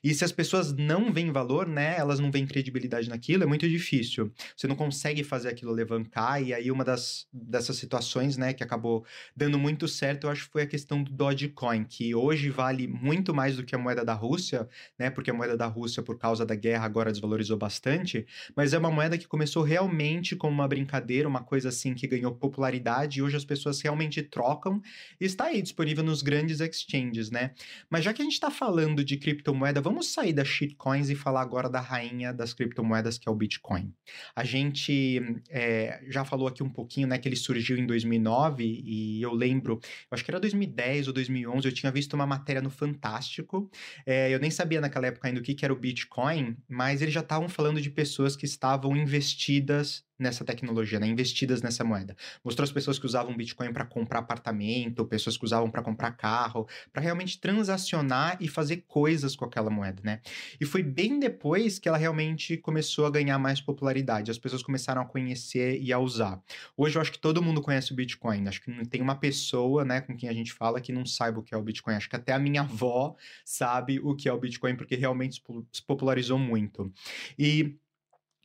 E 0.03 0.13
se 0.13 0.23
as 0.23 0.31
pessoas 0.31 0.71
não 0.71 1.11
veem 1.11 1.31
valor, 1.31 1.67
né? 1.67 1.97
Elas 1.97 2.19
não 2.19 2.29
veem 2.29 2.45
credibilidade 2.45 3.09
naquilo, 3.09 3.43
é 3.43 3.47
muito 3.47 3.67
difícil. 3.67 4.31
Você 4.55 4.67
não 4.67 4.75
consegue 4.75 5.23
fazer 5.23 5.49
aquilo 5.49 5.71
levantar. 5.71 6.43
E 6.43 6.53
aí, 6.53 6.69
uma 6.69 6.83
das, 6.83 7.27
dessas 7.33 7.77
situações, 7.77 8.37
né, 8.37 8.53
que 8.53 8.63
acabou 8.63 9.03
dando 9.35 9.57
muito 9.57 9.87
certo, 9.87 10.25
eu 10.27 10.29
acho 10.29 10.45
que 10.45 10.51
foi 10.51 10.61
a 10.61 10.67
questão 10.67 10.96
do 11.03 11.11
Dogecoin, 11.11 11.83
que 11.83 12.13
hoje 12.13 12.49
vale 12.49 12.87
muito 12.87 13.33
mais 13.33 13.55
do 13.55 13.63
que 13.63 13.75
a 13.75 13.77
moeda 13.77 14.03
da 14.03 14.13
Rússia, 14.13 14.67
né? 14.97 15.09
Porque 15.09 15.31
a 15.31 15.33
moeda 15.33 15.55
da 15.55 15.67
Rússia, 15.67 16.01
por 16.01 16.17
causa 16.17 16.45
da 16.45 16.55
guerra, 16.55 16.85
agora 16.85 17.11
desvalorizou 17.11 17.57
bastante, 17.57 18.25
mas 18.55 18.73
é 18.73 18.77
uma 18.77 18.91
moeda 18.91 19.17
que 19.17 19.27
começou 19.27 19.63
realmente 19.63 20.35
como 20.35 20.53
uma 20.53 20.67
brincadeira, 20.67 21.27
uma 21.27 21.43
coisa 21.43 21.69
assim 21.69 21.93
que 21.93 22.07
ganhou 22.07 22.33
popularidade 22.33 23.19
e 23.19 23.21
hoje 23.21 23.35
as 23.35 23.45
pessoas 23.45 23.81
realmente 23.81 24.21
trocam 24.21 24.81
e 25.19 25.25
está 25.25 25.45
aí 25.45 25.61
disponível 25.61 26.03
nos 26.03 26.21
grandes 26.21 26.59
exchanges, 26.59 27.29
né? 27.29 27.51
Mas 27.89 28.03
já 28.03 28.13
que 28.13 28.21
a 28.21 28.25
gente 28.25 28.33
está 28.33 28.49
falando 28.49 29.03
de 29.03 29.17
criptomoeda, 29.17 29.81
vamos 29.81 30.07
sair 30.11 30.33
das 30.33 30.47
shitcoins 30.47 31.09
e 31.09 31.15
falar 31.15 31.41
agora 31.41 31.69
da 31.69 31.79
rainha 31.79 32.33
das 32.33 32.53
criptomoedas, 32.53 33.17
que 33.17 33.27
é 33.27 33.31
o 33.31 33.35
Bitcoin. 33.35 33.93
A 34.35 34.43
gente 34.43 35.41
é, 35.49 36.03
já 36.07 36.25
falou 36.25 36.47
aqui 36.47 36.63
um 36.63 36.69
pouquinho, 36.69 37.07
né, 37.07 37.17
que 37.17 37.27
ele 37.27 37.35
surgiu 37.35 37.77
em 37.77 37.85
2009 37.85 38.63
e 38.85 39.21
eu 39.21 39.33
lembro, 39.33 39.79
eu 39.83 40.15
acho 40.15 40.23
que 40.23 40.31
era 40.31 40.39
2010 40.39 40.76
2010 40.77 41.07
ou 41.07 41.13
2011, 41.13 41.67
eu 41.67 41.73
tinha 41.73 41.91
visto 41.91 42.13
uma 42.13 42.25
matéria 42.25 42.61
no 42.61 42.69
Fantástico. 42.69 43.69
É, 44.05 44.33
eu 44.33 44.39
nem 44.39 44.51
sabia 44.51 44.79
naquela 44.79 45.07
época 45.07 45.27
ainda 45.27 45.39
o 45.39 45.43
que, 45.43 45.55
que 45.55 45.65
era 45.65 45.73
o 45.73 45.79
Bitcoin, 45.79 46.55
mas 46.67 47.01
eles 47.01 47.13
já 47.13 47.21
estavam 47.21 47.49
falando 47.49 47.81
de 47.81 47.89
pessoas 47.89 48.35
que 48.35 48.45
estavam 48.45 48.95
investidas 48.95 50.05
nessa 50.19 50.43
tecnologia, 50.43 50.99
né? 50.99 51.07
investidas 51.07 51.61
nessa 51.61 51.83
moeda. 51.83 52.15
Mostrou 52.43 52.63
as 52.63 52.71
pessoas 52.71 52.97
que 52.97 53.05
usavam 53.05 53.35
Bitcoin 53.35 53.71
para 53.71 53.85
comprar 53.85 54.19
apartamento, 54.19 55.05
pessoas 55.05 55.37
que 55.37 55.45
usavam 55.45 55.69
para 55.69 55.81
comprar 55.81 56.11
carro, 56.11 56.67
para 56.91 57.01
realmente 57.01 57.39
transacionar 57.39 58.37
e 58.39 58.47
fazer 58.47 58.83
coisas 58.87 59.35
com 59.35 59.45
aquela 59.45 59.69
moeda, 59.69 60.01
né? 60.03 60.21
E 60.59 60.65
foi 60.65 60.83
bem 60.83 61.19
depois 61.19 61.79
que 61.79 61.87
ela 61.87 61.97
realmente 61.97 62.57
começou 62.57 63.05
a 63.05 63.09
ganhar 63.09 63.37
mais 63.37 63.61
popularidade. 63.61 64.31
As 64.31 64.37
pessoas 64.37 64.63
começaram 64.63 65.01
a 65.01 65.05
conhecer 65.05 65.79
e 65.81 65.93
a 65.93 65.99
usar. 65.99 66.41
Hoje 66.75 66.97
eu 66.97 67.01
acho 67.01 67.11
que 67.11 67.19
todo 67.19 67.41
mundo 67.41 67.61
conhece 67.61 67.91
o 67.91 67.95
Bitcoin. 67.95 68.47
Acho 68.47 68.61
que 68.61 68.71
não 68.71 68.85
tem 68.85 69.01
uma 69.01 69.15
pessoa, 69.15 69.85
né, 69.85 70.01
com 70.01 70.15
quem 70.15 70.29
a 70.29 70.33
gente 70.33 70.53
fala 70.53 70.81
que 70.81 70.91
não 70.91 71.05
saiba 71.05 71.39
o 71.39 71.43
que 71.43 71.53
é 71.53 71.57
o 71.57 71.61
Bitcoin. 71.61 71.95
Acho 71.95 72.09
que 72.09 72.15
até 72.15 72.33
a 72.33 72.39
minha 72.39 72.61
avó 72.61 73.15
sabe 73.45 73.99
o 73.99 74.15
que 74.15 74.27
é 74.27 74.33
o 74.33 74.39
Bitcoin 74.39 74.75
porque 74.75 74.95
realmente 74.95 75.41
se 75.71 75.81
popularizou 75.83 76.37
muito. 76.37 76.91
E 77.37 77.77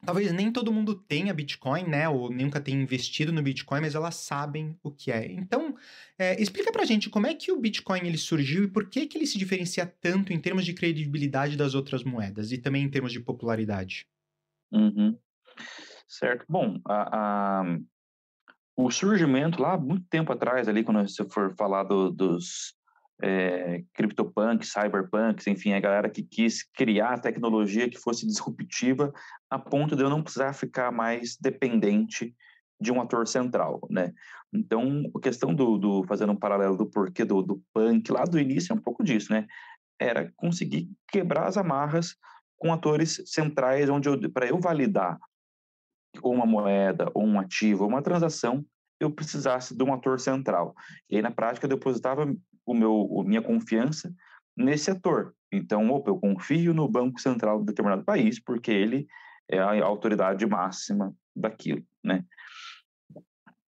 Talvez 0.05 0.33
nem 0.33 0.51
todo 0.51 0.73
mundo 0.73 0.97
tenha 0.97 1.33
Bitcoin, 1.33 1.85
né? 1.85 2.09
Ou 2.09 2.29
nunca 2.29 2.61
tenha 2.61 2.83
investido 2.83 3.33
no 3.33 3.43
Bitcoin, 3.43 3.81
mas 3.81 3.95
elas 3.95 4.17
sabem 4.17 4.77
o 4.83 4.91
que 4.91 5.13
é. 5.13 5.31
Então, 5.31 5.77
é, 6.19 6.41
explica 6.43 6.73
pra 6.73 6.85
gente 6.85 7.09
como 7.09 7.27
é 7.27 7.35
que 7.35 7.53
o 7.53 7.61
Bitcoin 7.61 8.01
ele 8.01 8.19
surgiu 8.19 8.65
e 8.65 8.69
por 8.69 8.89
que, 8.89 9.07
que 9.07 9.17
ele 9.17 9.27
se 9.27 9.39
diferencia 9.39 9.87
tanto 9.87 10.33
em 10.33 10.41
termos 10.41 10.65
de 10.65 10.75
credibilidade 10.75 11.57
das 11.57 11.75
outras 11.75 12.03
moedas 12.03 12.51
e 12.51 12.59
também 12.59 12.83
em 12.83 12.91
termos 12.91 13.13
de 13.13 13.21
popularidade. 13.21 14.07
Uhum. 14.73 15.17
Certo. 16.09 16.45
Bom, 16.49 16.81
a, 16.85 17.61
a, 17.61 17.79
o 18.77 18.91
surgimento 18.91 19.63
lá, 19.63 19.79
muito 19.79 20.07
tempo 20.09 20.33
atrás, 20.33 20.67
ali, 20.67 20.83
quando 20.83 21.07
você 21.09 21.25
for 21.25 21.55
falar 21.55 21.85
do, 21.85 22.11
dos 22.11 22.75
é, 23.23 23.85
CryptoPunks, 23.95 24.73
Cyberpunks, 24.73 25.47
enfim, 25.47 25.73
a 25.73 25.81
galera 25.81 26.11
que 26.11 26.25
quis 26.25 26.65
criar 26.65 27.21
tecnologia 27.21 27.89
que 27.89 27.99
fosse 27.99 28.27
disruptiva 28.27 29.13
a 29.49 29.59
ponto 29.59 29.95
de 29.95 30.03
eu 30.03 30.11
não 30.11 30.23
precisar 30.23 30.53
ficar 30.53 30.91
mais 30.91 31.37
dependente 31.41 32.35
de 32.81 32.91
um 32.91 33.01
ator 33.01 33.29
central, 33.29 33.81
né? 33.89 34.13
Então, 34.53 35.05
a 35.17 35.21
questão 35.21 35.55
do, 35.55 35.79
do 35.79 36.05
fazendo 36.05 36.33
um 36.33 36.37
paralelo 36.37 36.77
do 36.77 36.85
porquê 36.85 37.25
do, 37.25 37.43
do 37.43 37.63
punk 37.73 38.11
lá 38.11 38.25
do 38.25 38.41
início 38.41 38.73
é 38.73 38.77
um 38.77 38.81
pouco 38.81 39.05
disso, 39.05 39.33
né? 39.33 39.47
Era 40.01 40.33
conseguir 40.35 40.91
quebrar 41.07 41.47
as 41.47 41.57
amarras 41.57 42.17
com 42.59 42.73
atores 42.73 43.23
centrais, 43.25 43.89
onde 43.89 44.29
para 44.31 44.47
eu 44.47 44.59
validar 44.59 45.17
uma 46.25 46.45
moeda, 46.45 47.09
ou 47.15 47.25
um 47.25 47.39
ativo, 47.39 47.85
ou 47.85 47.89
uma 47.89 48.03
transação, 48.03 48.65
eu 49.01 49.11
precisasse 49.11 49.77
de 49.77 49.83
um 49.83 49.95
ator 49.95 50.19
central. 50.21 50.75
E 51.09 51.17
aí, 51.17 51.23
na 51.23 51.31
prática, 51.31 51.67
eu 51.67 51.71
depositava 51.71 52.27
o 52.67 52.75
meu, 52.75 53.21
a 53.21 53.25
minha 53.25 53.43
confiança 53.43 54.15
nesse 54.57 54.91
ator. 54.91 55.35
Então, 55.51 55.91
opa, 55.91 56.11
eu 56.11 56.19
confio 56.19 56.73
no 56.73 56.89
Banco 56.89 57.21
Central 57.21 57.61
de 57.61 57.67
determinado 57.67 58.05
país, 58.05 58.39
porque 58.39 58.71
ele 58.71 59.07
é 59.49 59.59
a 59.59 59.85
autoridade 59.85 60.47
máxima 60.47 61.15
daquilo, 61.35 61.85
né? 62.03 62.25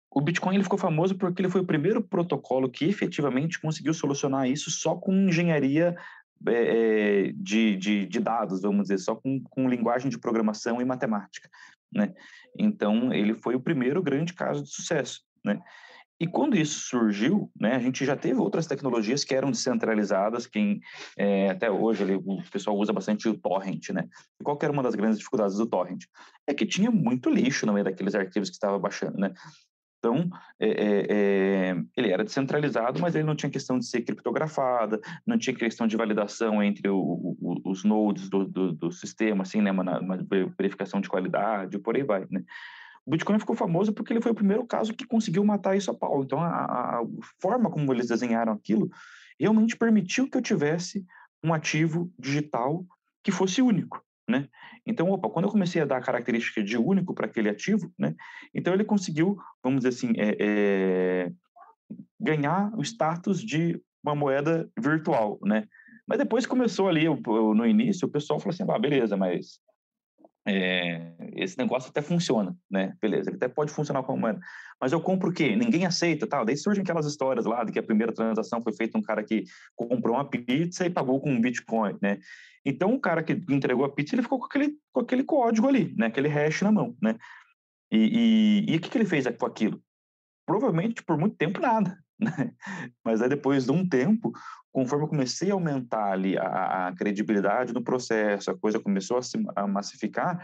O 0.09 0.21
Bitcoin 0.21 0.55
ele 0.55 0.63
ficou 0.63 0.77
famoso 0.77 1.17
porque 1.17 1.41
ele 1.41 1.49
foi 1.49 1.61
o 1.61 1.65
primeiro 1.65 2.01
protocolo 2.01 2.69
que 2.69 2.85
efetivamente 2.85 3.59
conseguiu 3.59 3.93
solucionar 3.93 4.47
isso 4.47 4.69
só 4.69 4.95
com 4.95 5.11
engenharia 5.11 5.95
é, 6.47 7.31
de, 7.35 7.75
de, 7.77 8.05
de, 8.05 8.19
dados, 8.19 8.61
vamos 8.61 8.83
dizer, 8.83 8.99
só 8.99 9.15
com, 9.15 9.41
com 9.41 9.67
linguagem 9.67 10.09
de 10.09 10.19
programação 10.19 10.79
e 10.79 10.85
matemática, 10.85 11.49
né? 11.91 12.13
Então, 12.57 13.11
ele 13.11 13.33
foi 13.33 13.55
o 13.55 13.59
primeiro 13.59 14.03
grande 14.03 14.33
caso 14.33 14.63
de 14.63 14.69
sucesso, 14.69 15.21
né? 15.43 15.59
E 16.23 16.27
quando 16.27 16.55
isso 16.55 16.87
surgiu, 16.87 17.51
né, 17.59 17.75
a 17.75 17.79
gente 17.79 18.05
já 18.05 18.15
teve 18.15 18.39
outras 18.39 18.65
tecnologias 18.65 19.25
que 19.25 19.35
eram 19.35 19.51
descentralizadas, 19.51 20.47
quem 20.47 20.79
é, 21.17 21.49
até 21.49 21.69
hoje 21.69 22.01
ali, 22.01 22.15
o 22.15 22.41
pessoal 22.49 22.77
usa 22.77 22.93
bastante 22.93 23.27
o 23.27 23.37
torrent, 23.37 23.89
né? 23.89 24.07
E 24.39 24.43
qual 24.43 24.57
era 24.63 24.71
uma 24.71 24.81
das 24.81 24.95
grandes 24.95 25.17
dificuldades 25.17 25.57
do 25.57 25.65
torrent? 25.65 26.05
É 26.47 26.53
que 26.53 26.65
tinha 26.65 26.89
muito 26.89 27.29
lixo 27.29 27.65
no 27.65 27.73
meio 27.73 27.83
daqueles 27.83 28.15
arquivos 28.15 28.49
que 28.49 28.55
estava 28.55 28.79
baixando, 28.79 29.17
né? 29.17 29.33
Então, 29.99 30.29
é, 30.57 30.67
é, 30.69 31.05
é, 31.09 31.83
ele 31.97 32.09
era 32.09 32.23
descentralizado, 32.23 33.01
mas 33.01 33.15
ele 33.15 33.25
não 33.25 33.35
tinha 33.35 33.49
questão 33.49 33.77
de 33.77 33.85
ser 33.85 34.01
criptografada, 34.03 35.01
não 35.27 35.37
tinha 35.37 35.53
questão 35.53 35.87
de 35.87 35.97
validação 35.97 36.63
entre 36.63 36.87
o, 36.87 36.97
o, 36.97 37.61
os 37.65 37.83
nodes 37.83 38.29
do, 38.29 38.45
do, 38.45 38.71
do, 38.71 38.91
sistema, 38.93 39.43
assim, 39.43 39.61
né, 39.61 39.71
uma, 39.71 39.99
uma 39.99 40.17
verificação 40.57 41.01
de 41.01 41.09
qualidade, 41.09 41.79
por 41.79 41.97
aí 41.97 42.03
vai, 42.03 42.25
né? 42.31 42.43
O 43.05 43.11
Bitcoin 43.11 43.39
ficou 43.39 43.55
famoso 43.55 43.93
porque 43.93 44.13
ele 44.13 44.21
foi 44.21 44.31
o 44.31 44.35
primeiro 44.35 44.65
caso 44.65 44.93
que 44.93 45.05
conseguiu 45.05 45.43
matar 45.43 45.75
isso 45.75 45.91
a 45.91 45.93
pau. 45.93 46.23
Então, 46.23 46.39
a, 46.39 46.49
a 46.49 47.03
forma 47.41 47.69
como 47.69 47.91
eles 47.93 48.07
desenharam 48.07 48.53
aquilo 48.53 48.89
realmente 49.39 49.75
permitiu 49.75 50.29
que 50.29 50.37
eu 50.37 50.41
tivesse 50.41 51.05
um 51.43 51.53
ativo 51.53 52.11
digital 52.17 52.85
que 53.21 53.31
fosse 53.31 53.61
único, 53.61 54.01
né? 54.29 54.47
Então, 54.85 55.09
opa, 55.09 55.29
quando 55.29 55.45
eu 55.45 55.51
comecei 55.51 55.81
a 55.81 55.85
dar 55.85 55.97
a 55.97 56.01
característica 56.01 56.63
de 56.63 56.77
único 56.77 57.13
para 57.13 57.25
aquele 57.25 57.49
ativo, 57.49 57.91
né? 57.97 58.15
Então 58.53 58.73
ele 58.73 58.83
conseguiu, 58.83 59.37
vamos 59.61 59.83
dizer 59.83 59.89
assim, 59.89 60.13
é, 60.17 60.37
é, 60.39 61.31
ganhar 62.19 62.73
o 62.77 62.81
status 62.81 63.41
de 63.41 63.81
uma 64.03 64.15
moeda 64.15 64.69
virtual, 64.77 65.39
né? 65.43 65.67
Mas 66.05 66.19
depois 66.19 66.45
começou 66.45 66.89
ali, 66.89 67.05
no 67.05 67.65
início, 67.65 68.07
o 68.07 68.11
pessoal 68.11 68.39
falou 68.39 68.53
assim, 68.53 68.63
ah, 68.69 68.79
beleza, 68.79 69.15
mas 69.15 69.59
é, 70.45 71.13
esse 71.35 71.57
negócio 71.57 71.89
até 71.89 72.01
funciona, 72.01 72.55
né? 72.69 72.93
Beleza, 73.01 73.29
ele 73.29 73.37
até 73.37 73.47
pode 73.47 73.71
funcionar 73.71 74.03
como 74.03 74.19
moeda. 74.19 74.39
Mas 74.79 74.91
eu 74.91 74.99
compro 74.99 75.29
o 75.29 75.33
quê? 75.33 75.55
Ninguém 75.55 75.85
aceita, 75.85 76.27
tal. 76.27 76.43
Daí 76.43 76.57
surgem 76.57 76.83
aquelas 76.83 77.05
histórias 77.05 77.45
lá 77.45 77.63
de 77.63 77.71
que 77.71 77.79
a 77.79 77.83
primeira 77.83 78.11
transação 78.11 78.61
foi 78.61 78.73
feita 78.73 78.97
um 78.97 79.01
cara 79.01 79.23
que 79.23 79.45
comprou 79.75 80.15
uma 80.15 80.29
pizza 80.29 80.85
e 80.85 80.89
pagou 80.89 81.21
com 81.21 81.31
um 81.31 81.39
Bitcoin, 81.39 81.97
né? 82.01 82.19
Então 82.65 82.93
o 82.93 82.99
cara 82.99 83.23
que 83.23 83.33
entregou 83.49 83.85
a 83.85 83.89
pizza, 83.89 84.15
ele 84.15 84.23
ficou 84.23 84.39
com 84.39 84.45
aquele, 84.45 84.75
com 84.91 85.01
aquele 85.01 85.23
código 85.23 85.67
ali, 85.67 85.93
né? 85.97 86.07
Aquele 86.07 86.27
hash 86.27 86.61
na 86.61 86.71
mão, 86.71 86.95
né? 87.01 87.15
E, 87.91 88.65
e, 88.67 88.73
e 88.73 88.77
o 88.77 88.81
que, 88.81 88.89
que 88.89 88.97
ele 88.97 89.05
fez 89.05 89.25
com 89.37 89.45
aquilo? 89.45 89.81
Provavelmente 90.45 91.03
por 91.03 91.17
muito 91.17 91.35
tempo 91.35 91.59
nada, 91.59 91.97
né? 92.19 92.53
Mas 93.03 93.21
aí 93.21 93.29
depois 93.29 93.65
de 93.65 93.71
um 93.71 93.87
tempo, 93.87 94.31
conforme 94.71 95.05
eu 95.05 95.09
comecei 95.09 95.51
a 95.51 95.53
aumentar 95.53 96.11
ali 96.11 96.37
a, 96.37 96.87
a 96.87 96.95
credibilidade 96.95 97.73
no 97.73 97.83
processo, 97.83 98.51
a 98.51 98.57
coisa 98.57 98.79
começou 98.79 99.17
a 99.17 99.21
se 99.21 99.37
a 99.55 99.67
massificar, 99.67 100.43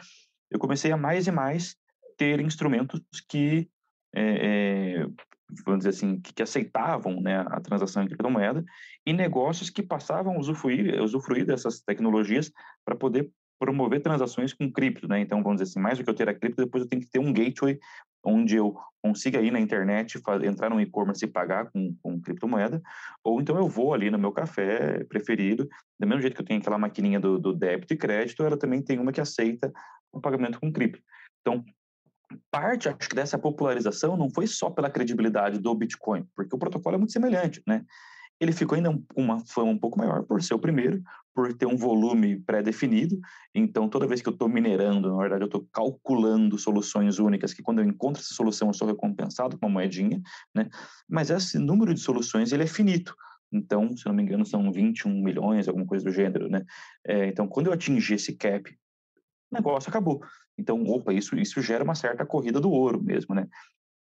eu 0.52 0.60
comecei 0.60 0.92
a 0.92 0.98
mais 0.98 1.28
e 1.28 1.32
mais 1.32 1.76
ter 2.18 2.40
instrumentos 2.40 3.02
que, 3.28 3.70
é, 4.14 5.02
é, 5.02 5.08
vamos 5.66 5.80
dizer 5.80 5.90
assim, 5.90 6.20
que, 6.20 6.34
que, 6.34 6.44
aceitavam 6.44 7.22
né, 7.22 7.40
a 7.40 7.62
transação 7.62 8.04
em 8.04 8.08
criptomoeda 8.08 8.64
e 9.06 9.14
negócios 9.14 9.70
que 9.70 9.82
passavam 9.82 10.36
a 10.36 10.40
usufruir, 10.40 11.02
usufruir 11.02 11.46
dessas 11.46 11.82
tecnologias 11.82 12.52
para 12.84 12.96
poder 12.96 13.32
promover 13.60 14.02
transações 14.02 14.54
com 14.54 14.72
cripto, 14.72 15.08
né? 15.08 15.20
Então, 15.20 15.44
vamos 15.44 15.60
dizer 15.60 15.72
assim, 15.72 15.82
mais 15.82 15.98
do 15.98 16.04
que 16.04 16.10
eu 16.10 16.14
ter 16.14 16.30
a 16.30 16.34
cripto, 16.34 16.64
depois 16.64 16.84
eu 16.84 16.90
tenho 16.90 17.02
que 17.02 17.10
ter 17.10 17.20
um 17.20 17.34
gateway 17.34 17.78
onde 18.24 18.56
eu 18.56 18.78
consiga 19.02 19.42
ir 19.42 19.52
na 19.52 19.60
internet, 19.60 20.22
entrar 20.44 20.70
no 20.70 20.82
e-commerce 20.82 21.24
e 21.24 21.28
pagar 21.28 21.72
com, 21.72 21.96
com 22.02 22.20
criptomoeda, 22.20 22.82
ou 23.24 23.40
então 23.40 23.58
eu 23.58 23.68
vou 23.68 23.94
ali 23.94 24.12
no 24.12 24.20
meu 24.20 24.32
café 24.32 25.04
preferido, 25.06 25.68
do 26.00 26.08
mesmo 26.08 26.22
jeito 26.22 26.36
que 26.36 26.42
eu 26.42 26.46
tenho 26.46 26.60
aquela 26.60 26.78
maquininha 26.78 27.20
do, 27.20 27.40
do 27.40 27.54
débito 27.54 27.94
e 27.94 27.98
crédito, 27.98 28.44
ela 28.44 28.58
também 28.58 28.82
tem 28.82 29.00
uma 29.00 29.12
que 29.12 29.22
aceita 29.22 29.72
o 30.12 30.20
pagamento 30.20 30.60
com 30.60 30.72
cripto. 30.72 31.02
Então, 31.42 31.64
parte, 32.52 32.90
acho 32.90 33.10
que 33.10 33.16
dessa 33.16 33.38
popularização 33.38 34.18
não 34.18 34.30
foi 34.30 34.48
só 34.48 34.70
pela 34.70 34.90
credibilidade 34.90 35.60
do 35.60 35.74
Bitcoin, 35.74 36.28
porque 36.36 36.56
o 36.56 36.60
protocolo 36.60 36.96
é 36.96 36.98
muito 36.98 37.14
semelhante, 37.14 37.62
né? 37.66 37.86
Ele 38.40 38.54
ficou 38.54 38.76
ainda 38.76 38.92
com 39.14 39.22
uma 39.22 39.40
fama 39.46 39.72
um 39.72 39.78
pouco 39.78 39.98
maior 39.98 40.24
por 40.24 40.42
ser 40.42 40.54
o 40.54 40.60
primeiro, 40.60 41.04
por 41.36 41.54
ter 41.54 41.66
um 41.66 41.76
volume 41.76 42.40
pré-definido. 42.40 43.20
Então, 43.54 43.90
toda 43.90 44.08
vez 44.08 44.22
que 44.22 44.30
eu 44.30 44.34
estou 44.34 44.48
minerando, 44.48 45.12
na 45.14 45.22
verdade, 45.22 45.44
eu 45.44 45.48
estou 45.48 45.68
calculando 45.72 46.58
soluções 46.58 47.20
únicas, 47.20 47.54
que 47.54 47.62
quando 47.62 47.80
eu 47.80 47.86
encontro 47.86 48.22
essa 48.22 48.34
solução, 48.34 48.70
eu 48.70 48.74
sou 48.74 48.88
recompensado 48.88 49.58
com 49.58 49.66
uma 49.66 49.74
moedinha, 49.74 50.22
né? 50.56 50.70
Mas 51.08 51.30
esse 51.30 51.60
número 51.60 51.94
de 51.94 52.00
soluções, 52.00 52.52
ele 52.52 52.64
é 52.64 52.68
finito. 52.68 53.14
Então, 53.52 53.96
se 53.98 54.06
não 54.06 54.14
me 54.14 54.24
engano, 54.24 54.46
são 54.46 54.72
21 54.72 55.22
milhões, 55.22 55.68
alguma 55.68 55.86
coisa 55.86 56.06
do 56.06 56.12
gênero, 56.12 56.50
né? 56.50 56.64
É, 57.06 57.28
então, 57.28 57.48
quando 57.48 57.68
eu 57.68 57.74
atingir 57.74 58.16
esse 58.16 58.34
cap, 58.36 58.70
o 59.52 59.56
negócio 59.56 59.90
acabou. 59.90 60.22
Então, 60.58 60.84
opa, 60.84 61.14
isso, 61.14 61.36
isso 61.38 61.62
gera 61.62 61.84
uma 61.84 61.96
certa 61.96 62.26
corrida 62.26 62.60
do 62.60 62.70
ouro 62.70 63.02
mesmo, 63.02 63.34
né? 63.34 63.48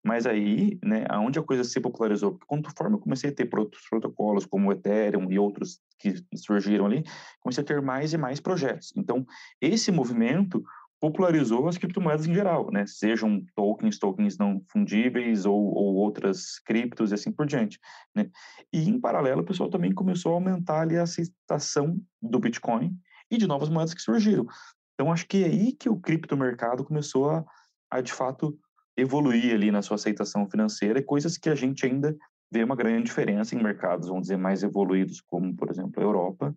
Mas 0.03 0.25
aí, 0.25 0.79
né, 0.83 1.05
aonde 1.09 1.39
a 1.39 1.43
coisa 1.43 1.63
se 1.63 1.79
popularizou, 1.79 2.31
porque 2.31 2.45
conforme 2.47 2.95
eu 2.95 2.99
comecei 2.99 3.29
a 3.29 3.33
ter 3.33 3.49
outros 3.57 3.83
protocolos 3.89 4.45
como 4.45 4.69
o 4.69 4.71
Ethereum 4.71 5.29
e 5.29 5.37
outros 5.37 5.79
que 5.97 6.15
surgiram 6.35 6.85
ali, 6.85 7.03
comecei 7.41 7.63
a 7.63 7.67
ter 7.67 7.81
mais 7.81 8.13
e 8.13 8.17
mais 8.17 8.39
projetos. 8.39 8.93
Então, 8.95 9.25
esse 9.61 9.91
movimento 9.91 10.63
popularizou 10.99 11.67
as 11.67 11.77
criptomoedas 11.77 12.27
em 12.27 12.33
geral, 12.33 12.69
né? 12.71 12.85
Sejam 12.85 13.41
tokens, 13.55 13.97
tokens 13.97 14.37
não 14.37 14.61
fundíveis 14.67 15.45
ou, 15.45 15.55
ou 15.55 15.95
outras 15.95 16.59
criptos 16.59 17.11
e 17.11 17.13
assim 17.13 17.31
por 17.31 17.45
diante, 17.45 17.79
né? 18.13 18.29
E 18.71 18.89
em 18.89 18.99
paralelo, 18.99 19.41
o 19.41 19.45
pessoal 19.45 19.69
também 19.69 19.93
começou 19.93 20.33
a 20.33 20.35
aumentar 20.35 20.81
ali 20.81 20.97
a 20.97 21.03
aceitação 21.03 21.99
do 22.21 22.39
Bitcoin 22.39 22.97
e 23.31 23.37
de 23.37 23.47
novas 23.47 23.69
moedas 23.69 23.93
que 23.93 24.01
surgiram. 24.01 24.45
Então, 24.93 25.11
acho 25.11 25.25
que 25.25 25.43
é 25.43 25.47
aí 25.47 25.71
que 25.71 25.89
o 25.89 25.97
criptomercado 25.97 26.83
começou 26.83 27.29
a, 27.29 27.45
a 27.89 28.01
de 28.01 28.11
fato 28.11 28.59
evoluir 28.99 29.53
ali 29.53 29.71
na 29.71 29.81
sua 29.81 29.95
aceitação 29.95 30.49
financeira, 30.49 31.01
coisas 31.01 31.37
que 31.37 31.49
a 31.49 31.55
gente 31.55 31.85
ainda 31.85 32.15
vê 32.51 32.63
uma 32.63 32.75
grande 32.75 33.03
diferença 33.03 33.55
em 33.55 33.61
mercados, 33.61 34.07
vamos 34.07 34.23
dizer, 34.23 34.37
mais 34.37 34.63
evoluídos, 34.63 35.21
como, 35.21 35.55
por 35.55 35.69
exemplo, 35.69 35.93
a 35.97 36.03
Europa, 36.03 36.55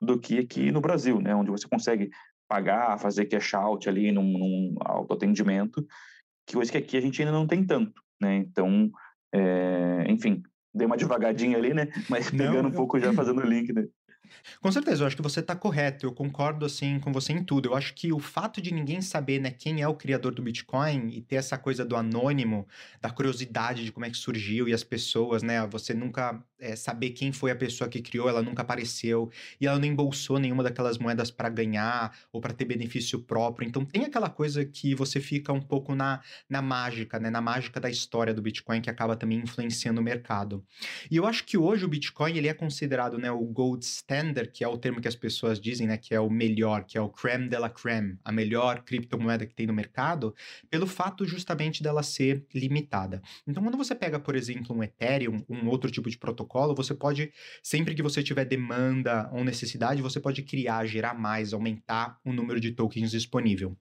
do 0.00 0.18
que 0.18 0.38
aqui 0.38 0.70
no 0.70 0.80
Brasil, 0.80 1.20
né, 1.20 1.34
onde 1.34 1.50
você 1.50 1.68
consegue 1.68 2.10
pagar, 2.48 2.98
fazer 2.98 3.26
cash 3.26 3.54
out 3.54 3.88
ali 3.88 4.12
num, 4.12 4.24
num 4.24 4.74
autoatendimento, 4.80 5.86
que 6.46 6.54
coisa 6.54 6.70
que 6.70 6.78
aqui 6.78 6.96
a 6.96 7.00
gente 7.00 7.20
ainda 7.20 7.32
não 7.32 7.46
tem 7.46 7.64
tanto, 7.64 8.02
né, 8.20 8.36
então, 8.36 8.90
é, 9.32 10.04
enfim, 10.08 10.42
dei 10.74 10.86
uma 10.86 10.96
devagadinha 10.96 11.56
ali, 11.56 11.72
né, 11.72 11.88
mas 12.08 12.30
pegando 12.30 12.64
não, 12.64 12.70
um 12.70 12.72
pouco 12.72 12.98
já 12.98 13.12
fazendo 13.12 13.40
o 13.40 13.46
link, 13.46 13.72
né. 13.72 13.86
Com 14.60 14.70
certeza, 14.70 15.02
eu 15.02 15.06
acho 15.06 15.16
que 15.16 15.22
você 15.22 15.40
está 15.40 15.54
correto. 15.56 16.06
Eu 16.06 16.12
concordo 16.12 16.64
assim 16.66 16.98
com 17.00 17.12
você 17.12 17.32
em 17.32 17.42
tudo. 17.44 17.68
Eu 17.70 17.74
acho 17.76 17.94
que 17.94 18.12
o 18.12 18.18
fato 18.18 18.60
de 18.60 18.72
ninguém 18.72 19.00
saber, 19.00 19.40
né, 19.40 19.50
quem 19.50 19.80
é 19.82 19.88
o 19.88 19.94
criador 19.94 20.34
do 20.34 20.42
Bitcoin 20.42 21.08
e 21.10 21.20
ter 21.22 21.36
essa 21.36 21.58
coisa 21.58 21.84
do 21.84 21.96
anônimo, 21.96 22.66
da 23.00 23.10
curiosidade 23.10 23.84
de 23.84 23.92
como 23.92 24.06
é 24.06 24.10
que 24.10 24.16
surgiu 24.16 24.68
e 24.68 24.72
as 24.74 24.84
pessoas, 24.84 25.42
né, 25.42 25.66
você 25.66 25.94
nunca 25.94 26.42
é, 26.60 26.76
saber 26.76 27.10
quem 27.10 27.32
foi 27.32 27.50
a 27.50 27.56
pessoa 27.56 27.88
que 27.88 28.00
criou, 28.00 28.28
ela 28.28 28.42
nunca 28.42 28.62
apareceu 28.62 29.30
e 29.60 29.66
ela 29.66 29.78
não 29.78 29.86
embolsou 29.86 30.38
nenhuma 30.38 30.62
daquelas 30.62 30.98
moedas 30.98 31.30
para 31.30 31.48
ganhar 31.48 32.16
ou 32.32 32.40
para 32.40 32.52
ter 32.52 32.64
benefício 32.64 33.20
próprio. 33.20 33.66
Então 33.66 33.84
tem 33.84 34.04
aquela 34.04 34.30
coisa 34.30 34.64
que 34.64 34.94
você 34.94 35.20
fica 35.20 35.52
um 35.52 35.60
pouco 35.60 35.94
na, 35.94 36.20
na 36.48 36.62
mágica, 36.62 37.18
né, 37.18 37.30
na 37.30 37.40
mágica 37.40 37.80
da 37.80 37.90
história 37.90 38.34
do 38.34 38.42
Bitcoin 38.42 38.80
que 38.80 38.90
acaba 38.90 39.16
também 39.16 39.38
influenciando 39.38 40.00
o 40.00 40.04
mercado. 40.04 40.64
E 41.10 41.16
eu 41.16 41.26
acho 41.26 41.44
que 41.44 41.56
hoje 41.56 41.84
o 41.84 41.88
Bitcoin 41.88 42.36
ele 42.36 42.48
é 42.48 42.54
considerado, 42.54 43.18
né, 43.18 43.30
o 43.30 43.44
gold 43.44 43.84
standard 43.84 44.20
standard, 44.20 44.50
que 44.52 44.64
é 44.64 44.68
o 44.68 44.78
termo 44.78 45.00
que 45.00 45.08
as 45.08 45.16
pessoas 45.16 45.60
dizem, 45.60 45.86
né, 45.86 45.96
que 45.96 46.14
é 46.14 46.20
o 46.20 46.30
melhor, 46.30 46.84
que 46.84 46.96
é 46.96 47.00
o 47.00 47.08
creme 47.08 47.48
de 47.48 47.58
la 47.58 47.68
creme, 47.68 48.18
a 48.24 48.32
melhor 48.32 48.82
criptomoeda 48.82 49.46
que 49.46 49.54
tem 49.54 49.66
no 49.66 49.72
mercado, 49.72 50.34
pelo 50.68 50.86
fato 50.86 51.26
justamente 51.26 51.82
dela 51.82 52.02
ser 52.02 52.44
limitada. 52.54 53.22
Então, 53.46 53.62
quando 53.62 53.76
você 53.76 53.94
pega, 53.94 54.18
por 54.18 54.34
exemplo, 54.34 54.76
um 54.76 54.82
Ethereum, 54.82 55.44
um 55.48 55.68
outro 55.68 55.90
tipo 55.90 56.08
de 56.08 56.18
protocolo, 56.18 56.49
você 56.74 56.94
pode, 56.94 57.32
sempre 57.62 57.94
que 57.94 58.02
você 58.02 58.22
tiver 58.22 58.44
demanda 58.44 59.30
ou 59.32 59.44
necessidade, 59.44 60.02
você 60.02 60.20
pode 60.20 60.42
criar, 60.42 60.86
gerar 60.86 61.14
mais, 61.14 61.52
aumentar 61.52 62.18
o 62.24 62.32
número 62.32 62.60
de 62.60 62.72
tokens 62.72 63.10
disponível. 63.10 63.76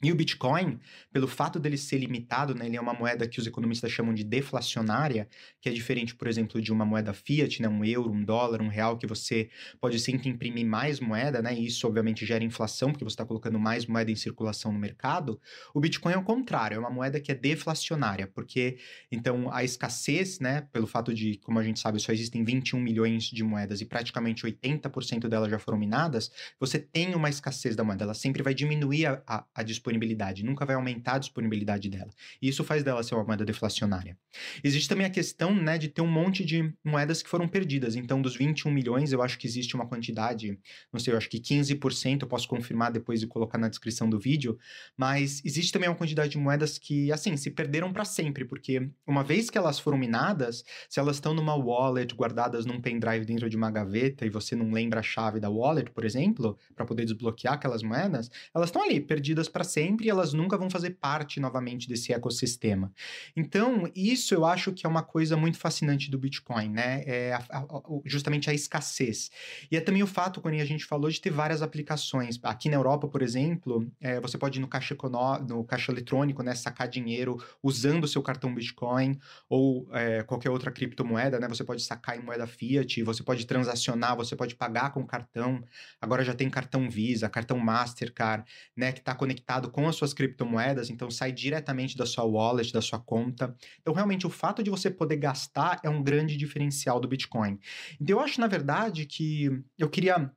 E 0.00 0.12
o 0.12 0.14
Bitcoin, 0.14 0.78
pelo 1.12 1.26
fato 1.26 1.58
dele 1.58 1.76
ser 1.76 1.98
limitado, 1.98 2.54
né, 2.54 2.66
ele 2.66 2.76
é 2.76 2.80
uma 2.80 2.94
moeda 2.94 3.26
que 3.26 3.40
os 3.40 3.46
economistas 3.48 3.90
chamam 3.90 4.14
de 4.14 4.22
deflacionária, 4.22 5.28
que 5.60 5.68
é 5.68 5.72
diferente, 5.72 6.14
por 6.14 6.28
exemplo, 6.28 6.62
de 6.62 6.72
uma 6.72 6.84
moeda 6.84 7.12
fiat, 7.12 7.60
né, 7.60 7.68
um 7.68 7.84
euro, 7.84 8.12
um 8.12 8.24
dólar, 8.24 8.62
um 8.62 8.68
real, 8.68 8.96
que 8.96 9.08
você 9.08 9.50
pode 9.80 9.98
sempre 9.98 10.28
imprimir 10.28 10.64
mais 10.64 11.00
moeda, 11.00 11.42
né, 11.42 11.52
e 11.52 11.66
isso 11.66 11.84
obviamente 11.84 12.24
gera 12.24 12.44
inflação, 12.44 12.92
porque 12.92 13.02
você 13.02 13.14
está 13.14 13.24
colocando 13.24 13.58
mais 13.58 13.86
moeda 13.86 14.08
em 14.08 14.14
circulação 14.14 14.70
no 14.72 14.78
mercado. 14.78 15.40
O 15.74 15.80
Bitcoin 15.80 16.12
é 16.12 16.16
o 16.16 16.22
contrário, 16.22 16.76
é 16.76 16.78
uma 16.78 16.90
moeda 16.90 17.20
que 17.20 17.32
é 17.32 17.34
deflacionária, 17.34 18.28
porque 18.28 18.78
então 19.10 19.52
a 19.52 19.64
escassez, 19.64 20.38
né, 20.38 20.68
pelo 20.72 20.86
fato 20.86 21.12
de, 21.12 21.38
como 21.38 21.58
a 21.58 21.64
gente 21.64 21.80
sabe, 21.80 21.98
só 21.98 22.12
existem 22.12 22.44
21 22.44 22.78
milhões 22.78 23.24
de 23.24 23.42
moedas 23.42 23.80
e 23.80 23.84
praticamente 23.84 24.44
80% 24.44 25.26
delas 25.26 25.50
já 25.50 25.58
foram 25.58 25.76
minadas, 25.76 26.30
você 26.60 26.78
tem 26.78 27.16
uma 27.16 27.28
escassez 27.28 27.74
da 27.74 27.82
moeda, 27.82 28.04
ela 28.04 28.14
sempre 28.14 28.44
vai 28.44 28.54
diminuir 28.54 29.06
a, 29.06 29.44
a, 29.52 29.62
disponibilidade 29.64 29.87
disponibilidade, 29.88 30.44
nunca 30.44 30.66
vai 30.66 30.76
aumentar 30.76 31.14
a 31.14 31.18
disponibilidade 31.18 31.88
dela. 31.88 32.10
E 32.40 32.48
isso 32.48 32.62
faz 32.62 32.82
dela 32.82 33.02
ser 33.02 33.14
uma 33.14 33.24
moeda 33.24 33.44
deflacionária. 33.44 34.16
Existe 34.62 34.88
também 34.88 35.06
a 35.06 35.10
questão 35.10 35.54
né, 35.54 35.78
de 35.78 35.88
ter 35.88 36.02
um 36.02 36.06
monte 36.06 36.44
de 36.44 36.72
moedas 36.84 37.22
que 37.22 37.28
foram 37.28 37.48
perdidas. 37.48 37.96
Então, 37.96 38.20
dos 38.20 38.36
21 38.36 38.70
milhões, 38.70 39.12
eu 39.12 39.22
acho 39.22 39.38
que 39.38 39.46
existe 39.46 39.74
uma 39.74 39.86
quantidade, 39.86 40.58
não 40.92 41.00
sei, 41.00 41.14
eu 41.14 41.16
acho 41.16 41.28
que 41.28 41.40
15%, 41.40 42.22
eu 42.22 42.28
posso 42.28 42.46
confirmar 42.46 42.92
depois 42.92 43.22
e 43.22 43.26
colocar 43.26 43.58
na 43.58 43.68
descrição 43.68 44.08
do 44.08 44.18
vídeo, 44.18 44.58
mas 44.96 45.42
existe 45.44 45.72
também 45.72 45.88
uma 45.88 45.96
quantidade 45.96 46.30
de 46.30 46.38
moedas 46.38 46.78
que, 46.78 47.10
assim, 47.10 47.36
se 47.36 47.50
perderam 47.50 47.92
para 47.92 48.04
sempre, 48.04 48.44
porque 48.44 48.90
uma 49.06 49.24
vez 49.24 49.48
que 49.48 49.56
elas 49.56 49.78
foram 49.78 49.96
minadas, 49.96 50.64
se 50.88 51.00
elas 51.00 51.16
estão 51.16 51.32
numa 51.32 51.54
wallet 51.54 52.14
guardadas 52.14 52.66
num 52.66 52.80
pendrive 52.80 53.24
dentro 53.24 53.48
de 53.48 53.56
uma 53.56 53.70
gaveta 53.70 54.26
e 54.26 54.30
você 54.30 54.54
não 54.54 54.70
lembra 54.70 55.00
a 55.00 55.02
chave 55.02 55.40
da 55.40 55.48
wallet, 55.48 55.90
por 55.90 56.04
exemplo, 56.04 56.58
para 56.74 56.84
poder 56.84 57.04
desbloquear 57.04 57.54
aquelas 57.54 57.82
moedas, 57.82 58.30
elas 58.54 58.68
estão 58.68 58.82
ali 58.82 59.00
perdidas 59.00 59.48
para 59.48 59.64
sempre 59.64 59.77
sempre, 59.78 60.08
elas 60.08 60.32
nunca 60.32 60.58
vão 60.58 60.68
fazer 60.68 60.90
parte 60.90 61.38
novamente 61.38 61.88
desse 61.88 62.12
ecossistema. 62.12 62.92
Então, 63.36 63.88
isso 63.94 64.34
eu 64.34 64.44
acho 64.44 64.72
que 64.72 64.84
é 64.84 64.88
uma 64.88 65.04
coisa 65.04 65.36
muito 65.36 65.56
fascinante 65.56 66.10
do 66.10 66.18
Bitcoin, 66.18 66.70
né? 66.70 67.04
É 67.06 67.32
a, 67.32 67.58
a, 67.58 67.82
justamente 68.04 68.50
a 68.50 68.54
escassez. 68.54 69.30
E 69.70 69.76
é 69.76 69.80
também 69.80 70.02
o 70.02 70.06
fato, 70.06 70.40
quando 70.40 70.54
a 70.54 70.64
gente 70.64 70.84
falou, 70.84 71.08
de 71.08 71.20
ter 71.20 71.30
várias 71.30 71.62
aplicações. 71.62 72.40
Aqui 72.42 72.68
na 72.68 72.76
Europa, 72.76 73.06
por 73.06 73.22
exemplo, 73.22 73.88
é, 74.00 74.20
você 74.20 74.36
pode 74.36 74.58
ir 74.58 74.60
no 74.60 74.66
caixa, 74.66 74.94
econó 74.94 75.38
no 75.38 75.62
caixa 75.62 75.92
eletrônico, 75.92 76.42
né, 76.42 76.54
sacar 76.56 76.88
dinheiro 76.88 77.36
usando 77.62 78.02
o 78.04 78.08
seu 78.08 78.22
cartão 78.22 78.52
Bitcoin 78.52 79.16
ou 79.48 79.88
é, 79.92 80.24
qualquer 80.24 80.50
outra 80.50 80.72
criptomoeda, 80.72 81.38
né? 81.38 81.46
Você 81.48 81.62
pode 81.62 81.82
sacar 81.82 82.18
em 82.18 82.22
moeda 82.22 82.46
fiat, 82.48 83.02
você 83.04 83.22
pode 83.22 83.46
transacionar, 83.46 84.16
você 84.16 84.34
pode 84.34 84.56
pagar 84.56 84.90
com 84.90 85.06
cartão. 85.06 85.62
Agora 86.00 86.24
já 86.24 86.34
tem 86.34 86.50
cartão 86.50 86.90
Visa, 86.90 87.28
cartão 87.28 87.58
Mastercard, 87.58 88.44
né, 88.76 88.90
que 88.90 88.98
está 88.98 89.14
conectado 89.14 89.67
com 89.68 89.88
as 89.88 89.96
suas 89.96 90.14
criptomoedas, 90.14 90.90
então 90.90 91.10
sai 91.10 91.32
diretamente 91.32 91.96
da 91.96 92.06
sua 92.06 92.24
wallet, 92.24 92.72
da 92.72 92.80
sua 92.80 92.98
conta. 92.98 93.54
Então, 93.80 93.94
realmente, 93.94 94.26
o 94.26 94.30
fato 94.30 94.62
de 94.62 94.70
você 94.70 94.90
poder 94.90 95.16
gastar 95.16 95.80
é 95.82 95.88
um 95.88 96.02
grande 96.02 96.36
diferencial 96.36 97.00
do 97.00 97.08
Bitcoin. 97.08 97.58
Então, 98.00 98.18
eu 98.18 98.20
acho, 98.20 98.40
na 98.40 98.46
verdade, 98.46 99.06
que 99.06 99.62
eu 99.78 99.88
queria 99.88 100.30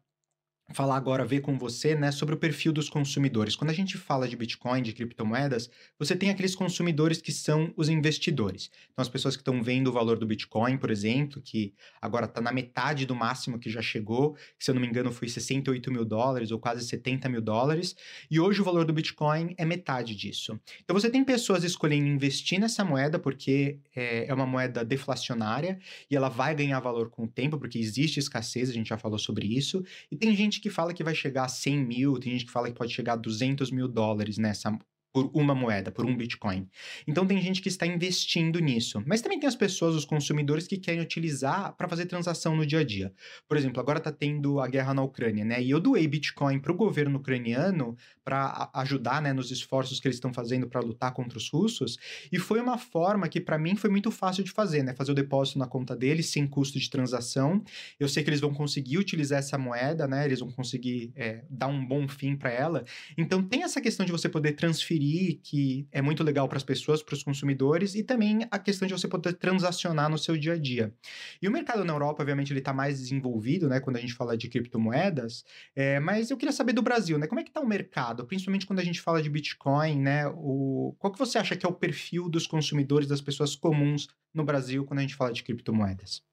falar 0.73 0.95
agora, 0.95 1.25
ver 1.25 1.41
com 1.41 1.57
você, 1.57 1.95
né, 1.95 2.11
sobre 2.11 2.35
o 2.35 2.37
perfil 2.37 2.71
dos 2.71 2.89
consumidores. 2.89 3.55
Quando 3.55 3.69
a 3.69 3.73
gente 3.73 3.97
fala 3.97 4.27
de 4.27 4.35
Bitcoin, 4.35 4.81
de 4.81 4.93
criptomoedas, 4.93 5.69
você 5.97 6.15
tem 6.15 6.29
aqueles 6.29 6.55
consumidores 6.55 7.21
que 7.21 7.31
são 7.31 7.73
os 7.75 7.89
investidores. 7.89 8.69
Então, 8.91 9.01
as 9.01 9.09
pessoas 9.09 9.35
que 9.35 9.41
estão 9.41 9.61
vendo 9.61 9.87
o 9.87 9.91
valor 9.91 10.17
do 10.17 10.25
Bitcoin, 10.25 10.77
por 10.77 10.89
exemplo, 10.89 11.41
que 11.41 11.73
agora 12.01 12.25
está 12.25 12.41
na 12.41 12.51
metade 12.51 13.05
do 13.05 13.15
máximo 13.15 13.59
que 13.59 13.69
já 13.69 13.81
chegou, 13.81 14.33
que, 14.33 14.65
se 14.65 14.71
eu 14.71 14.75
não 14.75 14.81
me 14.81 14.87
engano 14.87 15.11
foi 15.11 15.27
68 15.27 15.91
mil 15.91 16.05
dólares 16.05 16.51
ou 16.51 16.59
quase 16.59 16.85
70 16.85 17.27
mil 17.27 17.41
dólares, 17.41 17.95
e 18.29 18.39
hoje 18.39 18.61
o 18.61 18.63
valor 18.63 18.85
do 18.85 18.93
Bitcoin 18.93 19.53
é 19.57 19.65
metade 19.65 20.15
disso. 20.15 20.59
Então, 20.83 20.93
você 20.93 21.09
tem 21.09 21.23
pessoas 21.23 21.63
escolhendo 21.63 22.07
investir 22.07 22.59
nessa 22.59 22.83
moeda 22.85 23.19
porque 23.19 23.79
é, 23.95 24.27
é 24.27 24.33
uma 24.33 24.45
moeda 24.45 24.85
deflacionária 24.85 25.79
e 26.09 26.15
ela 26.15 26.29
vai 26.29 26.55
ganhar 26.55 26.79
valor 26.79 27.09
com 27.09 27.23
o 27.23 27.27
tempo, 27.27 27.57
porque 27.57 27.77
existe 27.77 28.19
escassez, 28.19 28.69
a 28.69 28.73
gente 28.73 28.89
já 28.89 28.97
falou 28.97 29.19
sobre 29.19 29.45
isso, 29.45 29.83
e 30.11 30.15
tem 30.15 30.35
gente 30.35 30.60
que 30.61 30.69
fala 30.69 30.93
que 30.93 31.03
vai 31.03 31.15
chegar 31.15 31.45
a 31.45 31.49
100 31.49 31.77
mil, 31.85 32.19
tem 32.19 32.33
gente 32.33 32.45
que 32.45 32.51
fala 32.51 32.67
que 32.67 32.77
pode 32.77 32.93
chegar 32.93 33.13
a 33.13 33.17
200 33.17 33.71
mil 33.71 33.87
dólares 33.87 34.37
nessa 34.37 34.71
por 35.13 35.29
uma 35.33 35.53
moeda, 35.53 35.91
por 35.91 36.05
um 36.05 36.15
Bitcoin. 36.15 36.67
Então 37.05 37.25
tem 37.25 37.41
gente 37.41 37.61
que 37.61 37.67
está 37.67 37.85
investindo 37.85 38.59
nisso. 38.59 39.03
Mas 39.05 39.21
também 39.21 39.39
tem 39.39 39.47
as 39.47 39.55
pessoas, 39.55 39.95
os 39.95 40.05
consumidores 40.05 40.67
que 40.67 40.77
querem 40.77 41.01
utilizar 41.01 41.75
para 41.75 41.87
fazer 41.87 42.05
transação 42.05 42.55
no 42.55 42.65
dia 42.65 42.79
a 42.79 42.83
dia. 42.83 43.13
Por 43.47 43.57
exemplo, 43.57 43.79
agora 43.81 43.97
está 43.97 44.11
tendo 44.11 44.59
a 44.59 44.67
guerra 44.67 44.93
na 44.93 45.03
Ucrânia, 45.03 45.43
né? 45.43 45.61
E 45.61 45.69
eu 45.69 45.79
doei 45.79 46.07
Bitcoin 46.07 46.59
para 46.59 46.71
o 46.71 46.75
governo 46.75 47.19
ucraniano 47.19 47.97
para 48.23 48.69
ajudar, 48.75 49.21
né, 49.21 49.33
nos 49.33 49.51
esforços 49.51 49.99
que 49.99 50.07
eles 50.07 50.17
estão 50.17 50.33
fazendo 50.33 50.67
para 50.67 50.79
lutar 50.79 51.13
contra 51.13 51.37
os 51.37 51.49
russos. 51.49 51.97
E 52.31 52.37
foi 52.37 52.61
uma 52.61 52.77
forma 52.77 53.27
que 53.27 53.41
para 53.41 53.57
mim 53.57 53.75
foi 53.75 53.89
muito 53.89 54.11
fácil 54.11 54.43
de 54.43 54.51
fazer, 54.51 54.83
né? 54.83 54.93
Fazer 54.93 55.11
o 55.11 55.15
depósito 55.15 55.59
na 55.59 55.67
conta 55.67 55.95
deles 55.95 56.27
sem 56.27 56.47
custo 56.47 56.79
de 56.79 56.89
transação. 56.89 57.63
Eu 57.99 58.07
sei 58.07 58.23
que 58.23 58.29
eles 58.29 58.39
vão 58.39 58.53
conseguir 58.53 58.97
utilizar 58.97 59.39
essa 59.39 59.57
moeda, 59.57 60.07
né? 60.07 60.25
Eles 60.25 60.39
vão 60.39 60.51
conseguir 60.51 61.11
é, 61.15 61.43
dar 61.49 61.67
um 61.67 61.85
bom 61.85 62.07
fim 62.07 62.35
para 62.35 62.51
ela. 62.51 62.85
Então 63.17 63.43
tem 63.43 63.63
essa 63.63 63.81
questão 63.81 64.05
de 64.05 64.11
você 64.11 64.29
poder 64.29 64.53
transferir 64.53 65.00
adquirir, 65.01 65.39
que 65.43 65.87
é 65.91 66.01
muito 66.01 66.23
legal 66.23 66.47
para 66.47 66.57
as 66.57 66.63
pessoas, 66.63 67.01
para 67.01 67.15
os 67.15 67.23
consumidores, 67.23 67.95
e 67.95 68.03
também 68.03 68.47
a 68.51 68.59
questão 68.59 68.87
de 68.87 68.93
você 68.93 69.07
poder 69.07 69.33
transacionar 69.33 70.09
no 70.09 70.17
seu 70.17 70.37
dia 70.37 70.53
a 70.53 70.57
dia. 70.57 70.93
E 71.41 71.47
o 71.47 71.51
mercado 71.51 71.83
na 71.83 71.93
Europa, 71.93 72.21
obviamente, 72.21 72.53
ele 72.53 72.59
está 72.59 72.73
mais 72.73 72.99
desenvolvido, 72.99 73.67
né, 73.67 73.79
quando 73.79 73.97
a 73.97 73.99
gente 73.99 74.13
fala 74.13 74.37
de 74.37 74.47
criptomoedas, 74.47 75.43
é, 75.75 75.99
mas 75.99 76.29
eu 76.29 76.37
queria 76.37 76.53
saber 76.53 76.73
do 76.73 76.81
Brasil, 76.81 77.17
né, 77.17 77.27
como 77.27 77.39
é 77.39 77.43
que 77.43 77.49
está 77.49 77.59
o 77.59 77.67
mercado, 77.67 78.25
principalmente 78.25 78.65
quando 78.65 78.79
a 78.79 78.83
gente 78.83 79.01
fala 79.01 79.21
de 79.21 79.29
Bitcoin, 79.29 79.99
né, 79.99 80.27
o, 80.27 80.95
qual 80.99 81.11
que 81.11 81.19
você 81.19 81.37
acha 81.37 81.55
que 81.55 81.65
é 81.65 81.69
o 81.69 81.73
perfil 81.73 82.29
dos 82.29 82.45
consumidores, 82.45 83.07
das 83.07 83.21
pessoas 83.21 83.55
comuns 83.55 84.07
no 84.33 84.43
Brasil 84.43 84.85
quando 84.85 84.99
a 84.99 85.01
gente 85.01 85.15
fala 85.15 85.33
de 85.33 85.43
criptomoedas? 85.43 86.30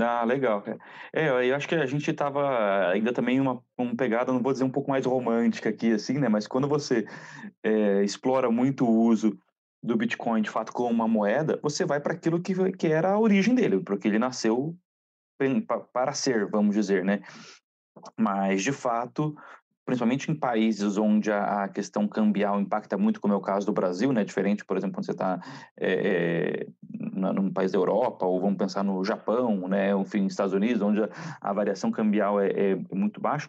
Ah, 0.00 0.24
legal. 0.24 0.64
É, 1.12 1.28
eu 1.48 1.54
acho 1.54 1.68
que 1.68 1.74
a 1.74 1.86
gente 1.86 2.10
estava 2.10 2.88
ainda 2.90 3.12
também 3.12 3.38
uma, 3.38 3.62
uma 3.76 3.94
pegada, 3.94 4.32
não 4.32 4.42
vou 4.42 4.52
dizer 4.52 4.64
um 4.64 4.70
pouco 4.70 4.90
mais 4.90 5.04
romântica 5.04 5.68
aqui, 5.68 5.92
assim, 5.92 6.18
né? 6.18 6.28
Mas 6.28 6.46
quando 6.46 6.66
você 6.66 7.06
é, 7.62 8.02
explora 8.02 8.50
muito 8.50 8.86
o 8.86 9.02
uso 9.02 9.38
do 9.82 9.96
Bitcoin, 9.96 10.40
de 10.40 10.48
fato, 10.48 10.72
como 10.72 10.90
uma 10.90 11.06
moeda, 11.06 11.60
você 11.62 11.84
vai 11.84 12.00
para 12.00 12.14
aquilo 12.14 12.40
que, 12.40 12.54
que 12.72 12.86
era 12.86 13.10
a 13.12 13.18
origem 13.18 13.54
dele, 13.54 13.80
porque 13.80 14.08
ele 14.08 14.18
nasceu 14.18 14.74
para 15.92 16.12
ser, 16.14 16.46
vamos 16.46 16.74
dizer, 16.74 17.04
né? 17.04 17.20
Mas, 18.16 18.62
de 18.62 18.72
fato, 18.72 19.36
principalmente 19.84 20.30
em 20.30 20.34
países 20.34 20.96
onde 20.96 21.30
a, 21.30 21.68
questão 21.68 22.08
cambial 22.08 22.58
impacta 22.58 22.96
muito, 22.96 23.20
como 23.20 23.34
é 23.34 23.36
o 23.36 23.40
caso 23.40 23.66
do 23.66 23.72
Brasil, 23.72 24.12
né? 24.12 24.24
Diferente, 24.24 24.64
por 24.64 24.76
exemplo, 24.76 24.94
quando 24.94 25.04
você 25.04 25.12
está 25.12 25.40
é, 25.78 26.66
num 27.32 27.52
país 27.52 27.72
da 27.72 27.78
Europa, 27.78 28.26
ou 28.26 28.40
vamos 28.40 28.58
pensar 28.58 28.82
no 28.82 29.04
Japão, 29.04 29.68
né? 29.68 29.92
Enfim, 29.92 30.26
Estados 30.26 30.54
Unidos, 30.54 30.82
onde 30.82 31.02
a, 31.02 31.08
a 31.40 31.52
variação 31.52 31.90
cambial 31.90 32.40
é, 32.40 32.50
é, 32.50 32.76
muito 32.92 33.20
baixa, 33.20 33.48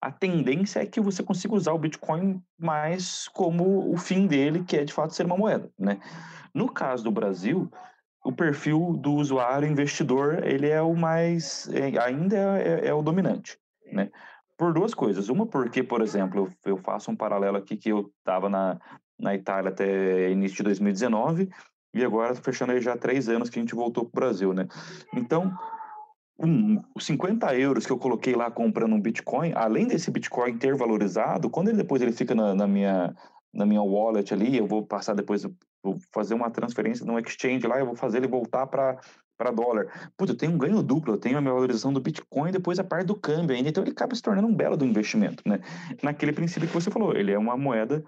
a 0.00 0.10
tendência 0.10 0.80
é 0.80 0.86
que 0.86 1.00
você 1.00 1.22
consiga 1.22 1.54
usar 1.54 1.72
o 1.72 1.78
Bitcoin 1.78 2.42
mais 2.58 3.26
como 3.28 3.90
o 3.90 3.96
fim 3.96 4.26
dele, 4.26 4.62
que 4.62 4.76
é 4.76 4.84
de 4.84 4.92
fato 4.92 5.14
ser 5.14 5.24
uma 5.24 5.36
moeda, 5.36 5.70
né? 5.78 5.98
No 6.52 6.68
caso 6.68 7.04
do 7.04 7.10
Brasil, 7.10 7.70
o 8.22 8.32
perfil 8.32 8.96
do 8.98 9.14
usuário 9.14 9.68
investidor 9.68 10.44
ele 10.44 10.68
é 10.68 10.80
o 10.82 10.94
mais 10.94 11.68
é, 11.68 11.98
ainda 11.98 12.36
é, 12.36 12.88
é, 12.88 12.94
o 12.94 13.02
dominante, 13.02 13.58
né? 13.92 14.10
Por 14.56 14.72
duas 14.72 14.94
coisas. 14.94 15.28
Uma, 15.28 15.46
porque, 15.46 15.82
por 15.82 16.00
exemplo, 16.00 16.52
eu, 16.64 16.72
eu 16.72 16.76
faço 16.76 17.10
um 17.10 17.16
paralelo 17.16 17.56
aqui 17.56 17.76
que 17.76 17.88
eu 17.88 18.12
estava 18.18 18.48
na, 18.48 18.78
na 19.18 19.34
Itália 19.34 19.70
até 19.70 20.30
início 20.30 20.58
de 20.58 20.64
2019 20.64 21.48
e 21.94 22.04
agora 22.04 22.34
fechando 22.34 22.72
aí 22.72 22.80
já 22.80 22.96
três 22.96 23.28
anos 23.28 23.48
que 23.48 23.58
a 23.58 23.62
gente 23.62 23.74
voltou 23.74 24.04
para 24.04 24.18
o 24.18 24.20
Brasil, 24.26 24.52
né? 24.52 24.66
Então, 25.14 25.56
um, 26.38 26.82
os 26.94 27.06
50 27.06 27.54
euros 27.56 27.86
que 27.86 27.92
eu 27.92 27.98
coloquei 27.98 28.34
lá 28.34 28.50
comprando 28.50 28.94
um 28.94 29.00
Bitcoin, 29.00 29.52
além 29.54 29.86
desse 29.86 30.10
Bitcoin 30.10 30.58
ter 30.58 30.74
valorizado, 30.74 31.48
quando 31.48 31.68
ele 31.68 31.78
depois 31.78 32.02
ele 32.02 32.12
fica 32.12 32.34
na, 32.34 32.54
na 32.54 32.66
minha 32.66 33.14
na 33.52 33.64
minha 33.64 33.82
wallet 33.82 34.34
ali, 34.34 34.56
eu 34.56 34.66
vou 34.66 34.84
passar 34.84 35.14
depois, 35.14 35.46
vou 35.80 35.96
fazer 36.12 36.34
uma 36.34 36.50
transferência 36.50 37.06
no 37.06 37.16
exchange 37.20 37.64
lá, 37.68 37.78
eu 37.78 37.86
vou 37.86 37.94
fazer 37.94 38.18
ele 38.18 38.26
voltar 38.26 38.66
para 38.66 38.98
para 39.36 39.50
dólar. 39.50 40.10
Putz, 40.16 40.30
eu 40.30 40.36
tenho 40.36 40.52
um 40.52 40.58
ganho 40.58 40.82
duplo, 40.82 41.14
eu 41.14 41.18
tenho 41.18 41.36
a 41.36 41.40
minha 41.40 41.52
valorização 41.52 41.92
do 41.92 42.00
Bitcoin 42.00 42.52
depois 42.52 42.78
a 42.78 42.84
parte 42.84 43.06
do 43.06 43.16
câmbio 43.16 43.54
ainda, 43.56 43.68
então 43.68 43.82
ele 43.82 43.90
acaba 43.90 44.14
se 44.14 44.22
tornando 44.22 44.46
um 44.46 44.54
belo 44.54 44.76
do 44.76 44.84
investimento, 44.84 45.42
né? 45.46 45.60
Naquele 46.02 46.32
princípio 46.32 46.68
que 46.68 46.74
você 46.74 46.90
falou, 46.90 47.16
ele 47.16 47.32
é 47.32 47.38
uma 47.38 47.56
moeda 47.56 48.04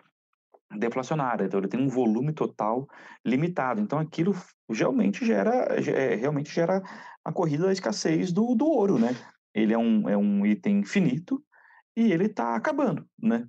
deflacionária, 0.75 1.45
então 1.45 1.61
ele 1.61 1.69
tem 1.69 1.81
um 1.81 1.89
volume 1.89 2.33
total 2.33 2.89
limitado. 3.25 3.81
Então 3.81 3.99
aquilo 3.99 4.35
realmente 4.69 5.25
gera, 5.25 5.67
é, 5.77 6.15
realmente 6.15 6.53
gera 6.53 6.83
a 7.25 7.33
corrida 7.33 7.67
da 7.67 7.73
escassez 7.73 8.33
do, 8.33 8.55
do 8.55 8.67
ouro, 8.67 8.99
né? 8.99 9.15
Ele 9.55 9.73
é 9.73 9.79
um, 9.79 10.09
é 10.09 10.17
um 10.17 10.45
item 10.45 10.85
finito 10.85 11.43
e 11.97 12.13
ele 12.13 12.27
está 12.27 12.55
acabando, 12.55 13.07
né? 13.21 13.47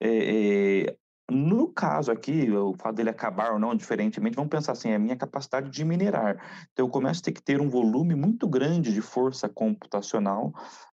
É, 0.00 0.86
é, 0.86 0.96
no 1.30 1.68
caso 1.68 2.10
aqui, 2.10 2.50
o 2.50 2.74
fato 2.74 2.96
dele 2.96 3.10
acabar 3.10 3.52
ou 3.52 3.58
não, 3.58 3.74
diferentemente, 3.74 4.36
vamos 4.36 4.50
pensar 4.50 4.72
assim, 4.72 4.90
é 4.90 4.94
a 4.94 4.98
minha 4.98 5.16
capacidade 5.16 5.68
de 5.68 5.84
minerar. 5.84 6.36
Então, 6.72 6.86
eu 6.86 6.90
começo 6.90 7.20
a 7.20 7.24
ter 7.24 7.32
que 7.32 7.42
ter 7.42 7.60
um 7.60 7.68
volume 7.68 8.14
muito 8.14 8.48
grande 8.48 8.94
de 8.94 9.02
força 9.02 9.46
computacional 9.46 10.54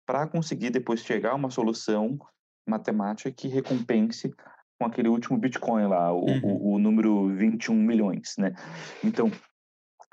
para 0.06 0.28
conseguir 0.28 0.70
depois 0.70 1.02
chegar 1.02 1.32
a 1.32 1.36
uma 1.36 1.50
solução 1.50 2.20
matemática 2.68 3.32
que 3.32 3.48
recompense 3.48 4.32
com 4.80 4.86
aquele 4.86 5.10
último 5.10 5.38
Bitcoin 5.38 5.88
lá, 5.88 6.12
o, 6.14 6.26
uhum. 6.26 6.42
o, 6.44 6.74
o 6.76 6.80
número 6.80 7.28
21 7.36 7.76
milhões, 7.76 8.36
né? 8.38 8.54
Então, 9.04 9.30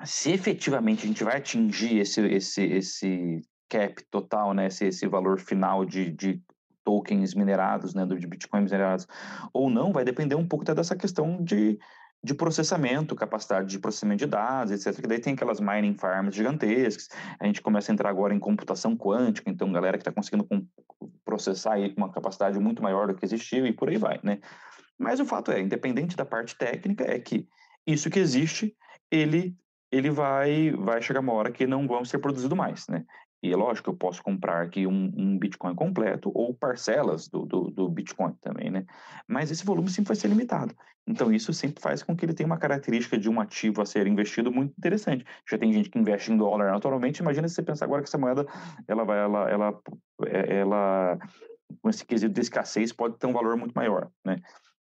se 0.03 0.31
efetivamente 0.31 1.05
a 1.05 1.07
gente 1.07 1.23
vai 1.23 1.37
atingir 1.37 1.99
esse, 1.99 2.21
esse, 2.27 2.63
esse 2.63 3.41
cap 3.69 4.03
total, 4.11 4.53
né, 4.53 4.67
esse, 4.67 4.85
esse 4.85 5.07
valor 5.07 5.39
final 5.39 5.85
de, 5.85 6.11
de 6.11 6.41
tokens 6.83 7.33
minerados, 7.33 7.93
né, 7.93 8.05
de 8.05 8.27
Bitcoin 8.27 8.61
minerados, 8.61 9.07
ou 9.53 9.69
não, 9.69 9.91
vai 9.91 10.03
depender 10.03 10.35
um 10.35 10.47
pouco 10.47 10.63
até 10.63 10.75
dessa 10.75 10.95
questão 10.95 11.41
de, 11.41 11.79
de 12.23 12.33
processamento, 12.33 13.15
capacidade 13.15 13.69
de 13.69 13.79
processamento 13.79 14.19
de 14.19 14.27
dados, 14.27 14.71
etc. 14.71 15.01
Que 15.01 15.07
daí 15.07 15.19
tem 15.19 15.33
aquelas 15.33 15.59
mining 15.59 15.95
farms 15.95 16.35
gigantescas. 16.35 17.09
A 17.39 17.45
gente 17.45 17.61
começa 17.61 17.91
a 17.91 17.93
entrar 17.93 18.09
agora 18.09 18.33
em 18.33 18.39
computação 18.39 18.95
quântica, 18.95 19.49
então 19.49 19.71
galera 19.71 19.97
que 19.97 20.01
está 20.01 20.11
conseguindo 20.11 20.47
processar 21.23 21.73
aí 21.73 21.93
com 21.93 22.01
uma 22.01 22.11
capacidade 22.11 22.59
muito 22.59 22.81
maior 22.81 23.07
do 23.07 23.15
que 23.15 23.25
existiu 23.25 23.65
e 23.65 23.73
por 23.73 23.89
aí 23.89 23.97
vai, 23.97 24.19
né? 24.23 24.39
Mas 24.97 25.19
o 25.19 25.25
fato 25.25 25.51
é, 25.51 25.61
independente 25.61 26.15
da 26.15 26.25
parte 26.25 26.57
técnica, 26.57 27.03
é 27.03 27.19
que 27.19 27.47
isso 27.85 28.09
que 28.09 28.19
existe, 28.19 28.75
ele 29.11 29.55
ele 29.89 30.09
vai 30.09 30.71
vai 30.71 31.01
chegar 31.01 31.21
uma 31.21 31.33
hora 31.33 31.51
que 31.51 31.65
não 31.65 31.87
vão 31.87 32.03
ser 32.03 32.19
produzido 32.19 32.55
mais, 32.55 32.87
né? 32.87 33.05
E 33.41 33.51
é 33.51 33.55
lógico, 33.55 33.91
eu 33.91 33.95
posso 33.95 34.23
comprar 34.23 34.63
aqui 34.63 34.87
um, 34.87 35.13
um 35.15 35.37
Bitcoin 35.37 35.75
completo 35.75 36.31
ou 36.33 36.53
parcelas 36.55 37.27
do, 37.27 37.45
do, 37.45 37.69
do, 37.69 37.87
Bitcoin 37.87 38.33
também, 38.41 38.71
né? 38.71 38.85
Mas 39.27 39.51
esse 39.51 39.63
volume 39.63 39.89
sempre 39.89 40.07
vai 40.07 40.15
ser 40.15 40.27
limitado. 40.27 40.75
Então, 41.05 41.31
isso 41.31 41.53
sempre 41.53 41.81
faz 41.81 42.01
com 42.01 42.15
que 42.15 42.25
ele 42.25 42.33
tenha 42.33 42.47
uma 42.47 42.57
característica 42.57 43.17
de 43.17 43.29
um 43.29 43.39
ativo 43.39 43.81
a 43.81 43.85
ser 43.85 44.07
investido 44.07 44.51
muito 44.51 44.73
interessante. 44.77 45.23
Já 45.49 45.57
tem 45.57 45.71
gente 45.71 45.89
que 45.89 45.99
investe 45.99 46.31
em 46.31 46.37
dólar 46.37 46.71
naturalmente. 46.71 47.19
Imagina 47.19 47.47
se 47.47 47.55
você 47.55 47.63
pensar 47.63 47.85
agora 47.85 48.01
que 48.01 48.09
essa 48.09 48.17
moeda, 48.17 48.45
ela 48.87 49.03
vai, 49.05 49.19
ela, 49.19 49.49
ela, 49.49 49.79
é, 50.25 50.57
ela 50.57 51.19
com 51.81 51.89
esse 51.89 52.05
quesito 52.05 52.33
de 52.33 52.41
escassez, 52.41 52.91
pode 52.91 53.17
ter 53.17 53.27
um 53.27 53.33
valor 53.33 53.55
muito 53.55 53.73
maior, 53.73 54.09
né? 54.25 54.37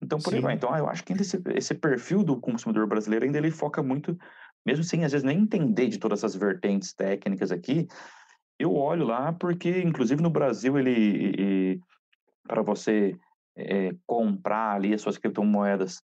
Então, 0.00 0.18
por 0.18 0.30
Sim. 0.30 0.36
aí 0.36 0.42
vai. 0.42 0.54
Então, 0.54 0.74
eu 0.76 0.88
acho 0.88 1.02
que 1.04 1.12
esse, 1.14 1.42
esse 1.54 1.74
perfil 1.74 2.22
do 2.22 2.38
consumidor 2.40 2.86
brasileiro 2.86 3.24
ainda 3.24 3.38
ele 3.38 3.50
foca 3.50 3.82
muito, 3.82 4.16
mesmo 4.64 4.84
sem 4.84 5.04
às 5.04 5.12
vezes 5.12 5.24
nem 5.24 5.38
entender 5.38 5.88
de 5.88 5.98
todas 5.98 6.20
essas 6.20 6.36
vertentes 6.36 6.92
técnicas 6.92 7.50
aqui, 7.50 7.88
eu 8.58 8.74
olho 8.74 9.04
lá 9.04 9.32
porque, 9.32 9.82
inclusive 9.82 10.22
no 10.22 10.30
Brasil, 10.30 10.78
ele, 10.78 11.80
para 12.46 12.62
você 12.62 13.16
é, 13.56 13.90
comprar 14.06 14.74
ali 14.74 14.94
as 14.94 15.02
suas 15.02 15.18
criptomoedas 15.18 16.02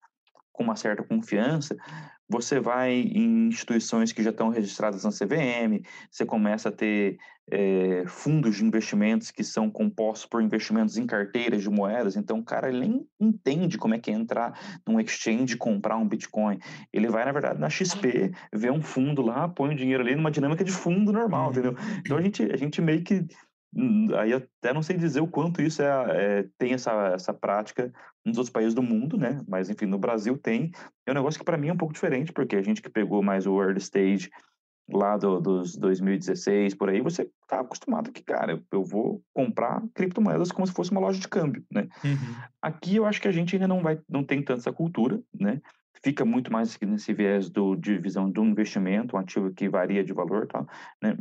com 0.62 0.66
uma 0.66 0.76
certa 0.76 1.04
confiança, 1.04 1.76
você 2.30 2.60
vai 2.60 2.94
em 2.94 3.48
instituições 3.48 4.12
que 4.12 4.24
já 4.24 4.30
estão 4.30 4.50
registradas 4.50 5.04
na 5.04 5.10
CVM, 5.10 5.84
você 6.10 6.26
começa 6.26 6.70
a 6.70 6.72
ter 6.72 7.18
é, 7.52 8.04
fundos 8.08 8.58
de 8.58 8.64
investimentos 8.64 9.32
que 9.32 9.44
são 9.44 9.70
compostos 9.70 10.30
por 10.30 10.42
investimentos 10.42 10.98
em 10.98 11.06
carteiras 11.06 11.64
de 11.64 11.70
moedas, 11.70 12.16
então 12.16 12.40
o 12.40 12.44
cara 12.44 12.72
nem 12.72 13.06
entende 13.20 13.78
como 13.78 13.96
é 13.96 14.00
que 14.00 14.12
é 14.12 14.14
entrar 14.14 14.58
num 14.88 15.00
exchange 15.00 15.56
e 15.56 15.58
comprar 15.58 15.98
um 15.98 16.08
Bitcoin. 16.08 16.60
Ele 16.94 17.10
vai, 17.10 17.26
na 17.26 17.32
verdade, 17.32 17.60
na 17.60 17.70
XP, 17.70 18.32
vê 18.54 18.72
um 18.72 18.82
fundo 18.82 19.22
lá, 19.22 19.50
põe 19.50 19.74
o 19.74 19.76
dinheiro 19.76 20.04
ali 20.04 20.16
numa 20.16 20.32
dinâmica 20.32 20.64
de 20.64 20.72
fundo 20.72 21.12
normal, 21.12 21.46
uhum. 21.46 21.52
entendeu? 21.52 21.76
Então 22.00 22.18
a 22.18 22.22
gente, 22.22 22.44
a 22.44 22.56
gente 22.56 22.82
meio 22.82 23.04
que 23.04 23.26
aí 24.20 24.34
até 24.34 24.74
não 24.74 24.82
sei 24.82 24.98
dizer 24.98 25.22
o 25.22 25.28
quanto 25.28 25.62
isso 25.62 25.82
é, 25.82 25.88
é, 25.88 26.46
tem 26.58 26.74
essa, 26.74 26.92
essa 27.14 27.34
prática 27.34 27.92
nos 28.26 28.38
outros 28.38 28.52
países 28.52 28.74
do 28.74 28.84
mundo, 28.84 29.18
né? 29.18 29.42
Mas 29.48 29.70
enfim, 29.70 29.86
no 29.86 29.98
Brasil 29.98 30.38
tem. 30.38 30.72
É 31.06 31.12
um 31.12 31.16
negócio 31.16 31.40
que 31.40 31.46
para 31.46 31.58
mim 31.58 31.70
é 31.70 31.74
um 31.74 31.78
pouco 31.78 31.94
diferente, 31.94 32.34
porque 32.34 32.56
a 32.56 32.62
gente 32.62 32.82
que 32.82 32.90
pegou 32.90 33.24
mais 33.24 33.48
o 33.48 33.62
early 33.62 33.80
stage 33.80 34.30
lá 34.92 35.18
do, 35.18 35.40
dos 35.40 35.78
2016 35.78 36.76
por 36.76 36.90
aí, 36.90 37.02
você 37.02 37.30
tá 37.48 37.62
acostumado 37.62 38.12
que, 38.12 38.22
cara, 38.22 38.62
eu 38.72 38.84
vou 38.84 39.24
comprar 39.34 39.82
criptomoedas 39.94 40.52
como 40.52 40.68
se 40.68 40.74
fosse 40.74 40.92
uma 40.92 41.00
loja 41.00 41.20
de 41.20 41.28
câmbio, 41.28 41.64
né? 41.72 41.88
Uhum. 42.04 42.36
Aqui 42.62 42.98
eu 42.98 43.06
acho 43.06 43.22
que 43.22 43.28
a 43.28 43.32
gente 43.32 43.56
ainda 43.56 43.68
não 43.68 43.82
vai, 43.82 44.00
não 44.10 44.24
tem 44.24 44.42
tanta 44.42 44.60
essa 44.60 44.74
cultura, 44.74 45.22
né? 45.34 45.62
Fica 46.04 46.26
muito 46.26 46.52
mais 46.52 46.78
nesse 46.82 47.14
viés 47.14 47.50
do, 47.50 47.76
de 47.76 47.98
visão 47.98 48.30
do 48.30 48.44
investimento, 48.44 49.16
um 49.16 49.20
ativo 49.20 49.54
que 49.54 49.70
varia 49.70 50.04
de 50.04 50.14
valor, 50.14 50.48
tal, 50.48 50.68
né? 51.02 51.16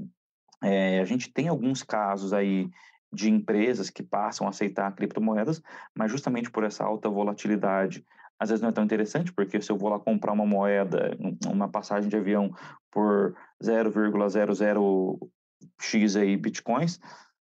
É, 0.63 1.01
a 1.01 1.05
gente 1.05 1.33
tem 1.33 1.49
alguns 1.49 1.83
casos 1.83 2.33
aí 2.33 2.71
de 3.13 3.29
empresas 3.29 3.91
que 3.91 4.03
passam 4.03 4.47
a 4.47 4.51
aceitar 4.51 4.95
criptomoedas, 4.95 5.61
mas 5.95 6.11
justamente 6.11 6.51
por 6.51 6.65
essa 6.65 6.85
alta 6.85 7.09
volatilidade, 7.09 8.05
às 8.39 8.51
vezes 8.51 8.63
não 8.63 8.69
é 8.69 8.73
tão 8.73 8.85
interessante, 8.85 9.33
porque 9.33 9.61
se 9.61 9.71
eu 9.71 9.77
vou 9.77 9.91
lá 9.91 9.99
comprar 9.99 10.33
uma 10.33 10.47
moeda, 10.47 11.17
uma 11.47 11.69
passagem 11.69 12.09
de 12.09 12.17
avião 12.17 12.55
por 12.91 13.35
0,00x 13.63 16.21
aí 16.21 16.37
bitcoins, 16.37 17.01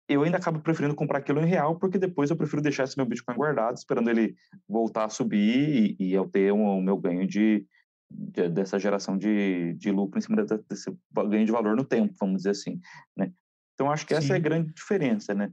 eu 0.09 0.22
ainda 0.22 0.36
acabo 0.36 0.61
preferindo 0.61 0.94
comprar 0.94 1.18
aquilo 1.18 1.40
em 1.40 1.46
real, 1.46 1.78
porque 1.78 1.98
depois 1.98 2.30
eu 2.30 2.36
prefiro 2.36 2.62
deixar 2.62 2.84
esse 2.84 2.96
meu 2.96 3.07
Bitcoin 3.07 3.36
guardado, 3.36 3.76
esperando 3.76 4.11
ele 4.11 4.34
voltar 4.68 5.05
a 5.05 5.09
subir 5.09 5.96
e, 5.98 5.98
e 5.98 6.12
eu 6.12 6.28
ter 6.28 6.53
o 6.53 6.80
meu 6.80 6.96
ganho 6.96 7.26
de, 7.26 7.64
dessa 8.53 8.79
geração 8.79 9.17
de, 9.17 9.75
de 9.75 9.91
lucro 9.91 10.19
em 10.19 10.23
cima 10.23 10.45
desse 10.69 10.91
ganho 11.29 11.47
de 11.47 11.53
valor 11.53 11.77
no 11.77 11.85
tempo, 11.85 12.15
vamos 12.19 12.39
dizer 12.39 12.51
assim, 12.51 12.81
né? 13.17 13.33
Então, 13.75 13.91
acho 13.91 14.07
que 14.07 14.14
essa 14.14 14.29
sim. 14.29 14.33
é 14.35 14.37
a 14.37 14.39
grande 14.39 14.73
diferença, 14.73 15.35
né? 15.35 15.51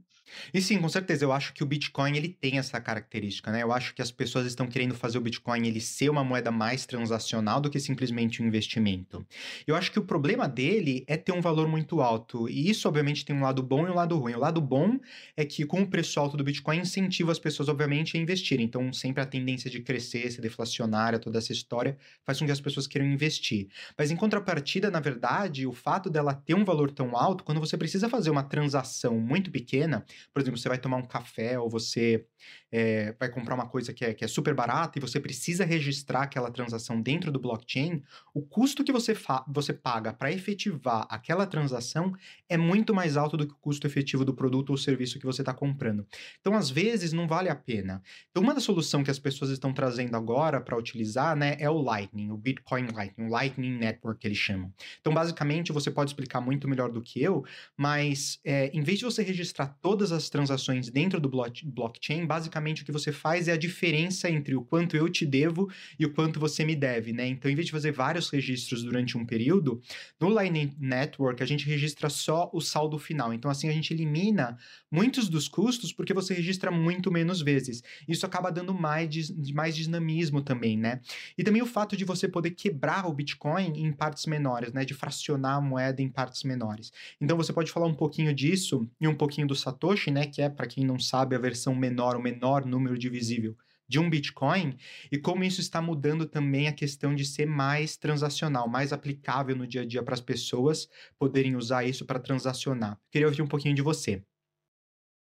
E 0.52 0.60
sim, 0.60 0.78
com 0.78 0.88
certeza, 0.88 1.24
eu 1.24 1.32
acho 1.32 1.52
que 1.52 1.62
o 1.62 1.66
Bitcoin 1.66 2.16
ele 2.16 2.28
tem 2.28 2.58
essa 2.58 2.80
característica, 2.80 3.50
né? 3.50 3.62
Eu 3.62 3.72
acho 3.72 3.94
que 3.94 4.02
as 4.02 4.10
pessoas 4.10 4.46
estão 4.46 4.66
querendo 4.66 4.94
fazer 4.94 5.18
o 5.18 5.20
Bitcoin 5.20 5.66
ele 5.66 5.80
ser 5.80 6.08
uma 6.08 6.24
moeda 6.24 6.50
mais 6.50 6.86
transacional 6.86 7.60
do 7.60 7.70
que 7.70 7.80
simplesmente 7.80 8.42
um 8.42 8.46
investimento. 8.46 9.26
Eu 9.66 9.74
acho 9.74 9.90
que 9.90 9.98
o 9.98 10.04
problema 10.04 10.48
dele 10.48 11.04
é 11.06 11.16
ter 11.16 11.32
um 11.32 11.40
valor 11.40 11.68
muito 11.68 12.00
alto, 12.00 12.48
e 12.48 12.70
isso 12.70 12.88
obviamente 12.88 13.24
tem 13.24 13.34
um 13.34 13.42
lado 13.42 13.62
bom 13.62 13.86
e 13.86 13.90
um 13.90 13.94
lado 13.94 14.16
ruim. 14.16 14.34
O 14.34 14.38
lado 14.38 14.60
bom 14.60 14.98
é 15.36 15.44
que 15.44 15.64
com 15.64 15.82
o 15.82 15.86
preço 15.86 16.18
alto 16.20 16.36
do 16.36 16.44
Bitcoin 16.44 16.78
incentiva 16.78 17.32
as 17.32 17.38
pessoas 17.38 17.68
obviamente 17.68 18.16
a 18.16 18.20
investirem. 18.20 18.66
Então, 18.66 18.92
sempre 18.92 19.22
a 19.22 19.26
tendência 19.26 19.70
de 19.70 19.80
crescer, 19.80 20.30
ser 20.30 20.40
deflacionária, 20.40 21.18
toda 21.18 21.38
essa 21.38 21.52
história 21.52 21.96
faz 22.24 22.38
com 22.38 22.46
que 22.46 22.52
as 22.52 22.60
pessoas 22.60 22.86
queiram 22.86 23.08
investir. 23.08 23.68
Mas 23.96 24.10
em 24.10 24.16
contrapartida, 24.16 24.90
na 24.90 25.00
verdade, 25.00 25.66
o 25.66 25.72
fato 25.72 26.10
dela 26.10 26.34
ter 26.34 26.54
um 26.54 26.64
valor 26.64 26.90
tão 26.90 27.16
alto, 27.16 27.44
quando 27.44 27.60
você 27.60 27.76
precisa 27.76 28.08
fazer 28.10 28.30
uma 28.30 28.42
transação 28.42 29.18
muito 29.18 29.50
pequena, 29.50 30.04
por 30.32 30.40
exemplo, 30.42 30.58
você 30.58 30.68
vai 30.68 30.78
tomar 30.78 30.96
um 30.98 31.06
café 31.06 31.58
ou 31.58 31.70
você 31.70 32.26
é, 32.72 33.14
vai 33.18 33.28
comprar 33.28 33.54
uma 33.54 33.66
coisa 33.66 33.92
que 33.92 34.04
é, 34.04 34.14
que 34.14 34.24
é 34.24 34.28
super 34.28 34.54
barata 34.54 34.98
e 34.98 35.00
você 35.00 35.18
precisa 35.18 35.64
registrar 35.64 36.22
aquela 36.22 36.50
transação 36.50 37.00
dentro 37.00 37.32
do 37.32 37.38
blockchain, 37.38 38.02
o 38.32 38.42
custo 38.42 38.84
que 38.84 38.92
você, 38.92 39.16
você 39.48 39.72
paga 39.72 40.12
para 40.12 40.32
efetivar 40.32 41.06
aquela 41.10 41.46
transação 41.46 42.14
é 42.48 42.56
muito 42.56 42.94
mais 42.94 43.16
alto 43.16 43.36
do 43.36 43.46
que 43.46 43.52
o 43.52 43.56
custo 43.56 43.86
efetivo 43.86 44.24
do 44.24 44.34
produto 44.34 44.70
ou 44.70 44.76
serviço 44.76 45.18
que 45.18 45.26
você 45.26 45.42
está 45.42 45.52
comprando. 45.52 46.06
Então, 46.40 46.54
às 46.54 46.70
vezes, 46.70 47.12
não 47.12 47.26
vale 47.26 47.48
a 47.48 47.56
pena. 47.56 48.02
Então, 48.30 48.42
uma 48.42 48.54
das 48.54 48.62
soluções 48.62 49.04
que 49.04 49.10
as 49.10 49.18
pessoas 49.18 49.50
estão 49.50 49.72
trazendo 49.72 50.16
agora 50.16 50.60
para 50.60 50.76
utilizar 50.76 51.36
né, 51.36 51.56
é 51.58 51.68
o 51.68 51.80
Lightning, 51.80 52.30
o 52.30 52.36
Bitcoin 52.36 52.86
Lightning, 52.92 53.26
o 53.26 53.30
Lightning 53.30 53.78
Network 53.78 54.20
que 54.20 54.28
eles 54.28 54.38
chamam. 54.38 54.72
Então, 55.00 55.12
basicamente, 55.12 55.72
você 55.72 55.90
pode 55.90 56.10
explicar 56.10 56.40
muito 56.40 56.68
melhor 56.68 56.90
do 56.90 57.00
que 57.00 57.22
eu, 57.22 57.44
mas 57.76 58.38
é, 58.44 58.68
em 58.68 58.82
vez 58.82 58.98
de 58.98 59.04
você 59.04 59.22
registrar 59.22 59.66
todas 59.80 60.12
as 60.12 60.28
transações 60.28 60.90
dentro 60.90 61.20
do 61.20 61.28
blockchain, 61.28 62.26
basicamente 62.26 62.59
o 62.60 62.84
que 62.84 62.92
você 62.92 63.12
faz 63.12 63.48
é 63.48 63.52
a 63.52 63.56
diferença 63.56 64.30
entre 64.30 64.54
o 64.54 64.62
quanto 64.62 64.96
eu 64.96 65.08
te 65.08 65.24
devo 65.24 65.70
e 65.98 66.04
o 66.04 66.12
quanto 66.12 66.38
você 66.38 66.64
me 66.64 66.76
deve, 66.76 67.12
né? 67.12 67.26
Então, 67.26 67.50
em 67.50 67.54
vez 67.54 67.66
de 67.66 67.72
fazer 67.72 67.92
vários 67.92 68.28
registros 68.30 68.82
durante 68.82 69.16
um 69.16 69.24
período, 69.24 69.80
no 70.20 70.28
Lightning 70.28 70.74
Network 70.78 71.42
a 71.42 71.46
gente 71.46 71.66
registra 71.66 72.08
só 72.08 72.50
o 72.52 72.60
saldo 72.60 72.98
final. 72.98 73.32
Então, 73.32 73.50
assim, 73.50 73.68
a 73.68 73.72
gente 73.72 73.92
elimina 73.92 74.58
muitos 74.90 75.28
dos 75.28 75.48
custos 75.48 75.92
porque 75.92 76.12
você 76.12 76.34
registra 76.34 76.70
muito 76.70 77.10
menos 77.10 77.40
vezes. 77.40 77.82
Isso 78.06 78.26
acaba 78.26 78.50
dando 78.50 78.74
mais, 78.74 79.30
mais 79.52 79.76
dinamismo 79.76 80.42
também, 80.42 80.76
né? 80.76 81.00
E 81.38 81.44
também 81.44 81.62
o 81.62 81.66
fato 81.66 81.96
de 81.96 82.04
você 82.04 82.28
poder 82.28 82.50
quebrar 82.50 83.06
o 83.06 83.12
Bitcoin 83.12 83.72
em 83.76 83.92
partes 83.92 84.26
menores, 84.26 84.72
né? 84.72 84.84
De 84.84 84.94
fracionar 84.94 85.56
a 85.56 85.60
moeda 85.60 86.02
em 86.02 86.08
partes 86.08 86.42
menores. 86.42 86.92
Então, 87.20 87.36
você 87.36 87.52
pode 87.52 87.70
falar 87.70 87.86
um 87.86 87.94
pouquinho 87.94 88.34
disso 88.34 88.88
e 89.00 89.06
um 89.06 89.14
pouquinho 89.14 89.46
do 89.46 89.54
Satoshi, 89.54 90.10
né? 90.10 90.26
Que 90.26 90.42
é, 90.42 90.48
para 90.48 90.66
quem 90.66 90.84
não 90.84 90.98
sabe, 90.98 91.36
a 91.36 91.38
versão 91.38 91.74
menor, 91.74 92.16
o 92.16 92.22
menor 92.22 92.49
número 92.58 92.98
divisível 92.98 93.56
de 93.90 93.98
um 93.98 94.08
Bitcoin 94.08 94.76
e 95.10 95.18
como 95.18 95.42
isso 95.42 95.60
está 95.60 95.82
mudando 95.82 96.24
também 96.24 96.68
a 96.68 96.72
questão 96.72 97.12
de 97.12 97.24
ser 97.24 97.44
mais 97.44 97.96
transacional, 97.96 98.68
mais 98.68 98.92
aplicável 98.92 99.56
no 99.56 99.66
dia 99.66 99.82
a 99.82 99.84
dia 99.84 100.00
para 100.00 100.14
as 100.14 100.20
pessoas 100.20 100.88
poderem 101.18 101.56
usar 101.56 101.82
isso 101.82 102.06
para 102.06 102.20
transacionar. 102.20 102.96
Queria 103.10 103.26
ouvir 103.26 103.42
um 103.42 103.48
pouquinho 103.48 103.74
de 103.74 103.82
você. 103.82 104.22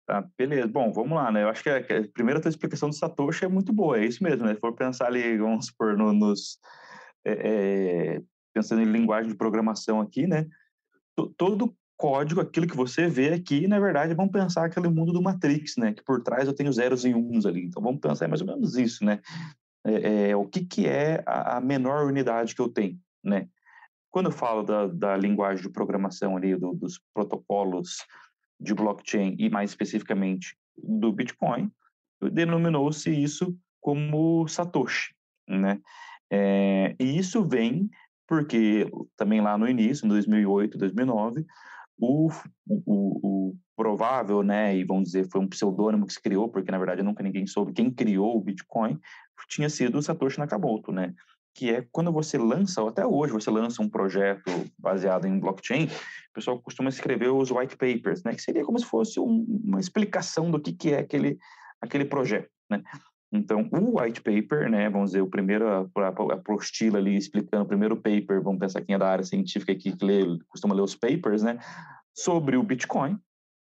Tá, 0.06 0.26
beleza. 0.36 0.66
Bom, 0.66 0.90
vamos 0.92 1.12
lá, 1.12 1.30
né? 1.30 1.42
Eu 1.42 1.48
acho 1.48 1.62
que 1.62 1.68
a, 1.68 1.76
a 1.76 2.08
primeira 2.12 2.40
tua 2.40 2.48
explicação 2.48 2.88
do 2.88 2.94
Satoshi 2.94 3.44
é 3.44 3.48
muito 3.48 3.72
boa, 3.72 3.98
é 3.98 4.06
isso 4.06 4.22
mesmo, 4.22 4.46
né? 4.46 4.54
Se 4.54 4.60
for 4.60 4.74
pensar 4.74 5.06
ali, 5.06 5.36
vamos 5.36 5.66
supor, 5.66 5.96
no, 5.96 6.12
nos... 6.12 6.58
É, 7.22 7.32
é, 8.16 8.22
pensando 8.54 8.82
em 8.82 8.90
linguagem 8.90 9.30
de 9.30 9.36
programação 9.36 10.00
aqui, 10.00 10.26
né? 10.26 10.44
T 11.16 11.30
todo 11.36 11.76
código, 12.05 12.42
aquilo 12.42 12.66
que 12.66 12.76
você 12.76 13.07
vê 13.09 13.32
aqui, 13.32 13.66
na 13.66 13.80
verdade, 13.80 14.12
vamos 14.12 14.30
pensar 14.30 14.66
aquele 14.66 14.88
mundo 14.88 15.11
do 15.11 15.22
Matrix, 15.22 15.78
né? 15.78 15.94
Que 15.94 16.05
por 16.05 16.22
trás 16.22 16.46
eu 16.46 16.52
tenho 16.52 16.70
zeros 16.70 17.02
e 17.07 17.14
uns 17.14 17.46
ali. 17.46 17.64
Então 17.64 17.82
vamos 17.82 17.98
pensar 17.98 18.28
mais 18.28 18.42
ou 18.42 18.46
menos 18.46 18.76
isso, 18.76 19.02
né? 19.02 19.22
É, 19.86 20.28
é, 20.28 20.36
o 20.36 20.44
que, 20.44 20.66
que 20.66 20.86
é 20.86 21.22
a, 21.24 21.57
a, 21.57 21.61
menor 21.62 22.05
unidade 22.05 22.55
que 22.55 22.61
eu 22.61 22.68
tenho, 22.68 23.00
né? 23.24 23.48
Quando 24.11 24.26
eu 24.26 24.32
falo 24.32 24.62
da, 24.62 24.86
da 24.86 25.16
linguagem 25.16 25.62
de 25.62 25.70
programação 25.70 26.36
ali, 26.36 26.55
do, 26.55 26.74
dos 26.74 27.00
protocolos 27.14 28.05
de 28.61 28.74
blockchain 28.74 29.34
e 29.38 29.48
mais 29.48 29.70
especificamente 29.70 30.59
do 30.76 31.11
Bitcoin, 31.11 31.72
denominou-se 32.20 33.11
isso 33.11 33.57
como 33.80 34.46
Satoshi, 34.46 35.14
né? 35.48 35.80
É, 36.30 36.94
e 37.00 37.16
isso 37.16 37.42
vem 37.42 37.88
porque 38.26 38.90
também 39.16 39.40
lá 39.40 39.57
no 39.57 39.66
início, 39.66 40.05
em 40.05 40.09
2008, 40.09 40.76
2009, 40.76 41.46
o, 41.99 42.28
o, 42.68 42.78
o, 42.86 43.57
provável, 43.76 44.42
né, 44.42 44.76
e 44.76 44.84
vamos 44.84 45.05
dizer, 45.05 45.28
foi 45.30 45.40
um 45.40 45.49
pseudônimo 45.49 46.07
que 46.07 46.12
se 46.12 46.22
criou, 46.22 46.49
porque 46.49 46.70
na 46.70 46.78
verdade 46.78 47.03
nunca 47.03 47.22
ninguém 47.22 47.47
soube 47.47 47.72
quem 47.72 47.90
criou 47.90 48.36
o 48.36 48.40
Bitcoin, 48.40 48.99
tinha 49.49 49.68
sido 49.68 49.99
o 49.99 50.03
Satoshi 50.03 50.38
Nakamoto, 50.38 50.92
né, 50.92 51.14
que 51.55 51.70
é 51.70 51.86
quando 51.92 52.12
você 52.12 52.36
lança, 52.38 52.82
ou 52.82 52.88
até 52.88 53.07
hoje 53.07 53.32
você 53.32 53.51
lança 53.51 53.82
um 53.82 53.88
projeto 53.88 54.51
baseado 54.78 55.26
em 55.26 55.38
blockchain, 55.38 55.86
o 55.86 56.32
pessoal 56.34 56.61
costuma 56.61 56.88
escrever 56.88 57.30
os 57.30 57.51
white 57.51 57.76
papers, 57.76 58.22
né, 58.24 58.34
que 58.34 58.42
seria 58.42 58.64
como 58.64 58.78
se 58.78 58.86
fosse 58.86 59.20
um, 59.20 59.45
uma 59.64 59.80
explicação 59.80 60.51
do 60.51 60.61
que, 60.61 60.72
que 60.72 60.90
é 60.90 60.99
aquele, 60.99 61.38
aquele 61.80 62.05
projeto, 62.05 62.51
né. 62.70 62.82
Então, 63.32 63.68
o 63.72 64.00
white 64.00 64.20
paper, 64.20 64.70
né, 64.70 64.88
vamos 64.88 65.10
dizer, 65.10 65.20
o 65.20 65.26
primeiro, 65.26 65.66
a, 65.68 65.88
apostila 66.32 66.98
ali 66.98 67.16
explicando 67.16 67.64
o 67.64 67.68
primeiro 67.68 67.96
paper, 67.96 68.40
vamos 68.40 68.60
pensar 68.60 68.82
quem 68.82 68.94
é 68.94 68.98
da 68.98 69.08
área 69.08 69.24
científica 69.24 69.72
aqui 69.72 69.96
que 69.96 70.04
lê, 70.04 70.22
costuma 70.48 70.74
ler 70.74 70.82
os 70.82 70.94
papers, 70.94 71.42
né, 71.42 71.58
sobre 72.14 72.56
o 72.56 72.62
Bitcoin, 72.62 73.18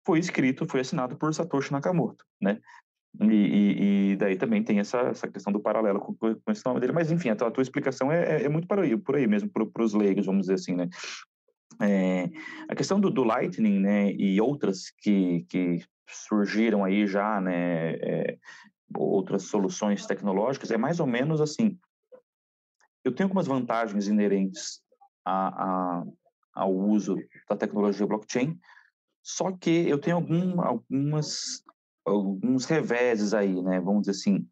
foi 0.06 0.20
escrito, 0.20 0.66
foi 0.66 0.80
assinado 0.80 1.18
por 1.18 1.34
Satoshi 1.34 1.74
Nakamoto, 1.74 2.24
né, 2.42 2.60
e, 3.20 3.26
e, 3.26 4.12
e 4.12 4.16
daí 4.16 4.38
também 4.38 4.64
tem 4.64 4.80
essa, 4.80 5.00
essa 5.00 5.28
questão 5.28 5.52
do 5.52 5.60
paralelo 5.60 6.00
com, 6.00 6.14
com 6.16 6.52
esse 6.52 6.66
nome 6.66 6.80
dele, 6.80 6.94
mas 6.94 7.12
enfim, 7.12 7.30
a 7.30 7.36
tua, 7.36 7.50
a 7.50 7.52
tua 7.52 7.64
explicação 7.64 8.12
é, 8.12 8.38
é, 8.38 8.44
é 8.46 8.50
muito 8.50 8.68
por 8.68 8.80
aí, 8.80 8.96
por 8.96 9.16
aí 9.18 9.28
mesmo, 9.28 9.50
para 9.50 9.84
os 9.84 9.94
leigos, 9.94 10.26
vamos 10.26 10.44
dizer 10.44 10.54
assim, 10.54 10.76
né. 10.76 10.88
É, 11.82 12.30
a 12.70 12.76
questão 12.76 13.00
do, 13.00 13.12
do 13.12 13.24
Lightning, 13.24 13.80
né, 13.80 14.12
e 14.14 14.40
outras 14.40 14.92
que, 15.02 15.46
que 15.50 15.84
surgiram 16.08 16.86
aí 16.86 17.06
já, 17.06 17.42
né, 17.42 17.96
é, 17.96 18.38
outras 18.96 19.44
soluções 19.44 20.06
tecnológicas, 20.06 20.72
é 20.72 20.78
mais 20.78 21.00
ou 21.00 21.08
menos 21.08 21.42
assim. 21.42 21.78
Eu 23.04 23.14
tenho 23.14 23.28
algumas 23.28 23.48
vantagens 23.48 24.08
inerentes 24.08 24.82
a, 25.26 25.64
a, 25.64 26.04
ao 26.54 26.74
uso 26.74 27.16
da 27.50 27.56
tecnologia 27.56 28.06
blockchain, 28.06 28.60
só 29.22 29.52
que 29.52 29.88
eu 29.90 30.00
tenho 30.00 30.16
algum, 30.16 30.62
algumas, 30.62 31.64
alguns 32.06 32.66
reveses 32.66 33.34
aí, 33.34 33.62
né? 33.62 33.80
Vamos 33.80 34.04
dizer 34.04 34.12
assim, 34.12 34.48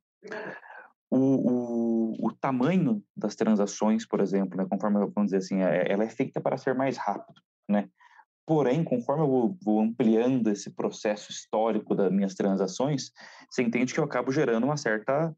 o, 1.10 1.18
o, 1.18 2.28
o 2.28 2.32
tamanho 2.34 3.04
das 3.16 3.36
transações, 3.36 4.06
por 4.06 4.20
exemplo, 4.20 4.58
né? 4.58 4.66
conforme 4.70 5.00
vamos 5.00 5.26
dizer 5.32 5.38
assim, 5.38 5.62
é, 5.62 5.92
ela 5.92 6.04
é 6.04 6.10
feita 6.10 6.42
para 6.42 6.58
ser 6.58 6.76
mais 6.76 6.98
rápido, 6.98 7.42
né? 7.70 7.90
Porém, 8.46 8.84
conforme 8.84 9.24
eu 9.24 9.28
vou, 9.28 9.58
vou, 9.62 9.82
ampliando 9.82 10.50
esse 10.52 10.70
processo 10.70 11.32
histórico 11.32 11.96
das 11.96 12.12
minhas 12.12 12.36
transações, 12.36 13.12
você 13.50 13.64
entende 13.64 13.94
que 13.94 14.00
eu 14.00 14.04
acabo 14.04 14.32
gerando 14.32 14.66
uma 14.66 14.78
certa 14.78 15.36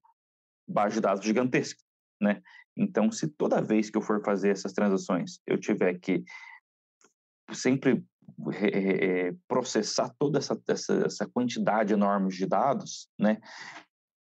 base 0.68 0.96
de 0.96 1.02
dados 1.02 1.26
gigantesca, 1.26 1.82
né? 2.22 2.42
Então, 2.76 3.10
se 3.12 3.28
toda 3.30 3.62
vez 3.62 3.90
que 3.90 3.98
eu 3.98 4.02
for 4.02 4.22
fazer 4.24 4.50
essas 4.50 4.74
transações, 4.74 5.40
eu 5.48 5.58
tiver 5.58 5.98
que 6.00 6.24
sempre 7.54 8.04
é, 8.62 9.34
processar 9.48 10.14
toda 10.20 10.38
essa, 10.40 10.62
essa, 10.68 10.94
essa 11.06 11.28
quantidade 11.28 11.94
enorme 11.94 12.30
de 12.30 12.46
dados, 12.46 13.08
né? 13.18 13.40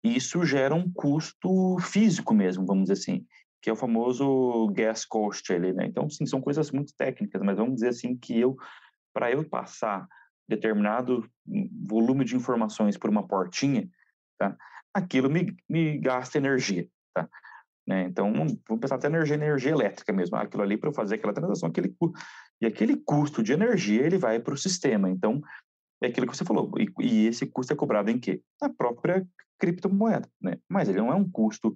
Isso 0.04 0.44
gera 0.44 0.74
um 0.74 0.90
custo 0.92 1.76
físico 1.80 2.32
mesmo, 2.32 2.64
vamos 2.64 2.84
dizer 2.84 2.92
assim 3.00 3.26
que 3.66 3.70
é 3.70 3.72
o 3.72 3.76
famoso 3.76 4.68
gas 4.68 5.04
cost 5.04 5.52
ali, 5.52 5.72
né? 5.72 5.86
Então, 5.86 6.08
sim, 6.08 6.24
são 6.24 6.40
coisas 6.40 6.70
muito 6.70 6.94
técnicas, 6.96 7.42
mas 7.42 7.56
vamos 7.56 7.74
dizer 7.74 7.88
assim 7.88 8.16
que 8.16 8.38
eu, 8.38 8.56
para 9.12 9.32
eu 9.32 9.42
passar 9.42 10.06
determinado 10.48 11.28
volume 11.84 12.24
de 12.24 12.36
informações 12.36 12.96
por 12.96 13.10
uma 13.10 13.26
portinha, 13.26 13.90
tá? 14.38 14.56
Aquilo 14.94 15.28
me, 15.28 15.56
me 15.68 15.98
gasta 15.98 16.38
energia, 16.38 16.86
tá? 17.12 17.28
Né? 17.84 18.04
Então, 18.04 18.32
vamos 18.32 18.80
pensar 18.80 18.94
até 18.94 19.08
energia, 19.08 19.34
energia 19.34 19.72
elétrica 19.72 20.12
mesmo. 20.12 20.36
Aquilo 20.36 20.62
ali 20.62 20.76
para 20.76 20.90
eu 20.90 20.94
fazer 20.94 21.16
aquela 21.16 21.34
transação, 21.34 21.68
aquele 21.68 21.92
e 22.60 22.66
aquele 22.66 22.96
custo 22.96 23.42
de 23.42 23.52
energia 23.52 24.06
ele 24.06 24.16
vai 24.16 24.38
para 24.38 24.54
o 24.54 24.56
sistema. 24.56 25.10
Então, 25.10 25.42
é 26.00 26.06
aquilo 26.06 26.28
que 26.28 26.36
você 26.36 26.44
falou. 26.44 26.70
E, 26.78 26.88
e, 27.00 27.26
esse 27.26 27.46
custo 27.46 27.72
é 27.72 27.76
cobrado 27.76 28.12
em 28.12 28.18
quê? 28.20 28.40
Na 28.62 28.72
própria 28.72 29.26
criptomoeda, 29.58 30.30
né? 30.40 30.56
Mas 30.68 30.88
ele 30.88 30.98
não 30.98 31.10
é 31.10 31.16
um 31.16 31.28
custo 31.28 31.74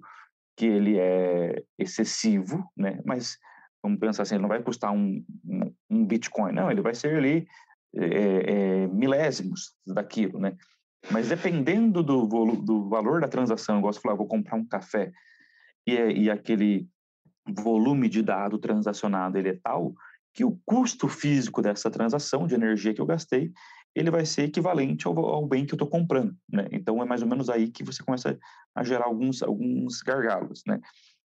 que 0.57 0.65
ele 0.65 0.97
é 0.97 1.63
excessivo, 1.77 2.63
né? 2.75 2.99
Mas 3.05 3.37
vamos 3.83 3.99
pensar 3.99 4.23
assim, 4.23 4.35
ele 4.35 4.43
não 4.43 4.49
vai 4.49 4.61
custar 4.61 4.91
um, 4.91 5.23
um, 5.45 5.73
um 5.89 6.05
Bitcoin, 6.05 6.53
não, 6.53 6.69
ele 6.69 6.81
vai 6.81 6.93
ser 6.93 7.15
ali 7.15 7.47
é, 7.95 8.03
é, 8.83 8.87
milésimos 8.87 9.73
daquilo, 9.85 10.39
né? 10.39 10.55
Mas 11.09 11.29
dependendo 11.29 12.03
do, 12.03 12.25
do 12.27 12.89
valor 12.89 13.21
da 13.21 13.27
transação, 13.27 13.75
eu 13.75 13.81
gosto 13.81 13.97
de 13.97 14.03
falar, 14.03 14.15
vou 14.15 14.27
comprar 14.27 14.55
um 14.55 14.65
café 14.65 15.11
e, 15.87 15.93
e 15.93 16.29
aquele 16.29 16.87
volume 17.47 18.07
de 18.07 18.21
dado 18.21 18.59
transacionado 18.59 19.37
ele 19.37 19.49
é 19.49 19.59
tal 19.63 19.93
que 20.33 20.45
o 20.45 20.57
custo 20.65 21.07
físico 21.07 21.61
dessa 21.61 21.89
transação 21.89 22.47
de 22.47 22.55
energia 22.55 22.93
que 22.93 23.01
eu 23.01 23.05
gastei, 23.05 23.51
ele 23.95 24.09
vai 24.09 24.25
ser 24.25 24.43
equivalente 24.43 25.07
ao, 25.07 25.17
ao 25.19 25.47
bem 25.47 25.65
que 25.65 25.73
eu 25.73 25.75
estou 25.75 25.87
comprando, 25.87 26.35
né? 26.49 26.67
Então 26.71 27.01
é 27.01 27.05
mais 27.05 27.21
ou 27.21 27.27
menos 27.27 27.49
aí 27.49 27.69
que 27.69 27.83
você 27.83 28.03
começa 28.03 28.37
a 28.75 28.83
gerar 28.83 29.05
alguns 29.05 29.43
alguns 29.43 30.01
gargalos, 30.01 30.63
né? 30.65 30.79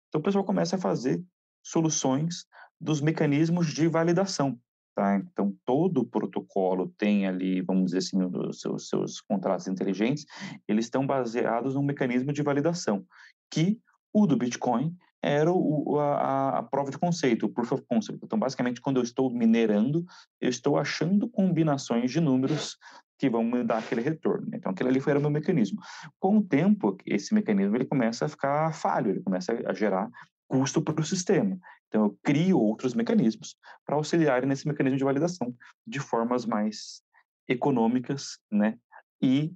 Então 0.08 0.20
o 0.20 0.24
pessoal 0.24 0.44
começa 0.44 0.76
a 0.76 0.78
fazer 0.78 1.22
soluções 1.62 2.46
dos 2.80 3.00
mecanismos 3.00 3.72
de 3.72 3.88
validação, 3.88 4.58
tá? 4.94 5.16
Então 5.16 5.54
todo 5.64 6.04
protocolo 6.04 6.92
tem 6.96 7.26
ali, 7.26 7.60
vamos 7.60 7.86
dizer 7.86 7.98
assim, 7.98 8.22
os 8.22 8.60
seus, 8.60 8.88
seus 8.88 9.20
contratos 9.20 9.66
inteligentes, 9.66 10.24
eles 10.68 10.86
estão 10.86 11.06
baseados 11.06 11.74
num 11.74 11.82
mecanismo 11.82 12.32
de 12.32 12.42
validação 12.42 13.04
que 13.50 13.80
o 14.12 14.26
do 14.26 14.36
Bitcoin 14.36 14.96
era 15.24 15.50
o, 15.50 15.98
a, 15.98 16.58
a, 16.58 16.62
prova 16.62 16.90
de 16.90 16.98
conceito, 16.98 17.46
o 17.46 17.48
proof 17.48 17.72
of 17.72 17.84
concept. 17.88 18.20
Então, 18.22 18.38
basicamente, 18.38 18.80
quando 18.80 18.98
eu 18.98 19.02
estou 19.02 19.30
minerando, 19.30 20.04
eu 20.40 20.50
estou 20.50 20.76
achando 20.76 21.28
combinações 21.28 22.10
de 22.10 22.20
números 22.20 22.76
que 23.18 23.30
vão 23.30 23.42
me 23.42 23.64
dar 23.64 23.78
aquele 23.78 24.02
retorno. 24.02 24.48
Então, 24.52 24.70
aquele 24.70 24.90
ali 24.90 25.00
foi 25.00 25.16
o 25.16 25.20
meu 25.20 25.30
mecanismo. 25.30 25.80
Com 26.20 26.38
o 26.38 26.42
tempo, 26.42 26.96
esse 27.06 27.32
mecanismo 27.32 27.74
ele 27.74 27.86
começa 27.86 28.26
a 28.26 28.28
ficar 28.28 28.74
falho, 28.74 29.10
ele 29.10 29.22
começa 29.22 29.52
a 29.66 29.72
gerar 29.72 30.10
custo 30.46 30.82
para 30.82 31.00
o 31.00 31.04
sistema. 31.04 31.58
Então, 31.88 32.04
eu 32.04 32.18
crio 32.22 32.58
outros 32.58 32.92
mecanismos 32.92 33.56
para 33.86 33.96
auxiliar 33.96 34.44
nesse 34.44 34.68
mecanismo 34.68 34.98
de 34.98 35.04
validação 35.04 35.54
de 35.86 36.00
formas 36.00 36.44
mais 36.44 37.02
econômicas, 37.48 38.38
né? 38.50 38.78
E 39.22 39.54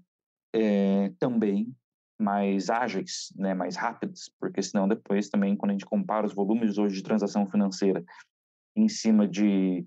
é, 0.55 1.12
também 1.19 1.75
mais 2.19 2.69
ágeis, 2.69 3.33
né, 3.37 3.55
mais 3.55 3.77
rápidas, 3.77 4.31
porque 4.41 4.61
senão 4.62 4.89
depois 4.89 5.29
também, 5.29 5.57
quando 5.57 5.71
a 5.71 5.75
gente 5.75 5.87
compara 5.87 6.27
os 6.27 6.35
volumes 6.35 6.77
hoje 6.77 6.97
de 6.97 7.03
transação 7.03 7.47
financeira 7.47 8.05
em 8.77 8.89
cima 8.89 9.27
de 9.27 9.87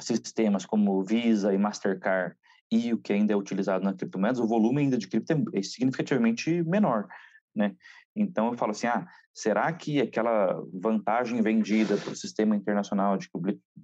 sistemas 0.00 0.66
como 0.66 1.02
Visa 1.04 1.54
e 1.54 1.58
Mastercard 1.58 2.34
e 2.70 2.92
o 2.92 2.98
que 2.98 3.12
ainda 3.12 3.32
é 3.32 3.36
utilizado 3.36 3.84
na 3.84 3.94
criptomoedas, 3.94 4.40
o 4.40 4.46
volume 4.46 4.80
ainda 4.80 4.98
de 4.98 5.06
cripto 5.06 5.32
é 5.52 5.62
significativamente 5.62 6.62
menor, 6.64 7.06
né? 7.54 7.76
Então 8.14 8.48
eu 8.48 8.56
falo 8.56 8.72
assim, 8.72 8.86
ah, 8.86 9.06
será 9.32 9.72
que 9.72 10.00
aquela 10.00 10.62
vantagem 10.72 11.40
vendida 11.40 11.96
para 11.96 12.12
o 12.12 12.16
sistema 12.16 12.54
internacional 12.54 13.16
de 13.16 13.28
que 13.28 13.36
o 13.36 13.40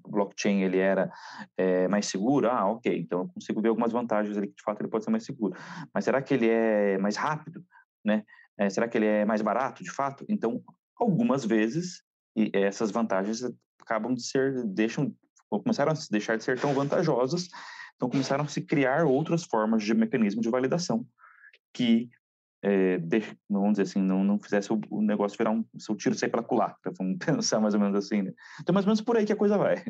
blockchain 0.08 0.62
ele 0.62 0.78
era 0.78 1.10
é, 1.56 1.88
mais 1.88 2.06
seguro? 2.06 2.48
Ah, 2.48 2.66
ok, 2.70 2.98
então 2.98 3.20
eu 3.20 3.28
consigo 3.28 3.62
ver 3.62 3.68
algumas 3.68 3.92
vantagens 3.92 4.36
ali 4.36 4.48
que 4.48 4.56
de 4.56 4.62
fato 4.62 4.80
ele 4.80 4.90
pode 4.90 5.04
ser 5.04 5.10
mais 5.10 5.24
seguro. 5.24 5.58
Mas 5.94 6.04
será 6.04 6.20
que 6.20 6.34
ele 6.34 6.48
é 6.48 6.98
mais 6.98 7.16
rápido, 7.16 7.64
né? 8.04 8.22
É, 8.58 8.68
será 8.68 8.88
que 8.88 8.98
ele 8.98 9.06
é 9.06 9.24
mais 9.24 9.40
barato, 9.40 9.82
de 9.82 9.90
fato? 9.90 10.24
Então, 10.28 10.60
algumas 10.98 11.44
vezes 11.44 12.02
e 12.36 12.50
essas 12.52 12.90
vantagens 12.90 13.42
acabam 13.80 14.14
de 14.14 14.22
ser, 14.22 14.64
deixam, 14.64 15.14
começaram 15.48 15.92
a 15.92 15.94
deixar 16.10 16.36
de 16.36 16.44
ser 16.44 16.60
tão 16.60 16.72
vantajosas, 16.74 17.48
então 17.96 18.08
começaram 18.08 18.44
a 18.44 18.48
se 18.48 18.60
criar 18.60 19.04
outras 19.04 19.42
formas 19.44 19.82
de 19.82 19.92
mecanismo 19.94 20.40
de 20.40 20.48
validação 20.48 21.04
que 21.72 22.08
é, 22.60 22.98
vamos 23.48 23.72
dizer 23.72 23.82
assim, 23.82 24.00
não, 24.00 24.24
não 24.24 24.38
fizesse 24.38 24.72
o, 24.72 24.80
o 24.90 25.00
negócio 25.00 25.38
virar 25.38 25.52
um 25.52 25.64
seu 25.78 25.94
tiro 25.94 26.14
sair 26.14 26.28
pela 26.28 26.42
culatra, 26.42 26.92
vamos 26.98 27.18
pensar 27.24 27.60
mais 27.60 27.74
ou 27.74 27.80
menos 27.80 27.94
assim, 27.94 28.22
né? 28.22 28.32
Então, 28.60 28.72
mais 28.72 28.84
ou 28.84 28.88
menos 28.88 29.00
por 29.00 29.16
aí 29.16 29.24
que 29.24 29.32
a 29.32 29.36
coisa 29.36 29.56
vai. 29.56 29.82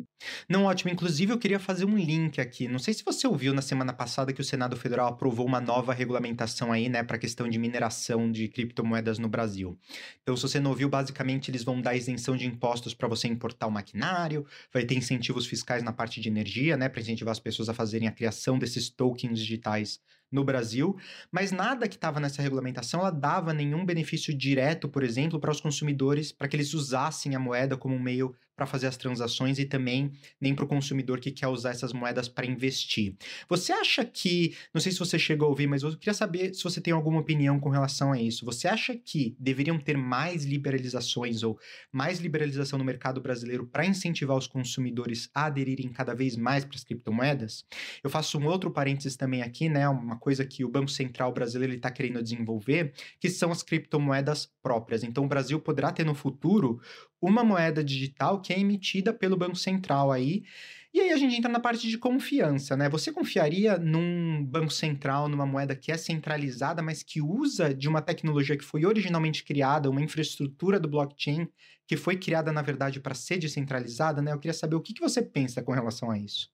Não, 0.48 0.64
ótimo. 0.64 0.90
Inclusive, 0.90 1.32
eu 1.32 1.38
queria 1.38 1.58
fazer 1.58 1.86
um 1.86 1.96
link 1.96 2.40
aqui. 2.40 2.68
Não 2.68 2.78
sei 2.78 2.92
se 2.92 3.02
você 3.04 3.26
ouviu 3.26 3.54
na 3.54 3.62
semana 3.62 3.92
passada 3.92 4.32
que 4.32 4.40
o 4.40 4.44
Senado 4.44 4.76
Federal 4.76 5.08
aprovou 5.08 5.46
uma 5.46 5.60
nova 5.60 5.94
regulamentação 5.94 6.70
aí, 6.70 6.88
né, 6.88 7.02
para 7.02 7.16
a 7.16 7.18
questão 7.18 7.48
de 7.48 7.58
mineração 7.58 8.30
de 8.30 8.48
criptomoedas 8.48 9.18
no 9.18 9.28
Brasil. 9.28 9.78
Então, 10.22 10.36
se 10.36 10.42
você 10.42 10.60
não 10.60 10.70
ouviu, 10.70 10.88
basicamente 10.90 11.50
eles 11.50 11.64
vão 11.64 11.80
dar 11.80 11.96
isenção 11.96 12.36
de 12.36 12.46
impostos 12.46 12.92
para 12.92 13.08
você 13.08 13.28
importar 13.28 13.66
o 13.66 13.70
maquinário, 13.70 14.44
vai 14.72 14.84
ter 14.84 14.94
incentivos 14.94 15.46
fiscais 15.46 15.82
na 15.82 15.92
parte 15.92 16.20
de 16.20 16.28
energia, 16.28 16.76
né, 16.76 16.88
para 16.88 17.00
incentivar 17.00 17.32
as 17.32 17.40
pessoas 17.40 17.68
a 17.68 17.74
fazerem 17.74 18.08
a 18.08 18.12
criação 18.12 18.58
desses 18.58 18.90
tokens 18.90 19.38
digitais 19.38 20.00
no 20.30 20.44
Brasil, 20.44 20.96
mas 21.32 21.50
nada 21.50 21.88
que 21.88 21.96
estava 21.96 22.20
nessa 22.20 22.42
regulamentação 22.42 23.00
ela 23.00 23.10
dava 23.10 23.52
nenhum 23.52 23.84
benefício 23.84 24.36
direto, 24.36 24.88
por 24.88 25.02
exemplo, 25.02 25.40
para 25.40 25.50
os 25.50 25.60
consumidores, 25.60 26.32
para 26.32 26.46
que 26.48 26.56
eles 26.56 26.74
usassem 26.74 27.34
a 27.34 27.38
moeda 27.38 27.76
como 27.76 27.94
um 27.94 28.00
meio 28.00 28.34
para 28.58 28.66
fazer 28.66 28.88
as 28.88 28.96
transações 28.96 29.60
e 29.60 29.64
também 29.64 30.10
nem 30.40 30.52
para 30.52 30.64
o 30.64 30.68
consumidor 30.68 31.20
que 31.20 31.30
quer 31.30 31.46
usar 31.46 31.70
essas 31.70 31.92
moedas 31.92 32.28
para 32.28 32.44
investir. 32.44 33.14
Você 33.48 33.72
acha 33.72 34.04
que, 34.04 34.56
não 34.74 34.80
sei 34.80 34.90
se 34.90 34.98
você 34.98 35.16
chegou 35.16 35.46
a 35.46 35.50
ouvir, 35.50 35.68
mas 35.68 35.84
eu 35.84 35.96
queria 35.96 36.12
saber 36.12 36.52
se 36.52 36.64
você 36.64 36.80
tem 36.80 36.92
alguma 36.92 37.20
opinião 37.20 37.60
com 37.60 37.70
relação 37.70 38.12
a 38.12 38.20
isso. 38.20 38.44
Você 38.44 38.66
acha 38.66 38.96
que 38.96 39.36
deveriam 39.38 39.78
ter 39.78 39.96
mais 39.96 40.44
liberalizações 40.44 41.44
ou 41.44 41.56
mais 41.92 42.18
liberalização 42.18 42.80
no 42.80 42.84
mercado 42.84 43.20
brasileiro 43.20 43.64
para 43.64 43.86
incentivar 43.86 44.36
os 44.36 44.48
consumidores 44.48 45.30
a 45.32 45.44
aderirem 45.44 45.90
cada 45.90 46.12
vez 46.12 46.34
mais 46.34 46.64
para 46.64 46.76
as 46.76 46.82
criptomoedas? 46.82 47.64
Eu 48.02 48.10
faço 48.10 48.38
um 48.38 48.46
outro 48.46 48.72
parênteses 48.72 49.16
também 49.16 49.42
aqui, 49.42 49.68
né? 49.68 49.88
Uma 49.88 50.18
coisa 50.18 50.44
que 50.44 50.64
o 50.64 50.68
Banco 50.68 50.90
Central 50.90 51.32
brasileiro 51.32 51.74
está 51.74 51.92
querendo 51.92 52.20
desenvolver, 52.20 52.92
que 53.20 53.30
são 53.30 53.52
as 53.52 53.62
criptomoedas 53.62 54.50
próprias. 54.60 55.04
Então, 55.04 55.24
o 55.24 55.28
Brasil 55.28 55.60
poderá 55.60 55.92
ter 55.92 56.04
no 56.04 56.14
futuro 56.14 56.80
uma 57.20 57.42
moeda 57.42 57.82
digital 57.82 58.40
que 58.40 58.52
é 58.52 58.58
emitida 58.58 59.12
pelo 59.12 59.36
Banco 59.36 59.56
Central 59.56 60.12
aí. 60.12 60.44
E 60.92 61.00
aí 61.00 61.12
a 61.12 61.16
gente 61.16 61.36
entra 61.36 61.50
na 61.50 61.60
parte 61.60 61.88
de 61.88 61.98
confiança, 61.98 62.76
né? 62.76 62.88
Você 62.88 63.12
confiaria 63.12 63.76
num 63.76 64.44
banco 64.44 64.72
central, 64.72 65.28
numa 65.28 65.44
moeda 65.44 65.76
que 65.76 65.92
é 65.92 65.96
centralizada, 65.98 66.82
mas 66.82 67.02
que 67.02 67.20
usa 67.20 67.74
de 67.74 67.88
uma 67.88 68.00
tecnologia 68.00 68.56
que 68.56 68.64
foi 68.64 68.86
originalmente 68.86 69.44
criada, 69.44 69.90
uma 69.90 70.00
infraestrutura 70.00 70.80
do 70.80 70.88
blockchain 70.88 71.46
que 71.86 71.96
foi 71.96 72.16
criada, 72.16 72.52
na 72.52 72.62
verdade, 72.62 73.00
para 73.00 73.14
ser 73.14 73.38
descentralizada, 73.38 74.22
né? 74.22 74.32
Eu 74.32 74.38
queria 74.38 74.54
saber 74.54 74.76
o 74.76 74.80
que, 74.80 74.94
que 74.94 75.00
você 75.00 75.22
pensa 75.22 75.62
com 75.62 75.72
relação 75.72 76.10
a 76.10 76.18
isso. 76.18 76.50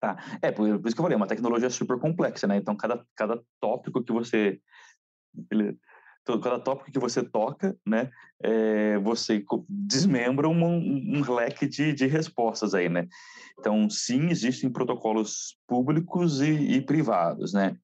Tá, 0.00 0.16
é, 0.42 0.50
por, 0.50 0.66
por 0.80 0.88
isso 0.88 0.96
que 0.96 1.00
eu 1.00 1.04
falei, 1.04 1.14
é 1.14 1.16
uma 1.16 1.28
tecnologia 1.28 1.70
super 1.70 1.98
complexa, 1.98 2.46
né? 2.46 2.56
Então, 2.56 2.76
cada, 2.76 3.04
cada 3.14 3.40
tópico 3.60 4.02
que 4.02 4.12
você 4.12 4.60
cada 6.24 6.58
tópico 6.58 6.92
que 6.92 6.98
você 6.98 7.22
toca, 7.22 7.76
né, 7.86 8.10
é, 8.42 8.98
você 8.98 9.44
desmembra 9.68 10.48
um, 10.48 10.64
um 10.64 11.34
leque 11.34 11.66
de, 11.66 11.92
de 11.92 12.06
respostas 12.06 12.74
aí, 12.74 12.88
né? 12.88 13.08
Então, 13.58 13.88
sim, 13.88 14.30
existem 14.30 14.70
protocolos 14.70 15.56
públicos 15.66 16.40
e, 16.40 16.50
e 16.50 16.80
privados, 16.80 17.52
né? 17.52 17.76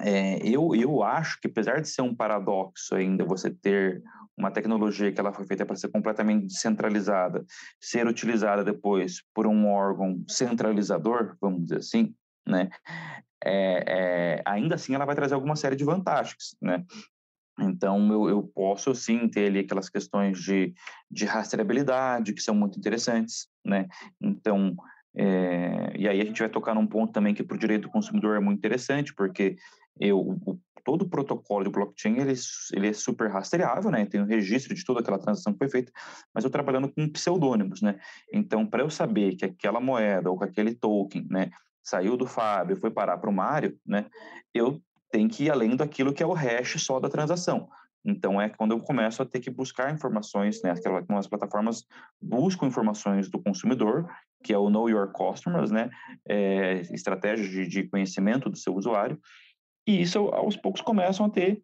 É, 0.00 0.38
eu, 0.46 0.74
eu 0.74 1.02
acho 1.02 1.38
que, 1.40 1.48
apesar 1.48 1.80
de 1.80 1.88
ser 1.88 2.02
um 2.02 2.14
paradoxo 2.14 2.94
ainda 2.94 3.24
você 3.24 3.50
ter 3.50 4.02
uma 4.36 4.50
tecnologia 4.50 5.12
que 5.12 5.20
ela 5.20 5.32
foi 5.32 5.46
feita 5.46 5.66
para 5.66 5.76
ser 5.76 5.88
completamente 5.88 6.46
descentralizada, 6.46 7.44
ser 7.80 8.06
utilizada 8.06 8.64
depois 8.64 9.22
por 9.34 9.46
um 9.46 9.68
órgão 9.68 10.24
centralizador, 10.26 11.36
vamos 11.40 11.64
dizer 11.64 11.78
assim, 11.78 12.14
né? 12.46 12.70
É, 13.44 13.84
é, 13.86 14.42
ainda 14.46 14.76
assim 14.76 14.94
ela 14.94 15.04
vai 15.04 15.14
trazer 15.14 15.34
alguma 15.34 15.56
série 15.56 15.76
de 15.76 15.84
vantagens, 15.84 16.56
né? 16.60 16.84
Então, 17.58 18.10
eu, 18.12 18.28
eu 18.28 18.42
posso 18.54 18.94
sim 18.94 19.28
ter 19.28 19.46
ali 19.46 19.60
aquelas 19.60 19.88
questões 19.88 20.38
de, 20.38 20.74
de 21.10 21.24
rastreabilidade 21.24 22.32
que 22.32 22.40
são 22.40 22.54
muito 22.54 22.78
interessantes, 22.78 23.48
né? 23.64 23.88
Então, 24.20 24.74
é, 25.14 25.92
e 25.96 26.08
aí 26.08 26.20
a 26.20 26.24
gente 26.24 26.40
vai 26.40 26.48
tocar 26.48 26.74
num 26.74 26.86
ponto 26.86 27.12
também 27.12 27.34
que 27.34 27.42
para 27.42 27.54
o 27.54 27.60
direito 27.60 27.82
do 27.82 27.90
consumidor 27.90 28.36
é 28.36 28.40
muito 28.40 28.58
interessante, 28.58 29.14
porque 29.14 29.56
eu, 30.00 30.18
o, 30.18 30.58
todo 30.84 31.02
o 31.02 31.08
protocolo 31.08 31.64
de 31.64 31.70
blockchain 31.70 32.18
ele, 32.18 32.34
ele 32.72 32.88
é 32.88 32.92
super 32.92 33.30
rastreável, 33.30 33.90
né? 33.90 34.06
Tem 34.06 34.20
o 34.20 34.24
um 34.24 34.26
registro 34.26 34.74
de 34.74 34.84
toda 34.84 35.00
aquela 35.00 35.18
transação 35.18 35.52
que 35.52 35.58
foi 35.58 35.68
feita, 35.68 35.92
mas 36.34 36.44
eu 36.44 36.50
trabalhando 36.50 36.90
com 36.90 37.08
pseudônimos, 37.08 37.82
né? 37.82 37.98
Então, 38.32 38.66
para 38.66 38.82
eu 38.82 38.90
saber 38.90 39.36
que 39.36 39.44
aquela 39.44 39.80
moeda 39.80 40.30
ou 40.30 40.38
que 40.38 40.44
aquele 40.44 40.74
token, 40.74 41.26
né, 41.30 41.50
saiu 41.82 42.16
do 42.16 42.26
Fábio, 42.26 42.76
foi 42.76 42.90
parar 42.90 43.18
para 43.18 43.30
o 43.30 43.32
Mário, 43.32 43.78
né? 43.86 44.06
Eu 44.54 44.80
tem 45.12 45.28
que 45.28 45.44
ir 45.44 45.50
além 45.50 45.76
daquilo 45.76 46.12
que 46.12 46.22
é 46.22 46.26
o 46.26 46.32
hash 46.32 46.82
só 46.82 46.98
da 46.98 47.08
transação. 47.08 47.68
Então, 48.04 48.40
é 48.40 48.48
quando 48.48 48.72
eu 48.72 48.80
começo 48.80 49.22
a 49.22 49.26
ter 49.26 49.38
que 49.38 49.50
buscar 49.50 49.92
informações, 49.92 50.60
né? 50.62 50.72
Aquelas 50.72 51.28
plataformas 51.28 51.86
buscam 52.20 52.66
informações 52.66 53.28
do 53.28 53.40
consumidor, 53.40 54.08
que 54.42 54.52
é 54.52 54.58
o 54.58 54.68
Know 54.68 54.90
Your 54.90 55.12
Customers, 55.12 55.70
né? 55.70 55.88
É, 56.28 56.80
estratégias 56.90 57.48
de, 57.48 57.68
de 57.68 57.84
conhecimento 57.84 58.50
do 58.50 58.56
seu 58.56 58.74
usuário. 58.74 59.20
E 59.86 60.02
isso, 60.02 60.18
aos 60.28 60.56
poucos, 60.56 60.80
começam 60.80 61.26
a 61.26 61.30
ter 61.30 61.62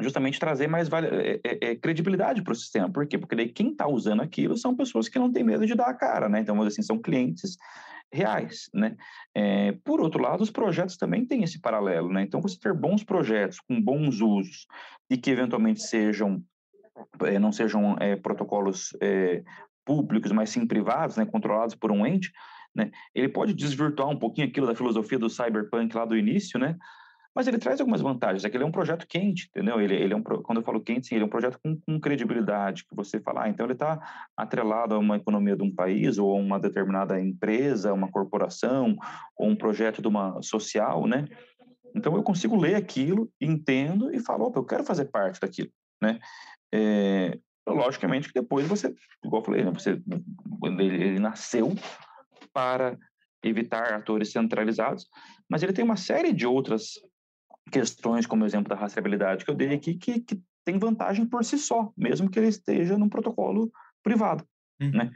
justamente 0.00 0.38
trazer 0.38 0.68
mais 0.68 0.88
é, 0.90 1.40
é, 1.44 1.70
é, 1.70 1.76
credibilidade 1.76 2.40
para 2.42 2.52
o 2.52 2.56
sistema. 2.56 2.90
Por 2.90 3.06
quê? 3.06 3.18
Porque 3.18 3.34
daí 3.34 3.48
quem 3.48 3.72
está 3.72 3.86
usando 3.86 4.22
aquilo 4.22 4.56
são 4.56 4.76
pessoas 4.76 5.08
que 5.08 5.18
não 5.18 5.30
têm 5.30 5.44
medo 5.44 5.66
de 5.66 5.74
dar 5.74 5.88
a 5.88 5.94
cara, 5.94 6.28
né? 6.28 6.40
Então, 6.40 6.62
assim, 6.62 6.82
são 6.82 6.98
clientes 6.98 7.58
reais, 8.12 8.70
né? 8.72 8.96
É, 9.34 9.72
por 9.84 10.00
outro 10.00 10.22
lado, 10.22 10.42
os 10.42 10.50
projetos 10.50 10.96
também 10.96 11.26
têm 11.26 11.42
esse 11.42 11.60
paralelo, 11.60 12.12
né? 12.12 12.22
Então, 12.22 12.40
você 12.40 12.58
ter 12.58 12.74
bons 12.74 13.04
projetos 13.04 13.60
com 13.60 13.80
bons 13.80 14.20
usos 14.20 14.66
e 15.10 15.16
que 15.16 15.30
eventualmente 15.30 15.82
sejam 15.82 16.42
é, 17.24 17.38
não 17.38 17.52
sejam 17.52 17.96
é, 18.00 18.16
protocolos 18.16 18.96
é, 19.00 19.42
públicos, 19.84 20.32
mas 20.32 20.50
sim 20.50 20.66
privados, 20.66 21.16
né, 21.16 21.24
controlados 21.24 21.74
por 21.74 21.92
um 21.92 22.06
ente, 22.06 22.32
né, 22.74 22.90
ele 23.14 23.28
pode 23.28 23.54
desvirtuar 23.54 24.08
um 24.08 24.18
pouquinho 24.18 24.48
aquilo 24.48 24.66
da 24.66 24.74
filosofia 24.74 25.18
do 25.18 25.30
cyberpunk 25.30 25.94
lá 25.94 26.04
do 26.04 26.16
início, 26.16 26.58
né, 26.58 26.76
mas 27.34 27.46
ele 27.46 27.58
traz 27.58 27.80
algumas 27.80 28.00
vantagens. 28.00 28.44
É 28.44 28.50
que 28.50 28.56
ele 28.56 28.64
é 28.64 28.66
um 28.66 28.72
projeto 28.72 29.06
quente, 29.06 29.48
entendeu? 29.48 29.80
Ele, 29.80 29.94
ele 29.94 30.12
é 30.12 30.16
um, 30.16 30.22
quando 30.22 30.58
eu 30.58 30.64
falo 30.64 30.80
quente, 30.80 31.06
sim, 31.06 31.14
ele 31.14 31.24
é 31.24 31.26
um 31.26 31.30
projeto 31.30 31.58
com, 31.62 31.78
com 31.80 32.00
credibilidade, 32.00 32.84
que 32.84 32.94
você 32.94 33.20
fala, 33.20 33.44
ah, 33.44 33.48
então 33.48 33.66
ele 33.66 33.74
está 33.74 34.28
atrelado 34.36 34.94
a 34.94 34.98
uma 34.98 35.16
economia 35.16 35.56
de 35.56 35.62
um 35.62 35.74
país, 35.74 36.18
ou 36.18 36.32
a 36.32 36.38
uma 36.38 36.58
determinada 36.58 37.20
empresa, 37.20 37.92
uma 37.92 38.10
corporação, 38.10 38.96
ou 39.36 39.48
um 39.48 39.56
projeto 39.56 40.02
de 40.02 40.08
uma 40.08 40.40
social, 40.42 41.06
né? 41.06 41.26
Então 41.94 42.14
eu 42.14 42.22
consigo 42.22 42.56
ler 42.56 42.74
aquilo, 42.74 43.30
entendo 43.40 44.14
e 44.14 44.20
falo, 44.20 44.46
opa, 44.46 44.58
eu 44.58 44.64
quero 44.64 44.84
fazer 44.84 45.06
parte 45.06 45.40
daquilo, 45.40 45.70
né? 46.02 46.18
É, 46.72 47.38
logicamente 47.66 48.28
que 48.28 48.40
depois 48.40 48.66
você, 48.66 48.94
igual 49.24 49.42
eu 49.42 49.44
falei, 49.44 49.64
né, 49.64 49.70
você, 49.70 50.00
ele, 50.64 50.84
ele 50.84 51.18
nasceu 51.18 51.74
para 52.52 52.96
evitar 53.42 53.92
atores 53.94 54.32
centralizados, 54.32 55.06
mas 55.48 55.62
ele 55.62 55.72
tem 55.72 55.84
uma 55.84 55.96
série 55.96 56.32
de 56.32 56.46
outras 56.46 56.94
questões, 57.70 58.26
como 58.26 58.44
o 58.44 58.46
exemplo 58.46 58.68
da 58.68 58.76
rastreabilidade 58.76 59.44
que 59.44 59.50
eu 59.50 59.54
dei 59.54 59.74
aqui, 59.74 59.94
que, 59.94 60.20
que 60.20 60.40
tem 60.64 60.78
vantagem 60.78 61.26
por 61.26 61.44
si 61.44 61.58
só, 61.58 61.92
mesmo 61.96 62.28
que 62.28 62.38
ele 62.38 62.48
esteja 62.48 62.98
num 62.98 63.08
protocolo 63.08 63.70
privado, 64.02 64.44
uhum. 64.80 64.90
né? 64.90 65.10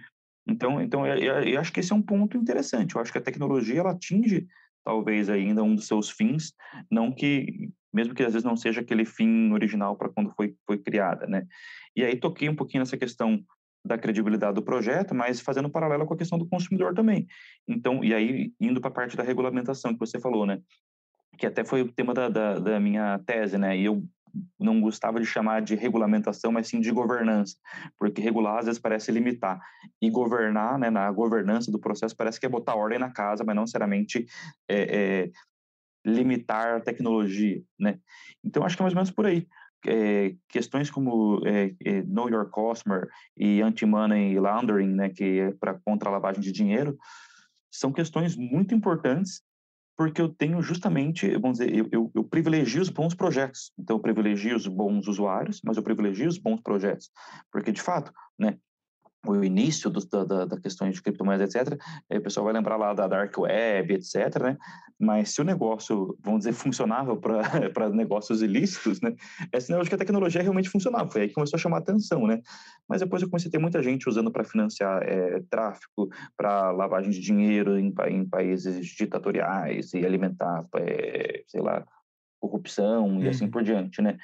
Então, 0.46 0.80
então 0.80 1.07
eu, 1.07 1.42
eu, 1.42 1.61
acho 1.61 1.72
que 1.72 1.80
esse 1.80 1.92
é 1.92 1.94
um 1.94 2.03
ponto 2.03 2.36
interessante. 2.36 2.94
Eu 2.94 3.00
acho 3.00 3.12
que 3.12 3.18
a 3.18 3.22
tecnologia 3.22 3.80
ela 3.80 3.92
atinge 3.92 4.46
talvez 4.84 5.28
ainda 5.28 5.62
um 5.62 5.74
dos 5.74 5.86
seus 5.86 6.11
fins, 6.11 6.53
não 6.90 7.12
que 7.12 7.70
mesmo 7.92 8.14
que 8.14 8.22
às 8.22 8.32
vezes 8.32 8.44
não 8.44 8.57
seja 8.57 8.80
aquele 8.80 9.05
fim 9.05 9.53
original 9.53 9.96
para 9.96 10.09
quando 10.09 10.30
foi 10.30 10.57
foi 10.66 10.78
criada, 10.78 11.26
né? 11.26 11.46
E 11.94 12.05
aí 12.05 12.16
toquei 12.16 12.48
um 12.48 12.57
pouquinho 12.57 12.80
nessa 12.80 12.96
questão 12.96 13.44
da 13.84 13.98
credibilidade 13.98 14.55
do 14.55 14.62
projeto, 14.62 15.14
mas 15.14 15.40
fazendo 15.40 15.68
um 15.68 15.70
paralelo 15.70 16.07
com 16.07 16.14
a 16.14 16.16
questão 16.16 16.38
do 16.38 16.48
consumidor 16.48 16.94
também. 16.94 17.26
Então, 17.66 18.03
e 18.03 18.14
aí 18.14 18.53
indo 18.61 18.80
para 18.80 18.90
a 18.90 18.94
parte 18.94 19.16
da 19.16 19.22
regulamentação 19.22 19.92
que 19.92 19.98
você 19.98 20.18
falou, 20.20 20.46
né? 20.46 20.61
Que 21.39 21.47
até 21.47 21.64
foi 21.64 21.83
o 21.83 21.93
tema 21.93 22.12
da, 22.14 22.28
da, 22.28 22.59
da 22.59 22.80
minha 22.80 23.18
tese, 23.20 23.59
né? 23.59 23.76
E 23.76 23.85
eu 23.85 24.03
não 24.59 24.80
gostava 24.80 25.20
de 25.20 25.26
chamar 25.26 25.61
de 25.62 25.74
regulamentação, 25.74 26.53
mas 26.53 26.68
sim 26.68 26.80
de 26.80 26.91
governança, 26.91 27.57
porque 27.99 28.22
regular 28.22 28.59
às 28.59 28.66
vezes 28.66 28.80
parece 28.80 29.12
limitar 29.12 29.61
e 30.01 30.11
governar, 30.11 30.78
né, 30.78 30.91
na 30.91 31.11
governança 31.11 31.70
do 31.70 31.78
processo 31.78 32.16
parece 32.16 32.41
que 32.41 32.47
é 32.47 32.49
botar 32.49 32.74
ordem 32.74 32.99
na 32.99 33.11
casa, 33.11 33.45
mas 33.45 33.55
não 33.55 33.62
necessariamente 33.62 34.26
é, 34.68 35.26
é, 35.26 35.30
limitar 36.05 36.76
a 36.76 36.80
tecnologia, 36.80 37.62
né? 37.78 37.99
Então 38.45 38.64
acho 38.64 38.76
que 38.76 38.83
é 38.83 38.85
mais 38.85 38.95
ou 38.95 38.97
menos 38.97 39.11
por 39.11 39.26
aí. 39.26 39.47
É, 39.85 40.35
questões 40.49 40.91
como 40.91 41.41
é, 41.45 41.74
é, 41.85 42.03
Know 42.03 42.30
Your 42.30 42.49
Customer 42.51 43.09
e 43.37 43.61
Anti-Money 43.61 44.39
Laundering, 44.39 44.95
né, 44.95 45.09
que 45.11 45.41
é 45.41 45.53
para 45.53 45.74
contra 45.85 46.11
lavagem 46.11 46.41
de 46.41 46.53
dinheiro, 46.53 46.97
são 47.70 47.93
questões 47.93 48.37
muito 48.37 48.74
importantes 48.74 49.43
porque 50.03 50.20
eu 50.20 50.28
tenho 50.28 50.61
justamente, 50.61 51.30
vamos 51.38 51.59
dizer, 51.59 51.72
eu, 51.72 51.88
eu, 51.92 52.11
eu, 52.12 52.24
privilegio 52.24 52.82
os 52.82 52.88
bons 52.88 53.14
projetos. 53.14 53.70
Então, 53.78 53.94
eu 53.96 54.00
privilegio 54.00 54.57
os 54.57 54.66
bons 54.66 55.07
usuários, 55.07 55.61
mas 55.64 55.76
eu 55.76 55.82
privilegio 55.84 56.28
os 56.28 56.38
bons 56.38 56.61
projetos. 56.61 57.09
Porque, 57.53 57.70
de 57.70 57.80
fato, 57.80 58.12
né, 58.36 58.59
o 59.27 59.45
início 59.45 59.89
do, 59.89 60.05
da, 60.25 60.45
da 60.45 60.61
questão 60.61 60.91
de 60.91 61.01
criptomoedas, 61.01 61.55
etc., 61.55 61.79
aí 62.11 62.18
o 62.18 62.23
pessoal 62.23 62.45
vai 62.45 62.53
lembrar 62.53 62.77
lá 62.77 62.93
da 62.93 63.07
Dark 63.07 63.37
Web, 63.39 63.95
etc., 63.95 64.43
né? 64.43 64.59
Mas 64.99 65.31
se 65.31 65.41
o 65.41 65.45
negócio, 65.45 66.16
vamos 66.20 66.41
dizer, 66.41 66.53
funcionava 66.53 67.16
para 67.16 67.89
negócios 67.91 68.43
ilícitos, 68.43 69.01
né? 69.01 69.14
É 69.53 69.61
sinal 69.61 69.83
de 69.83 69.89
que 69.89 69.95
a 69.95 69.99
tecnologia 69.99 70.43
realmente 70.43 70.68
funcionava. 70.68 71.11
Foi 71.11 71.23
aí 71.23 71.29
que 71.29 71.35
começou 71.35 71.57
a 71.57 71.61
chamar 71.61 71.79
a 71.79 71.81
atenção, 71.81 72.27
né? 72.27 72.41
Mas 72.89 73.01
depois 73.01 73.23
eu 73.23 73.29
comecei 73.29 73.49
a 73.49 73.53
ter 73.53 73.59
muita 73.59 73.83
gente 73.83 74.09
usando 74.09 74.31
para 74.31 74.45
financiar 74.45 75.03
é, 75.03 75.41
tráfico, 75.49 76.09
para 76.37 76.73
lavagem 76.73 77.11
de 77.11 77.20
dinheiro 77.20 77.79
em, 77.79 77.95
em, 78.09 78.25
países 78.25 78.87
ditatoriais 78.87 79.95
e 79.95 80.05
alimentar, 80.05 80.66
é, 80.77 81.43
sei 81.47 81.61
lá, 81.61 81.85
corrupção 82.41 83.07
uhum. 83.07 83.23
e 83.23 83.29
assim 83.29 83.45
uhum. 83.45 83.51
por 83.51 83.62
diante, 83.62 84.03
né? 84.03 84.18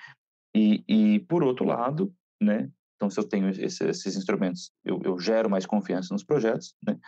E, 0.54 0.82
e 0.88 1.18
por 1.20 1.44
outro 1.44 1.64
lado, 1.64 2.12
né, 2.40 2.68
então, 2.98 3.08
se 3.08 3.18
eu 3.18 3.24
tenho 3.24 3.48
esse, 3.48 3.84
esses 3.84 4.16
instrumentos, 4.16 4.72
eu, 4.84 5.00
eu, 5.04 5.18
gero 5.20 5.48
mais 5.48 5.64
confiança 5.64 6.12
nos 6.12 6.24
projetos. 6.24 6.74
Né? 6.84 6.98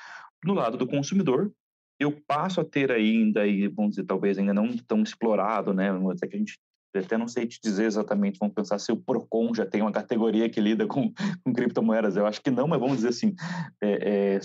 No 0.45 0.55
lado 0.55 0.79
do 0.79 0.87
consumidor, 0.87 1.53
eu 1.99 2.13
passo 2.29 2.61
a 2.61 2.65
ter 2.65 2.93
ainda, 2.93 3.45
e 3.45 3.67
vamos 3.67 3.91
dizer, 3.91 4.05
talvez 4.05 4.39
ainda 4.39 4.55
não 4.55 4.69
tão 4.77 5.03
explorado, 5.03 5.75
né? 5.75 5.91
Até 6.13 6.29
que 6.29 6.37
a 6.37 6.39
gente 6.39 6.59
até 6.97 7.17
não 7.17 7.29
sei 7.29 7.47
te 7.47 7.61
dizer 7.63 7.85
exatamente, 7.85 8.39
vamos 8.39 8.55
pensar 8.55 8.79
se 8.79 8.91
o 8.91 8.97
Procon 8.97 9.55
já 9.55 9.65
tem 9.65 9.81
uma 9.81 9.93
categoria 9.93 10.49
que 10.49 10.61
lida 10.61 10.87
com, 10.87 11.13
com 11.45 11.53
criptomoedas. 11.53 12.17
Eu 12.17 12.27
acho 12.27 12.41
que 12.41 12.51
não, 12.51 12.67
mas 12.67 12.81
vamos 12.81 12.97
dizer 12.97 13.09
assim, 13.09 13.35
é, 13.81 14.37
é, 14.37 14.41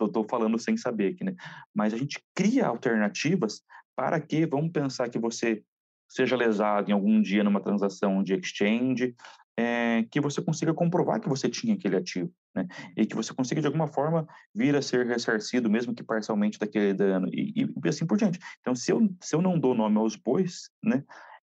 eu 0.00 0.06
estou 0.06 0.26
falando 0.28 0.58
sem 0.58 0.76
saber 0.76 1.12
aqui, 1.12 1.24
né? 1.24 1.34
Mas 1.74 1.94
a 1.94 1.96
gente 1.96 2.22
cria 2.34 2.66
alternativas 2.66 3.62
para 3.94 4.20
que, 4.20 4.46
vamos 4.46 4.72
pensar 4.72 5.08
que 5.08 5.18
você 5.18 5.62
seja 6.08 6.36
lesado 6.36 6.90
em 6.90 6.92
algum 6.92 7.20
dia 7.20 7.42
numa 7.42 7.60
transação 7.60 8.22
de 8.22 8.34
exchange, 8.34 9.14
é, 9.58 10.04
que 10.10 10.20
você 10.20 10.42
consiga 10.42 10.74
comprovar 10.74 11.20
que 11.20 11.28
você 11.28 11.48
tinha 11.48 11.74
aquele 11.74 11.96
ativo, 11.96 12.30
né? 12.54 12.66
E 12.96 13.06
que 13.06 13.16
você 13.16 13.32
consiga, 13.32 13.60
de 13.60 13.66
alguma 13.66 13.88
forma, 13.88 14.28
vir 14.54 14.76
a 14.76 14.82
ser 14.82 15.06
ressarcido, 15.06 15.70
mesmo 15.70 15.94
que 15.94 16.02
parcialmente 16.02 16.58
daquele 16.58 16.92
dano, 16.92 17.28
e, 17.32 17.64
e, 17.64 17.88
assim 17.88 18.06
por 18.06 18.18
diante. 18.18 18.38
Então, 18.60 18.74
se 18.74 18.92
eu, 18.92 19.08
se 19.20 19.34
eu 19.34 19.40
não 19.40 19.58
dou 19.58 19.74
nome 19.74 19.96
aos 19.96 20.14
bois, 20.14 20.70
né, 20.84 21.02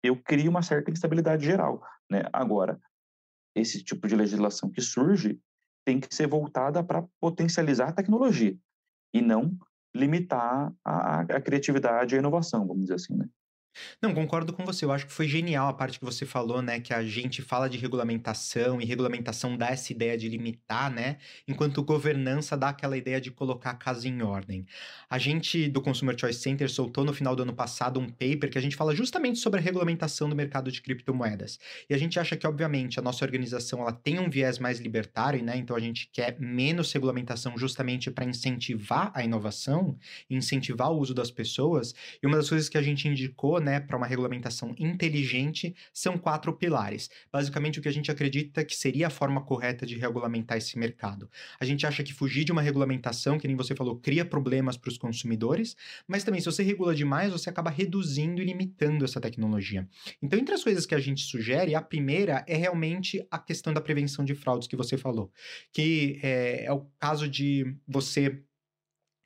eu 0.03 0.15
crio 0.15 0.51
uma 0.51 0.61
certa 0.61 0.91
instabilidade 0.91 1.45
geral, 1.45 1.81
né? 2.09 2.23
Agora, 2.31 2.79
esse 3.55 3.83
tipo 3.83 4.07
de 4.07 4.15
legislação 4.15 4.69
que 4.69 4.81
surge 4.81 5.39
tem 5.83 5.99
que 5.99 6.13
ser 6.13 6.27
voltada 6.27 6.83
para 6.83 7.07
potencializar 7.19 7.89
a 7.89 7.93
tecnologia 7.93 8.55
e 9.13 9.21
não 9.21 9.57
limitar 9.95 10.73
a, 10.83 11.21
a 11.21 11.41
criatividade 11.41 12.13
e 12.13 12.17
a 12.17 12.19
inovação, 12.19 12.67
vamos 12.67 12.83
dizer 12.83 12.95
assim, 12.95 13.15
né? 13.15 13.27
Não, 14.01 14.13
concordo 14.13 14.53
com 14.53 14.65
você. 14.65 14.85
Eu 14.85 14.91
acho 14.91 15.05
que 15.05 15.11
foi 15.11 15.27
genial 15.27 15.67
a 15.67 15.73
parte 15.73 15.99
que 15.99 16.05
você 16.05 16.25
falou, 16.25 16.61
né? 16.61 16.79
Que 16.79 16.93
a 16.93 17.03
gente 17.03 17.41
fala 17.41 17.69
de 17.69 17.77
regulamentação 17.77 18.81
e 18.81 18.85
regulamentação 18.85 19.57
dá 19.57 19.69
essa 19.69 19.91
ideia 19.91 20.17
de 20.17 20.27
limitar, 20.29 20.91
né? 20.91 21.17
Enquanto 21.47 21.83
governança 21.83 22.57
dá 22.57 22.69
aquela 22.69 22.97
ideia 22.97 23.19
de 23.19 23.31
colocar 23.31 23.71
a 23.71 23.75
casa 23.75 24.07
em 24.07 24.21
ordem. 24.21 24.65
A 25.09 25.17
gente 25.17 25.67
do 25.67 25.81
Consumer 25.81 26.17
Choice 26.17 26.39
Center 26.39 26.69
soltou 26.69 27.03
no 27.03 27.13
final 27.13 27.35
do 27.35 27.43
ano 27.43 27.53
passado 27.53 27.99
um 27.99 28.07
paper 28.07 28.49
que 28.49 28.57
a 28.57 28.61
gente 28.61 28.75
fala 28.75 28.95
justamente 28.95 29.39
sobre 29.39 29.59
a 29.59 29.63
regulamentação 29.63 30.29
do 30.29 30.35
mercado 30.35 30.71
de 30.71 30.81
criptomoedas. 30.81 31.59
E 31.89 31.93
a 31.93 31.97
gente 31.97 32.19
acha 32.19 32.35
que, 32.35 32.47
obviamente, 32.47 32.99
a 32.99 33.01
nossa 33.01 33.25
organização 33.25 33.81
ela 33.81 33.91
tem 33.91 34.19
um 34.19 34.29
viés 34.29 34.59
mais 34.59 34.79
libertário, 34.79 35.43
né? 35.43 35.57
Então 35.57 35.75
a 35.75 35.79
gente 35.79 36.09
quer 36.11 36.39
menos 36.39 36.91
regulamentação 36.91 37.57
justamente 37.57 38.09
para 38.11 38.25
incentivar 38.25 39.11
a 39.13 39.23
inovação, 39.23 39.97
incentivar 40.29 40.91
o 40.91 40.99
uso 40.99 41.13
das 41.13 41.31
pessoas. 41.31 41.93
E 42.21 42.27
uma 42.27 42.37
das 42.37 42.49
coisas 42.49 42.69
que 42.69 42.77
a 42.77 42.81
gente 42.81 43.07
indicou, 43.07 43.59
né, 43.65 43.79
para 43.79 43.97
uma 43.97 44.05
regulamentação 44.05 44.73
inteligente 44.77 45.75
são 45.91 46.17
quatro 46.17 46.53
pilares. 46.53 47.09
Basicamente, 47.31 47.79
o 47.79 47.81
que 47.81 47.89
a 47.89 47.91
gente 47.91 48.11
acredita 48.11 48.63
que 48.63 48.75
seria 48.75 49.07
a 49.07 49.09
forma 49.09 49.41
correta 49.41 49.85
de 49.85 49.97
regulamentar 49.97 50.57
esse 50.57 50.77
mercado. 50.77 51.29
A 51.59 51.65
gente 51.65 51.85
acha 51.85 52.03
que 52.03 52.13
fugir 52.13 52.45
de 52.45 52.51
uma 52.51 52.61
regulamentação, 52.61 53.37
que 53.39 53.47
nem 53.47 53.57
você 53.57 53.75
falou, 53.75 53.97
cria 53.97 54.23
problemas 54.23 54.77
para 54.77 54.89
os 54.89 54.97
consumidores, 54.97 55.75
mas 56.07 56.23
também, 56.23 56.39
se 56.39 56.45
você 56.45 56.61
regula 56.61 56.93
demais, 56.93 57.31
você 57.31 57.49
acaba 57.49 57.71
reduzindo 57.71 58.41
e 58.41 58.45
limitando 58.45 59.03
essa 59.03 59.19
tecnologia. 59.19 59.87
Então, 60.21 60.39
entre 60.39 60.53
as 60.53 60.63
coisas 60.63 60.85
que 60.85 60.93
a 60.93 60.99
gente 60.99 61.23
sugere, 61.23 61.73
a 61.73 61.81
primeira 61.81 62.45
é 62.47 62.55
realmente 62.55 63.25
a 63.31 63.39
questão 63.39 63.73
da 63.73 63.81
prevenção 63.81 64.23
de 64.23 64.35
fraudes 64.35 64.67
que 64.67 64.75
você 64.75 64.95
falou, 64.97 65.31
que 65.73 66.19
é, 66.21 66.65
é 66.65 66.71
o 66.71 66.85
caso 66.99 67.27
de 67.27 67.75
você 67.87 68.44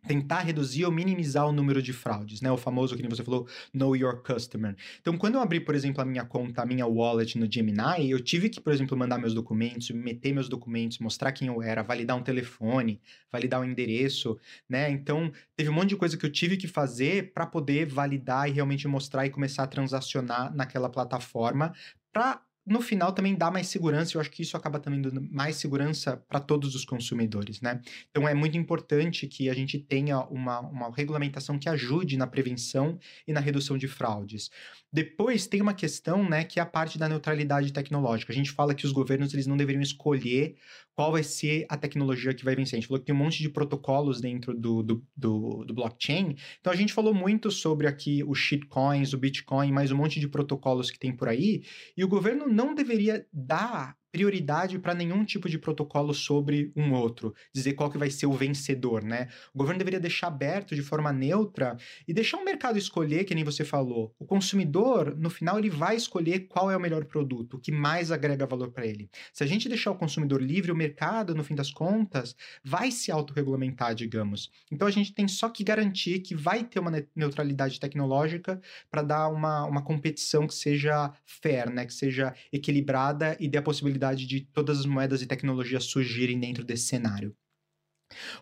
tentar 0.10 0.40
reduzir 0.40 0.86
ou 0.86 0.92
minimizar 0.92 1.46
o 1.46 1.52
número 1.52 1.84
de 1.84 1.94
fraudes, 1.94 2.42
né? 2.42 2.52
O 2.52 2.58
famoso 2.58 2.98
que 2.98 3.08
você 3.08 3.24
falou, 3.24 3.48
know 3.72 3.96
your 3.96 4.24
customer. 4.24 4.76
Então, 5.00 5.16
quando 5.16 5.36
eu 5.36 5.40
abri, 5.40 5.60
por 5.60 5.76
exemplo, 5.76 6.02
a 6.02 6.06
minha 6.06 6.26
conta, 6.26 6.64
a 6.64 6.66
minha 6.66 6.88
wallet 6.88 7.38
no 7.38 7.48
Gemini, 7.50 8.10
eu 8.10 8.20
tive 8.20 8.50
que, 8.50 8.60
por 8.60 8.74
exemplo, 8.74 8.98
mandar 8.98 9.20
meus 9.20 9.36
documentos, 9.36 9.92
meter 9.92 10.34
meus 10.34 10.50
documentos, 10.50 10.98
mostrar 10.98 11.32
quem 11.32 11.48
eu 11.48 11.62
era, 11.62 11.84
validar 11.84 12.18
um 12.18 12.24
telefone, 12.24 13.00
validar 13.32 13.62
um 13.62 13.64
endereço, 13.64 14.36
né? 14.68 14.90
Então, 14.90 15.32
teve 15.56 15.70
um 15.70 15.74
monte 15.74 15.90
de 15.90 15.96
coisa 15.96 16.18
que 16.18 16.26
eu 16.26 16.32
tive 16.32 16.58
que 16.58 16.68
fazer 16.68 17.32
para 17.32 17.46
poder 17.46 17.86
validar 17.86 18.50
e 18.50 18.52
realmente 18.52 18.88
mostrar 18.88 19.28
e 19.28 19.30
começar 19.30 19.62
a 19.62 19.68
transacionar 19.68 20.52
naquela 20.56 20.90
plataforma 20.90 21.72
para 22.12 22.42
no 22.70 22.82
final 22.82 23.12
também 23.12 23.36
dá 23.36 23.50
mais 23.50 23.68
segurança, 23.68 24.16
eu 24.16 24.22
acho 24.22 24.30
que 24.30 24.44
isso 24.44 24.56
acaba 24.56 24.80
também 24.80 25.02
dando 25.02 25.22
mais 25.32 25.56
segurança 25.56 26.18
para 26.30 26.40
todos 26.40 26.76
os 26.76 26.86
consumidores, 26.86 27.60
né? 27.62 27.82
Então 28.12 28.28
é 28.28 28.34
muito 28.36 28.56
importante 28.58 29.28
que 29.28 29.50
a 29.50 29.54
gente 29.56 29.80
tenha 29.80 30.20
uma, 30.26 30.60
uma 30.60 30.96
regulamentação 30.96 31.58
que 31.58 31.68
ajude 31.68 32.16
na 32.16 32.28
prevenção 32.28 33.00
e 33.28 33.34
na 33.34 33.40
redução 33.40 33.76
de 33.78 33.88
fraudes. 33.88 34.52
Depois 34.92 35.46
tem 35.46 35.62
uma 35.62 35.74
questão, 35.74 36.28
né, 36.28 36.44
que 36.44 36.60
é 36.60 36.64
a 36.64 36.66
parte 36.66 36.98
da 36.98 37.08
neutralidade 37.08 37.72
tecnológica. 37.72 38.34
A 38.34 38.36
gente 38.36 38.52
fala 38.52 38.74
que 38.74 38.86
os 38.86 38.92
governos 38.92 39.34
eles 39.34 39.46
não 39.46 39.56
deveriam 39.56 39.82
escolher 39.82 40.56
qual 40.96 41.12
vai 41.12 41.22
ser 41.22 41.66
a 41.70 41.78
tecnologia 41.78 42.34
que 42.34 42.44
vai 42.44 42.56
vencer. 42.56 42.78
A 42.78 42.80
gente 42.80 42.88
falou 42.88 43.00
que 43.00 43.06
tem 43.06 43.14
um 43.14 43.18
monte 43.18 43.42
de 43.42 43.50
protocolos 43.50 44.20
dentro 44.20 44.54
do, 44.54 44.82
do, 44.82 45.06
do, 45.16 45.64
do 45.64 45.74
blockchain. 45.74 46.36
Então 46.60 46.74
a 46.74 46.76
gente 46.76 46.92
falou 46.92 47.14
muito 47.14 47.52
sobre 47.52 47.86
aqui 47.86 48.24
os 48.24 48.40
shitcoins, 48.40 49.14
o 49.14 49.18
Bitcoin, 49.18 49.72
mais 49.72 49.92
um 49.92 49.98
monte 49.98 50.20
de 50.20 50.28
protocolos 50.28 50.90
que 50.90 50.98
tem 50.98 51.16
por 51.16 51.30
aí. 51.30 51.64
E 51.96 52.04
o 52.04 52.08
governo 52.08 52.48
não 52.48 52.74
deveria 52.74 53.28
dar 53.32 53.99
prioridade 54.12 54.80
para 54.80 54.94
nenhum 54.94 55.24
tipo 55.24 55.48
de 55.48 55.60
protocolo 55.60 56.14
sobre 56.14 56.72
um 56.76 56.94
outro, 56.94 57.34
dizer 57.54 57.74
qual 57.74 57.90
que 57.90 57.98
vai 57.98 58.10
ser 58.10 58.26
o 58.26 58.34
vencedor, 58.34 59.04
né? 59.04 59.28
O 59.54 59.58
governo 59.58 59.78
deveria 59.78 60.00
deixar 60.00 60.28
aberto 60.28 60.76
de 60.76 60.82
forma 60.82 61.14
neutra 61.14 61.78
e 62.08 62.14
deixar 62.14 62.38
o 62.38 62.46
mercado 62.46 62.78
escolher, 62.78 63.24
que 63.24 63.36
nem 63.36 63.44
você 63.44 63.64
falou. 63.64 64.14
O 64.18 64.26
consumidor, 64.26 65.16
no 65.18 65.30
final, 65.30 65.60
ele 65.60 65.70
vai 65.70 65.96
escolher 65.96 66.48
qual 66.48 66.72
é 66.72 66.78
o 66.78 66.80
melhor 66.80 67.06
produto, 67.06 67.56
o 67.56 67.60
que 67.60 67.72
mais 67.72 68.12
agrega 68.12 68.46
valor 68.46 68.72
para 68.72 68.86
ele. 68.86 69.10
Se 69.32 69.44
a 69.44 69.48
gente 69.48 69.70
deixar 69.70 69.92
o 69.92 69.96
consumidor 69.96 70.42
livre, 70.42 70.72
o 70.72 70.76
mercado, 70.76 71.36
no 71.36 71.44
fim 71.44 71.56
das 71.56 71.72
contas, 71.72 72.36
vai 72.64 72.92
se 72.92 73.12
autorregulamentar, 73.12 73.94
digamos. 73.94 74.50
Então 74.72 74.88
a 74.88 74.92
gente 74.92 75.14
tem 75.14 75.28
só 75.28 75.50
que 75.50 75.64
garantir 75.64 76.20
que 76.20 76.34
vai 76.34 76.64
ter 76.64 76.80
uma 76.80 76.92
neutralidade 77.16 77.80
tecnológica 77.80 78.60
para 78.90 79.02
dar 79.02 79.28
uma, 79.30 79.66
uma 79.66 79.84
competição 79.84 80.48
que 80.48 80.54
seja 80.54 81.14
fair, 81.26 81.70
né? 81.70 81.86
Que 81.86 81.94
seja 81.94 82.34
equilibrada 82.52 83.38
e 83.40 83.48
dê 83.48 83.58
a 83.58 83.62
possibilidade 83.62 83.99
de 84.26 84.42
todas 84.42 84.80
as 84.80 84.86
moedas 84.86 85.22
e 85.22 85.28
tecnologias 85.28 85.86
surgirem 85.86 86.40
dentro 86.40 86.64
desse 86.64 86.88
cenário. 86.88 87.36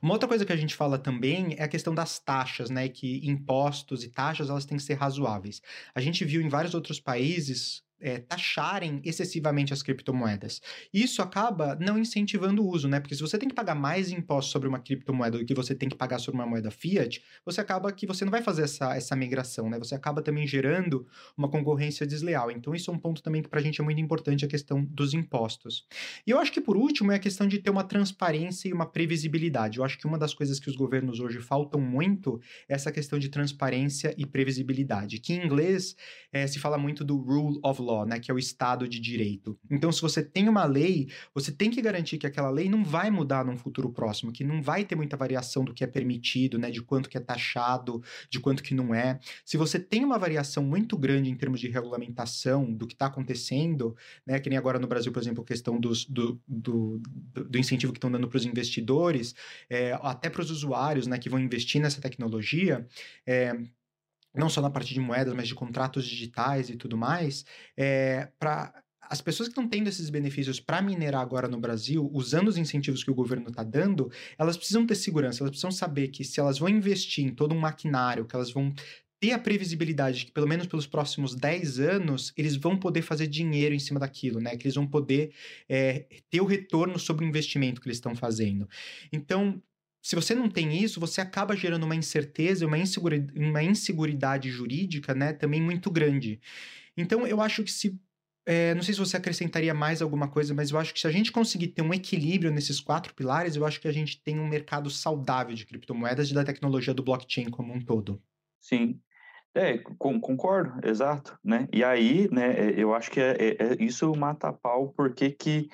Uma 0.02 0.14
outra 0.14 0.28
coisa 0.28 0.46
que 0.46 0.54
a 0.54 0.58
gente 0.58 0.76
fala 0.76 0.98
também 0.98 1.56
é 1.58 1.64
a 1.64 1.68
questão 1.68 1.94
das 1.94 2.20
taxas, 2.20 2.70
né? 2.70 2.88
Que 2.88 3.28
impostos 3.28 4.04
e 4.04 4.10
taxas 4.10 4.50
elas 4.50 4.66
têm 4.66 4.78
que 4.78 4.84
ser 4.84 4.94
razoáveis. 4.94 5.62
A 5.94 6.00
gente 6.00 6.24
viu 6.24 6.42
em 6.42 6.50
vários 6.50 6.74
outros 6.74 7.00
países 7.00 7.84
é, 8.00 8.20
taxarem 8.20 9.02
excessivamente 9.04 9.74
as 9.74 9.82
criptomoedas. 9.82 10.62
Isso 10.94 11.22
acaba 11.22 11.76
não 11.80 11.98
incentivando 11.98 12.64
o 12.64 12.70
uso, 12.70 12.88
né? 12.88 13.00
Porque 13.00 13.16
se 13.16 13.22
você 13.22 13.38
tem 13.38 13.50
que 13.50 13.56
pagar 13.56 13.76
mais 13.76 14.12
impostos 14.12 14.52
sobre 14.52 14.68
uma 14.68 14.80
criptomoeda 14.80 15.38
do 15.38 15.46
que 15.46 15.54
você 15.54 15.74
tem 15.74 15.90
que 15.90 15.96
pagar 15.96 16.20
sobre 16.20 16.40
uma 16.40 16.48
moeda 16.48 16.72
fiat, 16.72 17.22
você 17.46 17.62
acaba 17.62 17.92
que 17.92 18.06
você 18.06 18.24
não 18.24 18.32
vai 18.32 18.42
fazer 18.42 18.64
essa, 18.64 18.96
essa 18.96 19.16
migração, 19.16 19.70
né? 19.70 19.78
Você 19.80 19.96
acaba 19.96 20.22
também 20.22 20.46
gerando 20.48 21.08
uma 21.38 21.50
concorrência 21.50 22.06
desleal. 22.06 22.52
Então, 22.52 22.74
isso 22.74 22.92
é 22.92 22.94
um 22.94 23.00
ponto 23.00 23.22
também 23.22 23.42
que 23.42 23.50
para 23.50 23.60
a 23.60 23.64
gente 23.64 23.82
é 23.82 23.84
muito 23.84 24.00
importante, 24.00 24.46
a 24.46 24.48
questão 24.48 24.84
dos 24.84 25.14
impostos. 25.14 25.88
E 26.26 26.32
eu 26.32 26.40
acho 26.40 26.52
que, 26.52 26.62
por 26.62 26.78
último, 26.78 27.12
é 27.12 27.16
a 27.16 27.20
questão 27.20 27.48
de 27.48 27.60
ter 27.60 27.70
uma 27.70 27.84
transparência 27.84 28.70
e 28.70 28.74
uma 28.74 28.86
previsibilidade. 28.86 29.80
Eu 29.80 29.84
acho 29.84 29.98
que 29.98 30.06
uma 30.06 30.18
das 30.18 30.34
coisas 30.34 30.60
que 30.60 30.70
os 30.70 30.76
governos 30.76 31.20
hoje 31.20 31.40
faltam 31.40 31.80
muito 31.80 32.40
é 32.70 32.76
essa 32.76 32.92
questão 32.92 33.18
de 33.18 33.30
transparência 33.30 34.14
e 34.18 34.26
previsibilidade, 34.26 35.20
que 35.20 35.34
em 35.34 35.44
inglês 35.44 35.96
é, 36.32 36.46
se 36.46 36.60
fala 36.60 36.78
muito 36.78 37.04
do 37.04 37.18
rule 37.18 37.60
of 37.64 37.82
law, 37.88 38.06
né, 38.06 38.20
que 38.20 38.30
é 38.30 38.34
o 38.34 38.40
Estado 38.40 38.88
de 38.88 39.00
Direito. 39.00 39.58
Então, 39.72 39.92
se 39.92 40.02
você 40.02 40.22
tem 40.22 40.50
uma 40.50 40.66
lei, 40.66 41.10
você 41.34 41.52
tem 41.52 41.70
que 41.72 41.82
garantir 41.82 42.18
que 42.18 42.28
aquela 42.28 42.50
lei 42.50 42.70
não 42.70 42.84
vai 42.84 43.10
mudar 43.10 43.46
num 43.46 43.58
futuro 43.58 43.90
próximo, 43.90 44.32
que 44.32 44.44
não 44.44 44.62
vai 44.62 44.84
ter 44.84 44.96
muita 44.96 45.16
variação 45.16 45.64
do 45.64 45.74
que 45.74 45.84
é 45.84 45.88
permitido, 45.88 46.58
né, 46.58 46.70
de 46.70 46.82
quanto 46.82 47.10
que 47.10 47.18
é 47.18 47.22
taxado, 47.22 48.02
de 48.30 48.40
quanto 48.40 48.62
que 48.62 48.74
não 48.74 48.94
é. 48.94 49.20
Se 49.46 49.58
você 49.58 49.80
tem 49.80 50.04
uma 50.04 50.18
variação 50.18 50.64
muito 50.64 50.98
grande 50.98 51.30
em 51.30 51.36
termos 51.36 51.60
de 51.60 51.70
regulamentação 51.70 52.72
do 52.72 52.86
que 52.86 52.94
está 52.94 53.08
acontecendo, 53.08 53.96
né, 54.26 54.40
que 54.40 54.50
nem 54.50 54.58
agora 54.58 54.80
no 54.80 54.88
Brasil, 54.88 55.12
por 55.12 55.22
exemplo, 55.22 55.44
a 55.44 55.48
questão 55.48 55.80
dos, 55.80 56.06
do, 56.06 56.42
do, 56.48 57.02
do 57.34 57.58
incentivo 57.58 57.94
que 57.94 57.98
estão 57.98 58.12
dando 58.12 58.28
para 58.28 58.38
os 58.38 58.46
investidores, 58.46 59.34
é, 59.70 59.98
até 60.02 60.30
para 60.30 60.42
os 60.42 60.52
usuários, 60.52 61.08
né, 61.08 61.18
que 61.18 61.30
vão 61.30 61.40
investir 61.40 61.82
nessa 61.82 62.02
tecnologia, 62.02 62.86
é, 63.26 63.56
não 64.38 64.50
só 64.50 64.62
na 64.62 64.70
parte 64.70 64.94
de 64.94 65.00
moedas, 65.00 65.34
mas 65.34 65.48
de 65.48 65.56
contratos 65.56 66.06
digitais 66.06 66.70
e 66.70 66.76
tudo 66.76 66.98
mais, 66.98 67.46
é, 67.76 68.30
para 68.40 68.74
as 69.10 69.22
pessoas 69.22 69.48
que 69.48 69.52
estão 69.52 69.68
tendo 69.68 69.88
esses 69.88 70.10
benefícios 70.10 70.60
para 70.60 70.82
minerar 70.82 71.22
agora 71.22 71.48
no 71.48 71.60
Brasil, 71.60 72.10
usando 72.14 72.50
os 72.50 72.58
incentivos 72.58 73.04
que 73.04 73.12
o 73.12 73.16
governo 73.16 73.48
está 73.50 73.64
dando, 73.64 74.12
elas 74.38 74.58
precisam 74.58 74.86
ter 74.86 74.96
segurança, 74.96 75.42
elas 75.42 75.52
precisam 75.52 75.72
saber 75.72 76.10
que 76.10 76.24
se 76.24 76.40
elas 76.40 76.60
vão 76.60 76.70
investir 76.70 77.26
em 77.26 77.34
todo 77.34 77.56
um 77.56 77.60
maquinário, 77.60 78.26
que 78.26 78.36
elas 78.36 78.52
vão 78.52 78.74
ter 79.20 79.32
a 79.32 79.40
previsibilidade 79.40 80.20
de 80.20 80.26
que, 80.26 80.32
pelo 80.32 80.48
menos 80.48 80.68
pelos 80.68 80.86
próximos 80.86 81.36
10 81.36 81.80
anos, 81.80 82.34
eles 82.38 82.56
vão 82.56 82.78
poder 82.78 83.02
fazer 83.02 83.28
dinheiro 83.28 83.74
em 83.74 83.80
cima 83.80 84.00
daquilo, 84.00 84.40
né? 84.40 84.56
Que 84.56 84.68
eles 84.68 84.76
vão 84.76 84.86
poder 84.86 85.34
é, 85.68 86.06
ter 86.30 86.42
o 86.42 86.46
retorno 86.46 87.00
sobre 87.00 87.26
o 87.26 87.28
investimento 87.28 87.82
que 87.82 87.88
eles 87.88 87.98
estão 87.98 88.16
fazendo. 88.16 88.70
Então, 89.12 89.62
se 90.08 90.16
você 90.16 90.34
não 90.34 90.50
tem 90.50 90.82
isso, 90.82 91.02
você 91.02 91.20
acaba 91.20 91.54
gerando 91.54 91.84
uma 91.84 91.94
incerteza, 91.94 92.66
uma, 92.66 92.78
insegura, 92.78 93.28
uma 93.36 93.62
inseguridade 93.62 94.50
jurídica, 94.50 95.14
né, 95.14 95.34
também 95.34 95.62
muito 95.62 95.92
grande. 95.92 96.40
Então, 96.96 97.28
eu 97.28 97.42
acho 97.42 97.62
que 97.62 97.70
se. 97.70 98.00
É, 98.46 98.74
não 98.74 98.82
sei 98.82 98.94
se 98.94 99.02
você 99.02 99.18
acrescentaria 99.18 99.74
mais 99.74 100.02
alguma 100.02 100.30
coisa, 100.30 100.54
mas 100.54 100.72
eu 100.72 100.80
acho 100.80 100.94
que 100.94 101.02
se 101.02 101.08
a 101.08 101.12
gente 101.12 101.30
conseguir 101.30 101.68
ter 101.68 101.82
um 101.82 101.94
equilíbrio 101.94 102.50
nesses 102.50 102.80
quatro 102.80 103.14
pilares, 103.14 103.58
eu 103.58 103.66
acho 103.66 103.82
que 103.82 103.88
a 103.90 103.92
gente 103.92 104.24
tem 104.24 104.40
um 104.40 104.48
mercado 104.48 104.90
saudável 104.90 105.54
de 105.54 105.66
criptomoedas 105.66 106.32
e 106.32 106.34
da 106.34 106.46
tecnologia 106.46 106.94
do 106.94 107.04
blockchain 107.04 107.50
como 107.50 107.74
um 107.74 107.82
todo. 107.82 108.22
Sim, 108.62 109.02
é, 109.54 109.78
concordo, 109.78 110.88
exato, 110.88 111.38
né? 111.44 111.68
E 111.74 111.84
aí, 111.84 112.30
né, 112.32 112.58
é, 112.58 112.74
eu 112.78 112.96
acho 112.96 113.12
que 113.12 113.20
é, 113.20 113.32
é, 113.32 113.58
é 113.60 113.84
isso 113.84 114.10
mata 114.16 114.48
a 114.48 114.54
pau 114.54 114.94
porque 114.96 115.32
que 115.32 115.68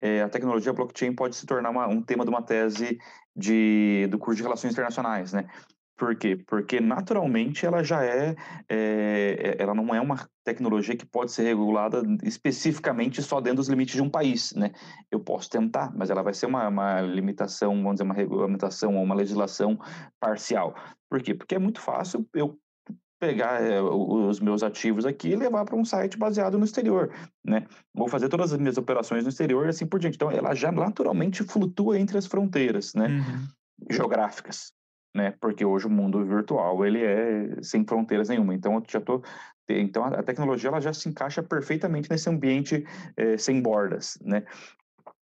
é, 0.00 0.22
a 0.22 0.28
tecnologia 0.28 0.72
blockchain 0.72 1.14
pode 1.14 1.36
se 1.36 1.46
tornar 1.46 1.70
uma, 1.70 1.88
um 1.88 2.02
tema 2.02 2.24
de 2.24 2.30
uma 2.30 2.42
tese 2.42 2.98
de, 3.34 4.06
do 4.10 4.18
curso 4.18 4.36
de 4.36 4.42
Relações 4.42 4.72
Internacionais, 4.72 5.32
né? 5.32 5.48
Por 5.98 6.14
quê? 6.14 6.36
Porque 6.46 6.78
naturalmente 6.78 7.66
ela 7.66 7.82
já 7.82 8.04
é, 8.04 8.36
é, 8.68 9.56
ela 9.58 9.74
não 9.74 9.92
é 9.92 10.00
uma 10.00 10.28
tecnologia 10.44 10.96
que 10.96 11.04
pode 11.04 11.32
ser 11.32 11.42
regulada 11.42 12.02
especificamente 12.22 13.20
só 13.20 13.40
dentro 13.40 13.56
dos 13.56 13.68
limites 13.68 13.96
de 13.96 14.02
um 14.02 14.08
país, 14.08 14.52
né? 14.54 14.70
Eu 15.10 15.18
posso 15.18 15.50
tentar, 15.50 15.92
mas 15.96 16.08
ela 16.08 16.22
vai 16.22 16.32
ser 16.32 16.46
uma, 16.46 16.68
uma 16.68 17.00
limitação, 17.00 17.74
vamos 17.74 17.94
dizer, 17.94 18.04
uma 18.04 18.14
regulamentação 18.14 18.96
ou 18.96 19.02
uma 19.02 19.14
legislação 19.14 19.76
parcial. 20.20 20.72
Por 21.10 21.20
quê? 21.20 21.34
Porque 21.34 21.56
é 21.56 21.58
muito 21.58 21.80
fácil 21.80 22.24
eu 22.32 22.56
pegar 23.18 23.62
é, 23.62 23.80
os 23.80 24.40
meus 24.40 24.62
ativos 24.62 25.04
aqui 25.04 25.30
e 25.30 25.36
levar 25.36 25.64
para 25.64 25.76
um 25.76 25.84
site 25.84 26.16
baseado 26.16 26.58
no 26.58 26.64
exterior, 26.64 27.12
né? 27.44 27.66
Vou 27.94 28.08
fazer 28.08 28.28
todas 28.28 28.52
as 28.52 28.58
minhas 28.58 28.78
operações 28.78 29.24
no 29.24 29.30
exterior 29.30 29.66
e 29.66 29.70
assim 29.70 29.86
por 29.86 29.98
diante. 29.98 30.14
Então, 30.14 30.30
ela 30.30 30.54
já 30.54 30.70
naturalmente 30.70 31.42
flutua 31.42 31.98
entre 31.98 32.16
as 32.16 32.26
fronteiras, 32.26 32.94
né? 32.94 33.08
Uhum. 33.08 33.46
Geográficas, 33.90 34.72
né? 35.14 35.34
Porque 35.40 35.64
hoje 35.64 35.86
o 35.86 35.90
mundo 35.90 36.24
virtual, 36.24 36.84
ele 36.86 37.02
é 37.02 37.62
sem 37.62 37.84
fronteiras 37.84 38.28
nenhuma. 38.28 38.54
Então, 38.54 38.74
eu 38.74 38.82
já 38.88 39.00
tô 39.00 39.22
então 39.70 40.04
a 40.04 40.22
tecnologia 40.22 40.70
ela 40.70 40.80
já 40.80 40.94
se 40.94 41.08
encaixa 41.10 41.42
perfeitamente 41.42 42.10
nesse 42.10 42.30
ambiente 42.30 42.86
é, 43.16 43.36
sem 43.36 43.60
bordas, 43.60 44.18
né? 44.22 44.44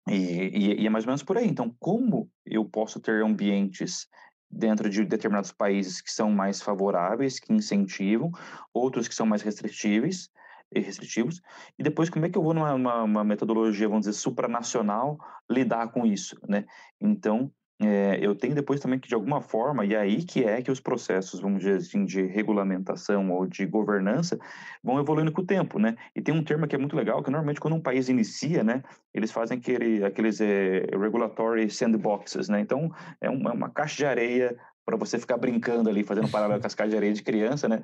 E, 0.08 0.14
e, 0.14 0.82
e, 0.82 0.86
é 0.86 0.90
mais 0.90 1.04
ou 1.04 1.08
menos 1.08 1.24
por 1.24 1.36
aí. 1.36 1.48
Então, 1.48 1.74
como 1.80 2.30
eu 2.44 2.64
posso 2.64 3.00
ter 3.00 3.24
ambientes 3.24 4.06
dentro 4.50 4.88
de 4.88 5.04
determinados 5.04 5.52
países 5.52 6.00
que 6.00 6.10
são 6.10 6.30
mais 6.30 6.62
favoráveis, 6.62 7.38
que 7.38 7.52
incentivam, 7.52 8.30
outros 8.72 9.08
que 9.08 9.14
são 9.14 9.26
mais 9.26 9.42
restritíveis, 9.42 10.30
restritivos, 10.74 11.40
e 11.78 11.82
depois 11.82 12.10
como 12.10 12.26
é 12.26 12.30
que 12.30 12.36
eu 12.36 12.42
vou 12.42 12.54
numa 12.54 12.74
uma, 13.02 13.24
metodologia, 13.24 13.88
vamos 13.88 14.06
dizer, 14.06 14.18
supranacional, 14.18 15.18
lidar 15.50 15.88
com 15.88 16.04
isso, 16.04 16.36
né? 16.48 16.64
Então, 17.00 17.50
é, 17.78 18.18
eu 18.22 18.34
tenho 18.34 18.54
depois 18.54 18.80
também 18.80 18.98
que, 18.98 19.08
de 19.08 19.14
alguma 19.14 19.42
forma, 19.42 19.84
e 19.84 19.92
é 19.92 19.98
aí 19.98 20.24
que 20.24 20.42
é 20.42 20.62
que 20.62 20.70
os 20.70 20.80
processos, 20.80 21.40
vamos 21.40 21.58
dizer 21.58 21.76
assim, 21.76 22.06
de 22.06 22.22
regulamentação 22.22 23.30
ou 23.30 23.46
de 23.46 23.66
governança 23.66 24.38
vão 24.82 24.98
evoluindo 24.98 25.30
com 25.30 25.42
o 25.42 25.46
tempo, 25.46 25.78
né? 25.78 25.94
E 26.14 26.22
tem 26.22 26.34
um 26.34 26.42
termo 26.42 26.66
que 26.66 26.74
é 26.74 26.78
muito 26.78 26.96
legal, 26.96 27.22
que 27.22 27.30
normalmente 27.30 27.60
quando 27.60 27.74
um 27.74 27.80
país 27.80 28.08
inicia, 28.08 28.64
né, 28.64 28.82
eles 29.12 29.30
fazem 29.30 29.58
aquele, 29.58 30.02
aqueles 30.02 30.40
é, 30.40 30.86
regulatory 30.90 31.68
sandboxes, 31.68 32.48
né? 32.48 32.60
Então, 32.60 32.90
é 33.20 33.28
uma, 33.28 33.52
uma 33.52 33.68
caixa 33.68 33.96
de 33.96 34.06
areia 34.06 34.56
para 34.86 34.96
você 34.96 35.18
ficar 35.18 35.36
brincando 35.36 35.90
ali, 35.90 36.02
fazendo 36.02 36.30
paralelo 36.30 36.60
com 36.60 36.66
as 36.66 36.74
caixas 36.74 36.92
de 36.92 36.96
areia 36.96 37.12
de 37.12 37.22
criança, 37.22 37.68
né? 37.68 37.82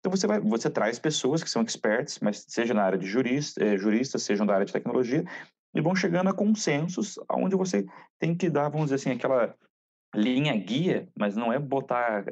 Então, 0.00 0.10
você, 0.10 0.26
vai, 0.26 0.38
você 0.40 0.68
traz 0.68 0.98
pessoas 0.98 1.42
que 1.42 1.48
são 1.48 1.62
experts, 1.62 2.18
mas 2.20 2.44
seja 2.46 2.74
na 2.74 2.82
área 2.82 2.98
de 2.98 3.06
jurista, 3.06 3.64
é, 3.64 3.78
juristas, 3.78 4.22
sejam 4.22 4.44
da 4.44 4.54
área 4.54 4.66
de 4.66 4.72
tecnologia, 4.72 5.24
e 5.74 5.80
vão 5.80 5.94
chegando 5.94 6.28
a 6.28 6.34
consensos 6.34 7.18
onde 7.30 7.56
você 7.56 7.86
tem 8.18 8.34
que 8.36 8.50
dar, 8.50 8.68
vamos 8.68 8.90
dizer 8.90 8.96
assim, 8.96 9.10
aquela 9.10 9.54
linha 10.14 10.56
guia, 10.56 11.08
mas 11.16 11.36
não 11.36 11.52
é 11.52 11.58
botar 11.58 12.24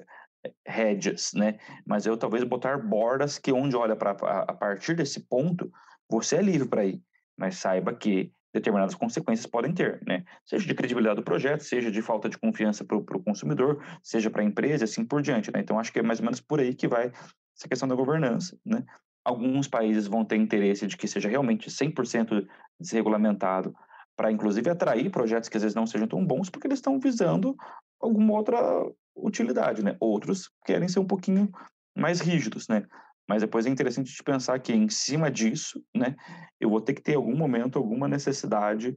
rédeas, 0.66 1.32
né? 1.34 1.58
Mas 1.86 2.06
eu 2.06 2.16
talvez 2.16 2.44
botar 2.44 2.78
bordas 2.78 3.38
que 3.38 3.52
onde 3.52 3.76
olha 3.76 3.96
para 3.96 4.12
a 4.12 4.52
partir 4.52 4.94
desse 4.94 5.20
ponto, 5.20 5.70
você 6.08 6.36
é 6.36 6.42
livre 6.42 6.68
para 6.68 6.84
ir, 6.84 7.02
mas 7.36 7.56
saiba 7.56 7.94
que 7.94 8.32
determinadas 8.52 8.94
consequências 8.94 9.46
podem 9.46 9.72
ter, 9.72 10.00
né? 10.06 10.24
Seja 10.44 10.66
de 10.66 10.74
credibilidade 10.74 11.16
do 11.16 11.24
projeto, 11.24 11.62
seja 11.62 11.90
de 11.90 12.00
falta 12.00 12.28
de 12.28 12.38
confiança 12.38 12.84
para 12.84 12.96
o 12.96 13.22
consumidor, 13.22 13.84
seja 14.02 14.30
para 14.30 14.42
a 14.42 14.44
empresa, 14.44 14.84
assim 14.84 15.04
por 15.04 15.20
diante, 15.22 15.52
né? 15.52 15.60
Então 15.60 15.78
acho 15.78 15.92
que 15.92 15.98
é 15.98 16.02
mais 16.02 16.18
ou 16.18 16.24
menos 16.24 16.40
por 16.40 16.60
aí 16.60 16.74
que 16.74 16.88
vai 16.88 17.12
essa 17.56 17.68
questão 17.68 17.88
da 17.88 17.94
governança, 17.94 18.58
né? 18.64 18.84
Alguns 19.28 19.68
países 19.68 20.06
vão 20.06 20.24
ter 20.24 20.36
interesse 20.36 20.86
de 20.86 20.96
que 20.96 21.06
seja 21.06 21.28
realmente 21.28 21.68
100% 21.68 22.48
desregulamentado, 22.80 23.74
para 24.16 24.32
inclusive 24.32 24.70
atrair 24.70 25.10
projetos 25.10 25.50
que 25.50 25.56
às 25.58 25.62
vezes 25.62 25.76
não 25.76 25.86
sejam 25.86 26.08
tão 26.08 26.24
bons, 26.24 26.48
porque 26.48 26.66
eles 26.66 26.78
estão 26.78 26.98
visando 26.98 27.54
alguma 28.00 28.32
outra 28.32 28.58
utilidade, 29.14 29.84
né? 29.84 29.96
Outros 30.00 30.50
querem 30.64 30.88
ser 30.88 31.00
um 31.00 31.06
pouquinho 31.06 31.50
mais 31.94 32.20
rígidos, 32.20 32.68
né? 32.68 32.86
Mas 33.28 33.42
depois 33.42 33.66
é 33.66 33.68
interessante 33.68 34.10
de 34.10 34.22
pensar 34.22 34.58
que 34.60 34.72
em 34.72 34.88
cima 34.88 35.30
disso, 35.30 35.84
né, 35.94 36.16
eu 36.58 36.70
vou 36.70 36.80
ter 36.80 36.94
que 36.94 37.02
ter 37.02 37.16
algum 37.16 37.36
momento 37.36 37.78
alguma 37.78 38.08
necessidade 38.08 38.96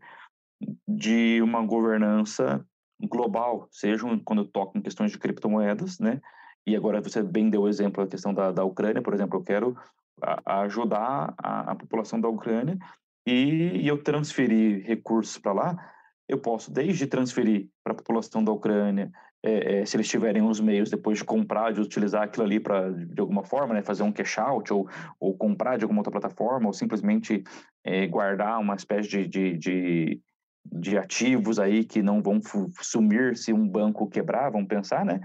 de 0.88 1.42
uma 1.42 1.66
governança 1.66 2.66
global, 3.02 3.68
seja 3.70 4.06
quando 4.24 4.44
eu 4.44 4.48
toco 4.48 4.78
em 4.78 4.82
questões 4.82 5.12
de 5.12 5.20
criptomoedas, 5.20 6.00
né? 6.00 6.22
E 6.66 6.74
agora 6.76 7.02
você 7.02 7.22
bem 7.22 7.50
deu 7.50 7.64
o 7.64 7.68
exemplo 7.68 8.02
da 8.02 8.10
questão 8.10 8.34
da, 8.34 8.52
da 8.52 8.64
Ucrânia, 8.64 9.02
por 9.02 9.14
exemplo, 9.14 9.40
eu 9.40 9.44
quero 9.44 9.76
a, 10.22 10.62
ajudar 10.62 11.34
a, 11.38 11.72
a, 11.72 11.76
população 11.76 12.20
da 12.20 12.28
Ucrânia 12.28 12.78
e, 13.26 13.82
e 13.82 13.88
eu 13.88 14.02
transferir 14.02 14.86
recursos 14.86 15.38
para 15.38 15.54
lá, 15.54 15.94
eu 16.28 16.38
posso 16.38 16.72
desde 16.72 17.08
transferir 17.08 17.68
para 17.84 17.94
a 17.94 17.96
população 17.96 18.44
da 18.44 18.52
Ucrânia, 18.52 19.12
é, 19.44 19.82
é, 19.82 19.86
se 19.86 19.98
eles 19.98 20.08
tiverem 20.08 20.44
os 20.44 20.60
meios 20.60 20.90
depois 20.90 21.18
de 21.18 21.24
comprar, 21.24 21.74
de 21.74 21.82
utilizar 21.82 22.24
aquilo 22.24 22.46
ali 22.46 22.60
para, 22.60 22.92
de 22.92 23.20
alguma 23.20 23.44
forma, 23.44 23.74
né, 23.74 23.82
fazer 23.82 24.04
um 24.04 24.12
cash 24.12 24.38
out 24.38 24.72
ou, 24.72 24.88
ou 25.20 25.36
comprar 25.36 25.78
de 25.78 25.84
alguma 25.84 26.00
outra 26.00 26.12
plataforma 26.12 26.68
ou 26.68 26.74
simplesmente 26.74 27.44
é, 27.84 28.06
guardar 28.08 28.60
uma 28.60 28.76
espécie 28.76 29.10
de, 29.10 29.28
de, 29.28 29.58
de, 29.58 30.22
de, 30.66 30.98
ativos 30.98 31.58
aí 31.58 31.84
que 31.84 32.04
não 32.04 32.22
vão 32.22 32.40
sumir 32.82 33.36
se 33.36 33.52
um 33.52 33.68
banco 33.68 34.08
quebrar, 34.08 34.52
vamos 34.52 34.68
pensar, 34.68 35.04
né? 35.04 35.20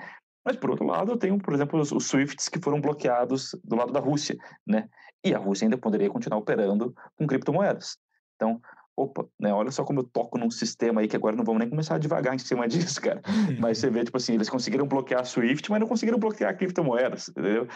Mas, 0.47 0.55
por 0.55 0.71
outro 0.71 0.87
lado, 0.87 1.11
eu 1.11 1.17
tenho, 1.17 1.37
por 1.39 1.53
exemplo, 1.53 1.81
os, 1.81 1.91
os 1.91 2.05
SWIFTs 2.07 2.49
que 2.49 2.61
foram 2.61 2.81
bloqueados 2.81 3.57
do 3.65 3.75
lado 3.75 3.93
da 3.93 3.99
Rússia, 3.99 4.39
né? 4.65 4.89
E 5.25 5.35
a 5.35 5.39
Rússia 5.39 5.67
ainda 5.67 5.77
poderia 5.77 6.09
continuar 6.09 6.39
operando 6.39 6.95
com 7.19 7.27
criptomoedas. 7.27 7.99
Então, 8.37 8.61
opa, 8.97 9.27
né? 9.41 9.53
Olha 9.53 9.73
só 9.73 9.83
como 9.83 9.99
eu 9.99 10.05
toco 10.05 10.39
num 10.39 10.49
sistema 10.49 11.01
aí 11.01 11.09
que 11.09 11.17
agora 11.17 11.35
não 11.35 11.45
vamos 11.45 11.59
nem 11.59 11.69
começar 11.69 11.97
a 11.97 11.99
devagar 11.99 12.33
em 12.33 12.39
cima 12.39 12.67
disso, 12.69 13.01
cara. 13.01 13.21
Mas 13.59 13.79
você 13.79 13.91
vê, 13.91 14.05
tipo 14.05 14.17
assim, 14.17 14.35
eles 14.35 14.49
conseguiram 14.49 14.87
bloquear 14.87 15.23
a 15.23 15.25
Swift, 15.25 15.69
mas 15.69 15.81
não 15.81 15.89
conseguiram 15.89 16.19
bloquear 16.19 16.57
criptomoedas, 16.57 17.29
entendeu? 17.29 17.67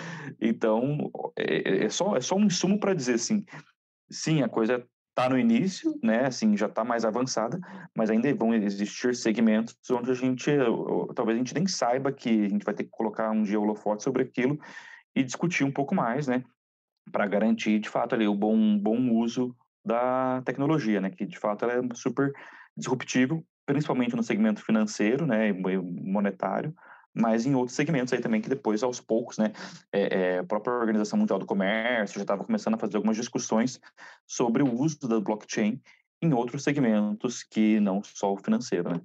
Então, 0.41 1.11
é, 1.37 1.69
é, 1.69 1.85
é 1.87 1.89
só, 1.89 2.15
é 2.15 2.21
só 2.21 2.37
um 2.37 2.45
insumo 2.45 2.79
para 2.79 2.95
dizer 2.95 3.15
assim, 3.15 3.45
sim, 4.09 4.43
a 4.43 4.49
coisa 4.49 4.87
está 5.21 5.29
no 5.29 5.39
início, 5.39 5.99
né? 6.03 6.27
Assim, 6.27 6.57
já 6.57 6.67
está 6.67 6.83
mais 6.83 7.05
avançada, 7.05 7.61
mas 7.95 8.11
ainda 8.11 8.33
vão 8.35 8.55
existir 8.55 9.15
segmentos 9.15 9.77
onde 9.91 10.11
a 10.11 10.15
gente, 10.15 10.51
talvez 11.15 11.37
a 11.37 11.39
gente 11.39 11.55
nem 11.55 11.67
saiba 11.67 12.11
que 12.11 12.47
a 12.47 12.49
gente 12.49 12.65
vai 12.65 12.75
ter 12.75 12.85
que 12.85 12.91
colocar 12.91 13.31
um 13.31 13.43
dia 13.43 13.61
holofote 13.61 14.03
sobre 14.03 14.23
aquilo 14.23 14.59
e 15.15 15.23
discutir 15.23 15.65
um 15.65 15.73
pouco 15.73 15.95
mais, 15.95 16.27
né? 16.27 16.43
Para 17.13 17.27
garantir, 17.27 17.79
de 17.79 17.89
fato, 17.89 18.15
ali 18.15 18.27
o 18.27 18.35
bom, 18.35 18.79
bom 18.79 19.11
uso 19.11 19.55
da 19.85 20.41
tecnologia, 20.43 21.01
né? 21.01 21.11
Que 21.11 21.27
de 21.27 21.39
fato 21.39 21.65
ela 21.65 21.75
é 21.75 21.95
super 21.95 22.33
disruptível, 22.77 23.45
principalmente 23.67 24.17
no 24.17 24.23
segmento 24.23 24.65
financeiro, 24.65 25.27
né? 25.27 25.53
Monetário, 25.53 26.75
mas 27.15 27.47
em 27.47 27.55
outros 27.55 27.77
segmentos 27.77 28.13
aí 28.13 28.21
também 28.21 28.41
que 28.41 28.49
depois, 28.49 28.83
aos 28.83 29.01
poucos, 29.01 29.39
né? 29.39 29.53
É, 29.93 30.19
é, 30.35 30.39
a 30.39 30.45
própria 30.45 30.75
Organização 30.75 31.19
Mundial 31.19 31.39
do 31.39 31.47
Comércio 31.47 32.17
já 32.17 32.23
estava 32.23 32.45
começando 32.45 32.75
a 32.75 32.79
fazer 32.79 32.97
algumas 32.97 33.17
discussões 33.17 33.81
sobre 34.27 34.63
o 34.63 34.73
uso 34.73 35.09
da 35.09 35.21
blockchain 35.21 35.81
em 36.23 36.33
outros 36.33 36.63
segmentos 36.63 37.43
que 37.43 37.81
não 37.81 38.03
só 38.03 38.33
o 38.33 38.37
financeiro, 38.37 38.91
né? 38.91 39.01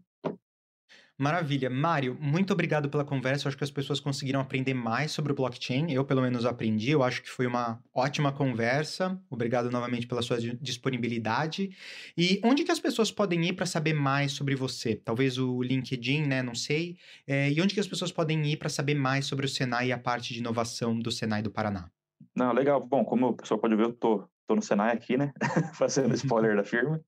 Maravilha. 1.17 1.69
Mário, 1.69 2.17
muito 2.19 2.51
obrigado 2.51 2.89
pela 2.89 3.05
conversa. 3.05 3.45
Eu 3.45 3.49
acho 3.49 3.57
que 3.57 3.63
as 3.63 3.71
pessoas 3.71 4.01
conseguiram 4.01 4.41
aprender 4.41 4.73
mais 4.73 5.11
sobre 5.13 5.31
o 5.31 5.35
blockchain. 5.35 5.89
Eu, 5.89 6.03
pelo 6.03 6.21
menos, 6.21 6.45
aprendi. 6.45 6.91
Eu 6.91 7.03
acho 7.03 7.21
que 7.21 7.29
foi 7.29 7.47
uma 7.47 7.81
ótima 7.93 8.33
conversa. 8.33 9.17
Obrigado 9.29 9.71
novamente 9.71 10.07
pela 10.07 10.21
sua 10.21 10.37
disponibilidade. 10.59 11.69
E 12.17 12.41
onde 12.43 12.65
que 12.65 12.71
as 12.71 12.81
pessoas 12.81 13.11
podem 13.11 13.45
ir 13.45 13.53
para 13.53 13.65
saber 13.65 13.93
mais 13.93 14.33
sobre 14.33 14.55
você? 14.55 14.95
Talvez 14.95 15.37
o 15.37 15.63
LinkedIn, 15.63 16.23
né? 16.23 16.43
Não 16.43 16.53
sei. 16.53 16.97
É, 17.25 17.49
e 17.49 17.61
onde 17.61 17.73
que 17.73 17.79
as 17.79 17.87
pessoas 17.87 18.11
podem 18.11 18.45
ir 18.51 18.57
para 18.57 18.67
saber 18.67 18.95
mais 18.95 19.25
sobre 19.25 19.45
o 19.45 19.49
Senai 19.49 19.87
e 19.87 19.91
a 19.93 19.97
parte 19.97 20.33
de 20.33 20.39
inovação 20.39 20.99
do 20.99 21.11
Senai 21.11 21.41
do 21.41 21.49
Paraná? 21.49 21.89
Não, 22.35 22.51
legal. 22.51 22.85
Bom, 22.85 23.05
como 23.05 23.27
o 23.29 23.33
pessoal 23.33 23.57
pode 23.57 23.75
ver, 23.77 23.83
eu 23.83 23.93
tô 23.93 24.27
estou 24.45 24.55
no 24.55 24.61
Senai 24.61 24.93
aqui, 24.93 25.17
né? 25.17 25.33
Fazendo 25.73 26.13
spoiler 26.13 26.55
da 26.55 26.63
firma. 26.63 27.01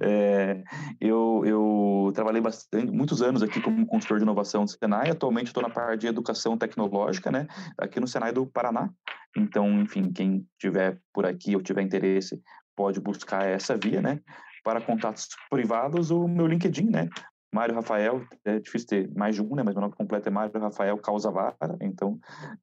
É, 0.00 0.62
eu, 1.00 1.42
eu 1.44 2.12
trabalhei 2.14 2.40
bastante, 2.40 2.92
muitos 2.92 3.22
anos 3.22 3.42
aqui 3.42 3.60
como 3.60 3.86
consultor 3.86 4.18
de 4.18 4.24
inovação 4.24 4.64
do 4.64 4.70
Senai. 4.70 5.10
Atualmente 5.10 5.48
estou 5.48 5.62
na 5.62 5.70
parte 5.70 6.02
de 6.02 6.06
educação 6.06 6.56
tecnológica, 6.56 7.30
né? 7.30 7.46
Aqui 7.78 7.98
no 7.98 8.06
Senai 8.06 8.32
do 8.32 8.46
Paraná. 8.46 8.90
Então, 9.36 9.80
enfim, 9.80 10.12
quem 10.12 10.46
tiver 10.58 10.98
por 11.12 11.24
aqui 11.24 11.56
ou 11.56 11.62
tiver 11.62 11.82
interesse 11.82 12.40
pode 12.76 13.00
buscar 13.00 13.46
essa 13.46 13.76
via, 13.76 14.02
né? 14.02 14.20
Para 14.62 14.80
contatos 14.80 15.28
privados, 15.50 16.10
o 16.10 16.28
meu 16.28 16.46
LinkedIn, 16.46 16.90
né? 16.90 17.08
Mário 17.54 17.74
Rafael, 17.74 18.24
é 18.44 18.58
difícil 18.58 18.88
ter 18.88 19.10
mais 19.14 19.34
de 19.34 19.42
um, 19.42 19.54
né? 19.54 19.62
Mas 19.62 19.74
meu 19.74 19.82
nome 19.82 19.94
completo 19.94 20.28
é 20.28 20.32
Mário 20.32 20.58
Rafael 20.58 20.96
Causavara. 20.98 21.76
Então, 21.80 22.18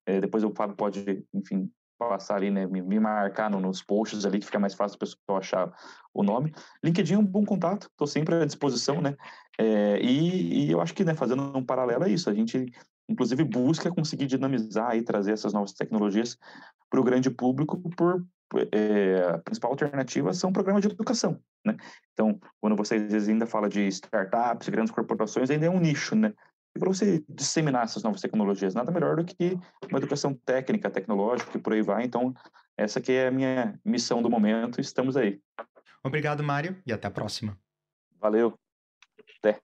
é, 0.06 0.20
depois 0.20 0.44
o 0.44 0.52
Fábio 0.56 0.76
pode, 0.76 1.24
enfim, 1.34 1.70
passar 2.00 2.38
ali, 2.38 2.50
né, 2.50 2.66
me, 2.66 2.82
me 2.82 3.00
marcar 3.00 3.50
no, 3.50 3.60
nos 3.60 3.84
posts 3.84 4.26
ali, 4.26 4.40
que 4.40 4.46
fica 4.46 4.58
mais 4.58 4.74
fácil 4.74 4.96
o 4.96 5.00
pessoal 5.00 5.38
achar 5.38 5.72
o 6.14 6.24
nome. 6.24 6.54
LinkedIn 6.84 7.16
é 7.16 7.18
um 7.18 7.26
bom 7.26 7.46
contato, 7.46 7.88
estou 7.88 8.08
sempre 8.08 8.36
à 8.36 8.46
disposição, 8.46 9.02
né? 9.02 9.16
É, 9.60 10.00
e, 10.02 10.66
e, 10.66 10.72
eu 10.72 10.80
acho 10.80 10.94
que, 10.94 11.04
né, 11.04 11.14
fazendo 11.14 11.56
um 11.56 11.64
paralelo 11.64 12.06
é 12.06 12.10
isso, 12.10 12.30
a 12.30 12.34
gente, 12.34 12.66
inclusive, 13.10 13.44
busca 13.44 13.92
conseguir 13.92 14.26
dinamizar 14.26 14.96
e 14.96 15.02
trazer 15.02 15.34
essas 15.34 15.52
novas 15.52 15.74
tecnologias 15.74 16.38
para 16.90 17.02
o 17.02 17.04
grande 17.04 17.30
público 17.30 17.78
por 17.96 18.26
é, 18.72 19.30
a 19.36 19.38
principal 19.40 19.72
alternativa 19.72 20.34
são 20.34 20.52
programas 20.52 20.82
de 20.82 20.88
educação, 20.88 21.40
né? 21.64 21.78
Então, 22.14 22.40
quando 22.60 22.76
você 22.76 22.96
às 22.96 23.12
vezes 23.12 23.30
ainda 23.30 23.46
fala 23.46 23.70
de 23.70 23.88
startups, 23.88 24.70
grandes 24.70 24.92
corporações, 24.92 25.52
ainda 25.52 25.68
é 25.68 25.70
um 25.70 25.80
nicho, 25.80 26.16
né? 26.16 26.34
E 26.76 26.80
para 26.80 26.90
você 26.90 27.24
disseminar 27.28 27.84
essas 27.84 28.04
novas 28.04 28.22
tecnologias, 28.22 28.76
nada 28.76 28.92
melhor 28.92 29.16
do 29.16 29.26
que 29.26 29.58
uma 29.90 29.98
educação 29.98 30.34
técnica, 30.34 30.90
tecnológica 30.90 31.58
e 31.58 31.62
por 31.62 31.74
aí 31.74 31.82
vai. 31.82 32.04
Então, 32.04 32.34
essa 32.78 33.02
que 33.02 33.12
é 33.12 33.28
a 33.28 33.32
minha 33.32 33.80
missão 33.84 34.22
do 34.22 34.30
momento. 34.30 34.80
Estamos 34.80 35.18
aí. 35.18 35.42
Obrigado, 36.04 36.44
Mário, 36.44 36.82
e 36.86 36.94
até 36.94 37.08
a 37.08 37.12
próxima. 37.12 37.58
Valeu. 38.20 38.58
Até. 39.40 39.60